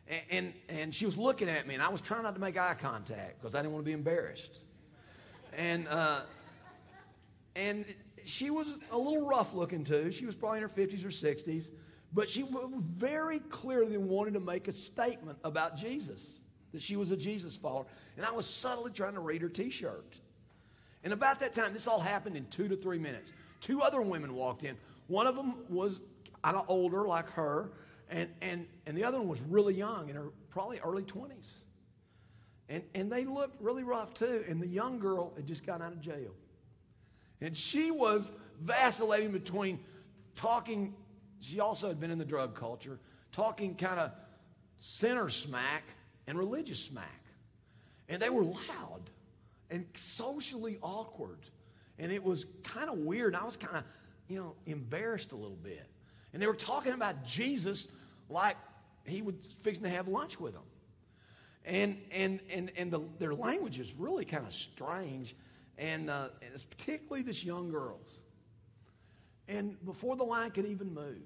And, 0.08 0.22
and, 0.30 0.54
and, 0.68 0.96
she 0.96 1.06
was 1.06 1.16
looking 1.16 1.48
at 1.48 1.66
me, 1.66 1.76
and 1.76 1.84
I 1.84 1.88
was 1.88 2.02
trying 2.02 2.24
not 2.24 2.36
to 2.36 2.42
make 2.42 2.58
eye 2.58 2.74
contact 2.74 3.40
because 3.40 3.56
I 3.56 3.60
didn't 3.60 3.74
want 3.74 3.86
to 3.86 3.90
be 3.90 3.94
embarrassed. 3.94 4.60
And, 5.56 5.88
uh, 5.88 6.22
and 7.56 7.86
she 8.26 8.50
was 8.50 8.68
a 8.92 8.98
little 8.98 9.26
rough 9.26 9.54
looking 9.54 9.84
too. 9.84 10.12
She 10.12 10.26
was 10.26 10.36
probably 10.36 10.58
in 10.58 10.64
her 10.64 10.70
50s 10.70 11.06
or 11.06 11.10
60s, 11.10 11.70
but 12.12 12.30
she 12.30 12.46
very 12.98 13.40
clearly 13.40 13.98
wanted 13.98 14.34
to 14.34 14.40
make 14.40 14.68
a 14.68 14.74
statement 14.74 15.38
about 15.44 15.78
Jesus, 15.78 16.20
that 16.74 16.82
she 16.82 16.96
was 16.96 17.12
a 17.12 17.18
Jesus 17.18 17.56
follower. 17.56 17.86
And 18.18 18.26
I 18.26 18.32
was 18.32 18.46
subtly 18.46 18.92
trying 18.92 19.14
to 19.14 19.22
read 19.22 19.42
her 19.42 19.50
t 19.50 19.70
shirt. 19.70 20.16
And 21.04 21.14
about 21.14 21.40
that 21.42 21.54
time, 21.54 21.74
this 21.74 21.88
all 21.88 22.00
happened 22.00 22.38
in 22.38 22.46
two 22.48 22.68
to 22.68 22.76
three 22.76 22.98
minutes. 22.98 23.32
Two 23.60 23.82
other 23.82 24.02
women 24.02 24.36
walked 24.36 24.64
in. 24.64 24.78
One 25.08 25.28
of 25.28 25.36
them 25.36 25.56
was 25.70 26.00
kind 26.44 26.56
of 26.56 26.66
older, 26.68 27.06
like 27.06 27.30
her, 27.32 27.72
and, 28.10 28.30
and, 28.42 28.66
and 28.86 28.98
the 28.98 29.04
other 29.04 29.18
one 29.18 29.28
was 29.28 29.42
really 29.42 29.74
young, 29.74 30.10
in 30.10 30.16
her 30.16 30.30
probably 30.50 30.80
early 30.80 31.04
20s. 31.04 31.52
And, 32.70 32.84
and 32.96 33.12
they 33.12 33.26
looked 33.26 33.62
really 33.62 33.84
rough 33.84 34.14
too. 34.14 34.44
And 34.48 34.62
the 34.62 34.68
young 34.68 35.00
girl 35.00 35.34
had 35.36 35.46
just 35.46 35.66
gotten 35.66 35.86
out 35.86 35.92
of 35.92 36.02
jail. 36.02 36.32
And 37.42 37.56
she 37.56 37.92
was 37.92 38.32
vacillating 38.62 39.32
between 39.32 39.80
talking, 40.36 40.94
she 41.42 41.60
also 41.60 41.88
had 41.88 42.00
been 42.00 42.12
in 42.12 42.18
the 42.18 42.26
drug 42.26 42.56
culture, 42.56 43.00
talking 43.32 43.76
kind 43.76 44.00
of 44.00 44.12
sinner 44.78 45.30
smack 45.30 45.84
and 46.28 46.38
religious 46.38 46.80
smack. 46.80 47.24
And 48.08 48.22
they 48.22 48.30
were 48.30 48.44
loud 48.44 49.10
and 49.74 49.88
socially 49.96 50.78
awkward. 50.84 51.40
And 51.98 52.12
it 52.12 52.24
was 52.24 52.46
kind 52.64 52.90
of 52.90 53.00
weird. 53.00 53.36
I 53.36 53.44
was 53.44 53.58
kind 53.58 53.78
of, 53.78 53.84
you 54.28 54.38
know, 54.38 54.54
embarrassed 54.68 55.32
a 55.32 55.36
little 55.36 55.58
bit. 55.58 55.88
And 56.32 56.42
they 56.42 56.46
were 56.46 56.54
talking 56.54 56.94
about 56.94 57.26
Jesus 57.26 57.88
like 58.30 58.56
he 59.04 59.24
was 59.24 59.34
fixing 59.62 59.84
to 59.84 59.90
have 59.90 60.08
lunch 60.08 60.40
with 60.40 60.54
them. 60.54 60.64
And, 61.66 61.98
and, 62.12 62.40
and, 62.54 62.72
and 62.78 62.92
the, 62.92 63.02
their 63.18 63.34
language 63.34 63.80
is 63.80 63.94
really 63.98 64.26
kind 64.26 64.46
of 64.46 64.54
strange. 64.54 65.36
And, 65.80 66.08
uh, 66.08 66.28
and 66.44 66.52
it's 66.54 66.64
particularly 66.64 67.24
this 67.24 67.44
young 67.44 67.72
girl's. 67.72 68.20
And 69.48 69.84
before 69.86 70.16
the 70.16 70.24
line 70.24 70.52
could 70.52 70.68
even 70.68 70.94
move, 70.94 71.18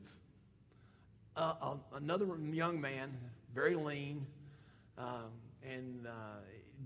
uh, 1.35 1.53
uh, 1.61 1.75
another 1.95 2.27
young 2.51 2.79
man, 2.79 3.11
very 3.53 3.75
lean, 3.75 4.25
um, 4.97 5.31
and 5.63 6.07
uh, 6.07 6.11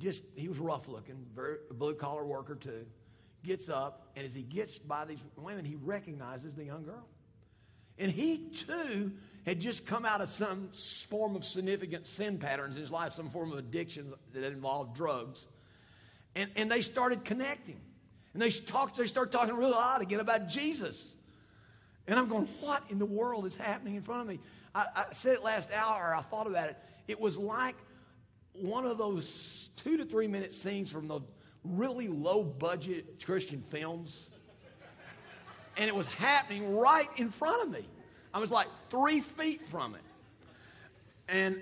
just 0.02 0.24
he 0.36 0.48
was 0.48 0.60
rough 0.60 0.88
looking, 0.88 1.26
very 1.36 1.58
blue 1.72 1.96
collar 1.96 2.26
worker 2.26 2.56
too. 2.56 2.86
Gets 3.44 3.70
up, 3.70 4.12
and 4.16 4.26
as 4.26 4.34
he 4.34 4.44
gets 4.44 4.78
by 4.78 5.06
these 5.06 5.24
women, 5.36 5.66
he 5.66 5.76
recognizes 5.76 6.54
the 6.54 6.64
young 6.64 6.84
girl. 6.84 7.08
And 7.98 8.12
he 8.12 8.50
too 8.50 9.14
had 9.46 9.60
just 9.60 9.86
come 9.86 10.06
out 10.06 10.22
of 10.22 10.30
some 10.30 10.70
form 11.10 11.36
of 11.36 11.44
significant 11.44 12.06
sin 12.06 12.38
patterns 12.38 12.76
in 12.76 12.82
his 12.82 12.92
life, 12.92 13.14
some 13.14 13.30
form 13.30 13.52
of 13.52 13.58
addiction 13.58 14.14
that 14.34 14.44
involved 14.44 14.96
drugs. 14.96 15.48
And, 16.36 16.52
and 16.56 16.72
they 16.72 16.82
started 16.82 17.26
connecting. 17.26 17.80
And 18.34 18.42
they 18.42 18.52
talked, 18.52 18.98
they 18.98 19.08
started 19.08 19.32
talking 19.32 19.56
real 19.56 19.74
odd 19.74 20.02
again 20.02 20.20
about 20.20 20.48
Jesus. 20.48 21.14
And 22.08 22.18
I'm 22.18 22.28
going, 22.28 22.48
what 22.60 22.84
in 22.90 23.00
the 23.00 23.06
world 23.06 23.46
is 23.46 23.56
happening 23.56 23.96
in 23.96 24.02
front 24.04 24.22
of 24.22 24.28
me? 24.28 24.40
I, 24.74 24.86
I 24.96 25.06
said 25.12 25.36
it 25.36 25.44
last 25.44 25.72
hour, 25.74 26.16
I 26.16 26.22
thought 26.22 26.48
about 26.48 26.70
it. 26.70 26.78
It 27.08 27.20
was 27.20 27.38
like 27.38 27.76
one 28.54 28.86
of 28.86 28.98
those 28.98 29.70
two 29.76 29.98
to 29.98 30.06
three 30.06 30.28
minute 30.28 30.54
scenes 30.54 30.92
from 30.92 31.08
the 31.08 31.22
really 31.64 32.08
low 32.08 32.44
budget 32.44 33.24
Christian 33.26 33.64
films. 33.70 34.30
And 35.78 35.88
it 35.88 35.96
was 35.96 36.12
happening 36.14 36.76
right 36.76 37.10
in 37.18 37.30
front 37.30 37.64
of 37.64 37.72
me. 37.72 37.88
I 38.34 38.40
was 38.40 38.52
like 38.52 38.68
three 38.90 39.22
feet 39.22 39.66
from 39.66 39.96
it. 39.96 40.02
And 41.28 41.62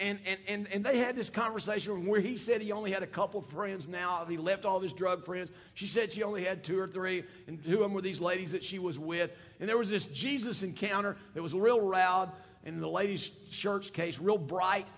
and, 0.00 0.18
and, 0.24 0.38
and, 0.48 0.68
and 0.72 0.84
they 0.84 0.96
had 0.96 1.14
this 1.14 1.28
conversation 1.28 2.06
where 2.06 2.22
he 2.22 2.38
said 2.38 2.62
he 2.62 2.72
only 2.72 2.90
had 2.90 3.02
a 3.02 3.06
couple 3.06 3.42
friends 3.42 3.86
now. 3.86 4.24
He 4.26 4.38
left 4.38 4.64
all 4.64 4.80
his 4.80 4.94
drug 4.94 5.26
friends. 5.26 5.52
She 5.74 5.86
said 5.86 6.10
she 6.10 6.22
only 6.22 6.42
had 6.42 6.64
two 6.64 6.78
or 6.78 6.88
three, 6.88 7.22
and 7.46 7.62
two 7.62 7.74
of 7.74 7.80
them 7.80 7.92
were 7.92 8.00
these 8.00 8.18
ladies 8.18 8.52
that 8.52 8.64
she 8.64 8.78
was 8.78 8.98
with. 8.98 9.30
And 9.60 9.68
there 9.68 9.76
was 9.76 9.90
this 9.90 10.06
Jesus 10.06 10.62
encounter 10.62 11.18
that 11.34 11.42
was 11.42 11.52
real 11.52 11.86
loud, 11.86 12.32
in 12.64 12.80
the 12.80 12.88
ladies' 12.88 13.30
church 13.50 13.92
case, 13.92 14.18
real 14.18 14.38
bright. 14.38 14.88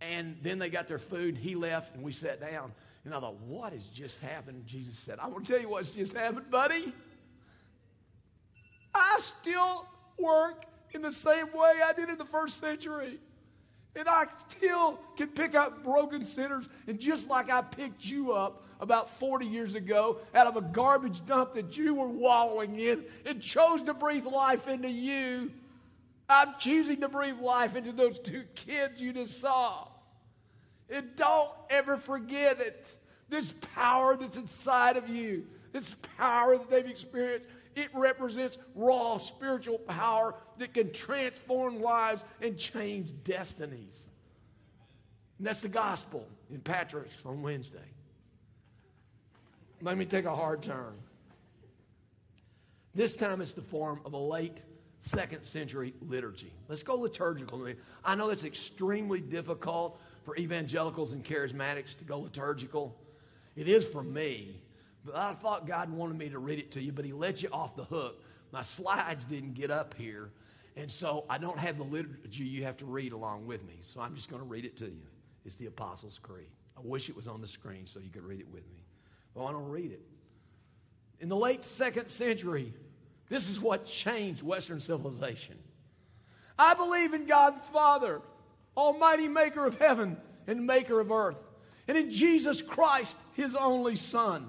And 0.00 0.36
then 0.42 0.58
they 0.58 0.70
got 0.70 0.88
their 0.88 0.98
food. 0.98 1.36
He 1.36 1.54
left, 1.54 1.94
and 1.94 2.04
we 2.04 2.12
sat 2.12 2.40
down. 2.40 2.72
And 3.04 3.14
I 3.14 3.20
thought, 3.20 3.40
what 3.40 3.72
has 3.72 3.84
just 3.84 4.18
happened? 4.20 4.66
Jesus 4.66 4.98
said, 4.98 5.18
I'm 5.20 5.30
going 5.30 5.44
to 5.44 5.52
tell 5.52 5.60
you 5.60 5.68
what's 5.68 5.92
just 5.92 6.14
happened, 6.14 6.50
buddy. 6.50 6.92
I 8.94 9.18
still 9.20 9.86
work 10.18 10.64
in 10.92 11.02
the 11.02 11.12
same 11.12 11.46
way 11.52 11.74
I 11.84 11.92
did 11.92 12.08
in 12.08 12.18
the 12.18 12.24
first 12.24 12.60
century. 12.60 13.18
And 13.96 14.08
I 14.08 14.26
still 14.50 14.98
can 15.16 15.28
pick 15.28 15.54
up 15.54 15.82
broken 15.82 16.24
sinners. 16.24 16.68
And 16.86 17.00
just 17.00 17.28
like 17.28 17.50
I 17.50 17.62
picked 17.62 18.04
you 18.04 18.32
up 18.32 18.64
about 18.80 19.10
40 19.18 19.46
years 19.46 19.74
ago 19.74 20.18
out 20.34 20.46
of 20.46 20.56
a 20.56 20.60
garbage 20.60 21.24
dump 21.26 21.54
that 21.54 21.76
you 21.76 21.94
were 21.94 22.08
wallowing 22.08 22.78
in 22.78 23.04
and 23.26 23.40
chose 23.40 23.82
to 23.84 23.94
breathe 23.94 24.26
life 24.26 24.68
into 24.68 24.88
you, 24.88 25.50
I'm 26.28 26.54
choosing 26.58 27.00
to 27.00 27.08
breathe 27.08 27.38
life 27.38 27.74
into 27.74 27.92
those 27.92 28.18
two 28.18 28.44
kids 28.54 29.00
you 29.00 29.12
just 29.12 29.40
saw. 29.40 29.88
And 30.90 31.16
don't 31.16 31.50
ever 31.70 31.96
forget 31.96 32.60
it. 32.60 32.94
This 33.28 33.54
power 33.74 34.16
that's 34.16 34.36
inside 34.36 34.96
of 34.96 35.08
you, 35.08 35.46
this 35.72 35.96
power 36.16 36.56
that 36.56 36.70
they've 36.70 36.86
experienced, 36.86 37.48
it 37.74 37.90
represents 37.94 38.58
raw 38.74 39.18
spiritual 39.18 39.78
power 39.78 40.34
that 40.58 40.74
can 40.74 40.92
transform 40.92 41.80
lives 41.80 42.24
and 42.40 42.58
change 42.58 43.12
destinies. 43.24 43.94
And 45.38 45.46
that's 45.46 45.60
the 45.60 45.68
gospel 45.68 46.26
in 46.50 46.60
Patrick's 46.60 47.14
on 47.24 47.42
Wednesday. 47.42 47.78
Let 49.80 49.96
me 49.96 50.04
take 50.04 50.24
a 50.24 50.34
hard 50.34 50.62
turn. 50.62 50.94
This 52.94 53.14
time 53.14 53.40
it's 53.40 53.52
the 53.52 53.62
form 53.62 54.00
of 54.04 54.14
a 54.14 54.18
late 54.18 54.58
second 55.08 55.42
century 55.44 55.94
liturgy. 56.08 56.52
Let's 56.68 56.82
go 56.82 56.96
liturgical. 56.96 57.66
I 58.04 58.14
know 58.14 58.30
it's 58.30 58.44
extremely 58.44 59.20
difficult 59.20 60.00
for 60.24 60.36
evangelicals 60.36 61.12
and 61.12 61.24
charismatics 61.24 61.96
to 61.98 62.04
go 62.04 62.20
liturgical. 62.20 62.94
It 63.56 63.68
is 63.68 63.84
for 63.86 64.02
me. 64.02 64.60
But 65.04 65.16
I 65.16 65.32
thought 65.32 65.66
God 65.66 65.90
wanted 65.90 66.18
me 66.18 66.28
to 66.28 66.38
read 66.38 66.58
it 66.58 66.72
to 66.72 66.82
you, 66.82 66.92
but 66.92 67.04
He 67.04 67.12
let 67.12 67.42
you 67.42 67.48
off 67.52 67.74
the 67.76 67.84
hook. 67.84 68.22
My 68.52 68.62
slides 68.62 69.24
didn't 69.24 69.54
get 69.54 69.70
up 69.70 69.94
here, 69.94 70.30
and 70.76 70.90
so 70.90 71.24
I 71.28 71.38
don't 71.38 71.58
have 71.58 71.78
the 71.78 71.84
liturgy 71.84 72.44
you 72.44 72.64
have 72.64 72.76
to 72.78 72.84
read 72.84 73.12
along 73.12 73.46
with 73.46 73.64
me. 73.66 73.74
So 73.82 74.00
I'm 74.00 74.14
just 74.14 74.28
going 74.28 74.42
to 74.42 74.48
read 74.48 74.64
it 74.64 74.76
to 74.78 74.86
you. 74.86 75.06
It's 75.44 75.56
the 75.56 75.66
Apostles' 75.66 76.18
Creed. 76.22 76.48
I 76.76 76.80
wish 76.82 77.08
it 77.08 77.16
was 77.16 77.26
on 77.26 77.40
the 77.40 77.48
screen 77.48 77.86
so 77.86 78.00
you 78.00 78.10
could 78.10 78.24
read 78.24 78.40
it 78.40 78.48
with 78.52 78.64
me. 78.70 78.84
But 79.34 79.44
I 79.44 79.52
don't 79.52 79.68
read 79.68 79.92
it. 79.92 80.02
In 81.20 81.28
the 81.28 81.36
late 81.36 81.64
second 81.64 82.08
century, 82.08 82.72
this 83.28 83.50
is 83.50 83.60
what 83.60 83.86
changed 83.86 84.42
Western 84.42 84.80
civilization. 84.80 85.56
I 86.58 86.74
believe 86.74 87.14
in 87.14 87.26
God 87.26 87.56
the 87.56 87.72
Father, 87.72 88.20
Almighty 88.76 89.28
Maker 89.28 89.66
of 89.66 89.78
heaven 89.78 90.16
and 90.46 90.66
Maker 90.66 90.98
of 91.00 91.10
earth, 91.10 91.36
and 91.86 91.96
in 91.96 92.10
Jesus 92.10 92.62
Christ, 92.62 93.16
His 93.34 93.54
only 93.54 93.96
Son 93.96 94.48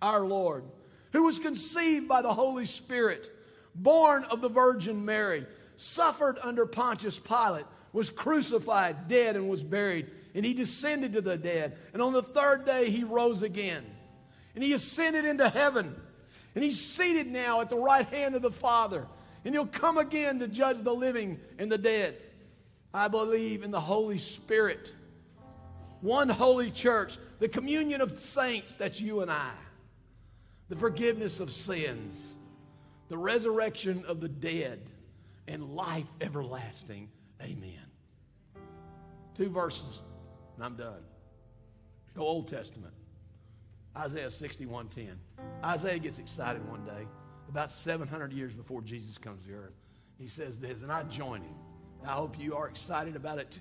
our 0.00 0.24
Lord, 0.24 0.64
who 1.12 1.24
was 1.24 1.38
conceived 1.38 2.08
by 2.08 2.22
the 2.22 2.32
Holy 2.32 2.64
Spirit, 2.64 3.30
born 3.74 4.24
of 4.24 4.40
the 4.40 4.48
Virgin 4.48 5.04
Mary, 5.04 5.46
suffered 5.76 6.38
under 6.42 6.66
Pontius 6.66 7.18
Pilate, 7.18 7.66
was 7.92 8.10
crucified, 8.10 9.08
dead, 9.08 9.36
and 9.36 9.48
was 9.48 9.62
buried. 9.62 10.10
And 10.34 10.44
he 10.44 10.54
descended 10.54 11.14
to 11.14 11.20
the 11.20 11.36
dead. 11.36 11.78
And 11.92 12.02
on 12.02 12.12
the 12.12 12.22
third 12.22 12.64
day, 12.64 12.90
he 12.90 13.02
rose 13.02 13.42
again. 13.42 13.84
and 14.54 14.62
he 14.62 14.72
ascended 14.72 15.24
into 15.24 15.48
heaven. 15.48 15.94
And 16.58 16.64
he's 16.64 16.84
seated 16.84 17.28
now 17.28 17.60
at 17.60 17.68
the 17.68 17.76
right 17.76 18.04
hand 18.08 18.34
of 18.34 18.42
the 18.42 18.50
Father. 18.50 19.06
And 19.44 19.54
he'll 19.54 19.64
come 19.64 19.96
again 19.96 20.40
to 20.40 20.48
judge 20.48 20.82
the 20.82 20.92
living 20.92 21.38
and 21.56 21.70
the 21.70 21.78
dead. 21.78 22.16
I 22.92 23.06
believe 23.06 23.62
in 23.62 23.70
the 23.70 23.80
Holy 23.80 24.18
Spirit, 24.18 24.90
one 26.00 26.28
holy 26.28 26.72
church, 26.72 27.16
the 27.38 27.46
communion 27.46 28.00
of 28.00 28.18
saints, 28.18 28.74
that's 28.74 29.00
you 29.00 29.20
and 29.20 29.30
I, 29.30 29.52
the 30.68 30.74
forgiveness 30.74 31.38
of 31.38 31.52
sins, 31.52 32.20
the 33.08 33.16
resurrection 33.16 34.04
of 34.08 34.20
the 34.20 34.28
dead, 34.28 34.80
and 35.46 35.76
life 35.76 36.08
everlasting. 36.20 37.08
Amen. 37.40 37.86
Two 39.36 39.48
verses, 39.48 40.02
and 40.56 40.64
I'm 40.64 40.74
done. 40.74 41.04
Go 42.16 42.22
Old 42.22 42.48
Testament. 42.48 42.94
Isaiah 43.96 44.30
61:10. 44.30 45.18
Isaiah 45.64 45.98
gets 45.98 46.18
excited 46.18 46.66
one 46.68 46.84
day, 46.84 47.06
about 47.48 47.70
700 47.70 48.32
years 48.32 48.52
before 48.52 48.82
Jesus 48.82 49.18
comes 49.18 49.44
to 49.46 49.52
earth. 49.52 49.74
He 50.18 50.28
says 50.28 50.58
this, 50.58 50.82
and 50.82 50.92
I 50.92 51.04
join 51.04 51.42
him. 51.42 51.54
I 52.04 52.12
hope 52.12 52.38
you 52.38 52.54
are 52.56 52.68
excited 52.68 53.16
about 53.16 53.38
it 53.38 53.50
too. 53.50 53.60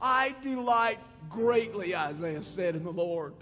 I 0.00 0.34
delight 0.42 0.98
greatly, 1.28 1.94
Isaiah 1.94 2.42
said, 2.42 2.74
in 2.74 2.84
the 2.84 2.92
Lord. 2.92 3.34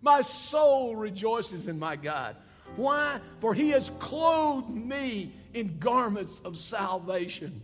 My 0.00 0.22
soul 0.22 0.96
rejoices 0.96 1.66
in 1.66 1.78
my 1.78 1.96
God. 1.96 2.36
Why? 2.76 3.20
For 3.40 3.54
he 3.54 3.70
has 3.70 3.90
clothed 3.98 4.70
me 4.70 5.34
in 5.54 5.78
garments 5.78 6.40
of 6.44 6.58
salvation 6.58 7.62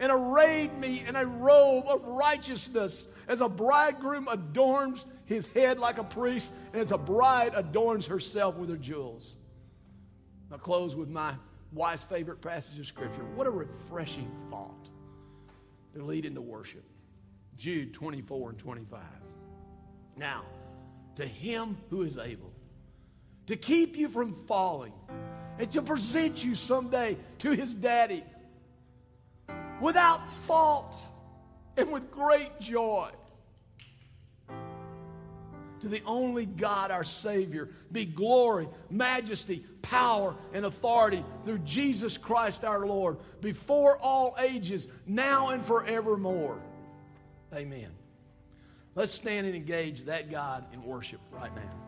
and 0.00 0.10
arrayed 0.10 0.76
me 0.78 1.04
in 1.06 1.16
a 1.16 1.24
robe 1.24 1.84
of 1.86 2.04
righteousness, 2.04 3.06
as 3.28 3.40
a 3.40 3.48
bridegroom 3.48 4.28
adorns 4.28 5.04
his 5.24 5.46
head 5.48 5.78
like 5.78 5.98
a 5.98 6.04
priest, 6.04 6.52
and 6.72 6.80
as 6.80 6.92
a 6.92 6.98
bride 6.98 7.52
adorns 7.54 8.06
herself 8.06 8.56
with 8.56 8.70
her 8.70 8.76
jewels. 8.76 9.34
I'll 10.52 10.58
close 10.58 10.94
with 10.94 11.08
my 11.08 11.34
wife's 11.72 12.04
favorite 12.04 12.40
passage 12.40 12.78
of 12.78 12.86
Scripture. 12.86 13.24
What 13.34 13.46
a 13.46 13.50
refreshing 13.50 14.30
thought 14.50 14.88
to 15.94 16.02
lead 16.02 16.24
into 16.24 16.40
worship. 16.40 16.84
Jude 17.56 17.94
24 17.94 18.50
and 18.50 18.58
25. 18.58 19.00
Now, 20.16 20.44
to 21.16 21.26
him 21.26 21.76
who 21.90 22.02
is 22.02 22.18
able 22.18 22.52
to 23.46 23.56
keep 23.56 23.96
you 23.96 24.08
from 24.08 24.34
falling 24.46 24.92
and 25.58 25.70
to 25.72 25.82
present 25.82 26.44
you 26.44 26.54
someday 26.54 27.16
to 27.38 27.50
his 27.52 27.74
daddy 27.74 28.24
without 29.80 30.28
fault 30.28 30.94
and 31.76 31.92
with 31.92 32.10
great 32.10 32.58
joy. 32.60 33.10
To 35.80 35.88
the 35.88 36.02
only 36.04 36.46
God, 36.46 36.90
our 36.90 37.04
Savior, 37.04 37.68
be 37.92 38.04
glory, 38.04 38.68
majesty, 38.90 39.64
power, 39.82 40.34
and 40.52 40.64
authority 40.64 41.24
through 41.44 41.58
Jesus 41.58 42.16
Christ 42.16 42.64
our 42.64 42.86
Lord, 42.86 43.18
before 43.40 43.98
all 43.98 44.34
ages, 44.38 44.88
now 45.06 45.50
and 45.50 45.64
forevermore. 45.64 46.58
Amen. 47.54 47.90
Let's 48.94 49.12
stand 49.12 49.46
and 49.46 49.54
engage 49.54 50.06
that 50.06 50.30
God 50.30 50.64
in 50.72 50.82
worship 50.82 51.20
right 51.30 51.54
now. 51.54 51.85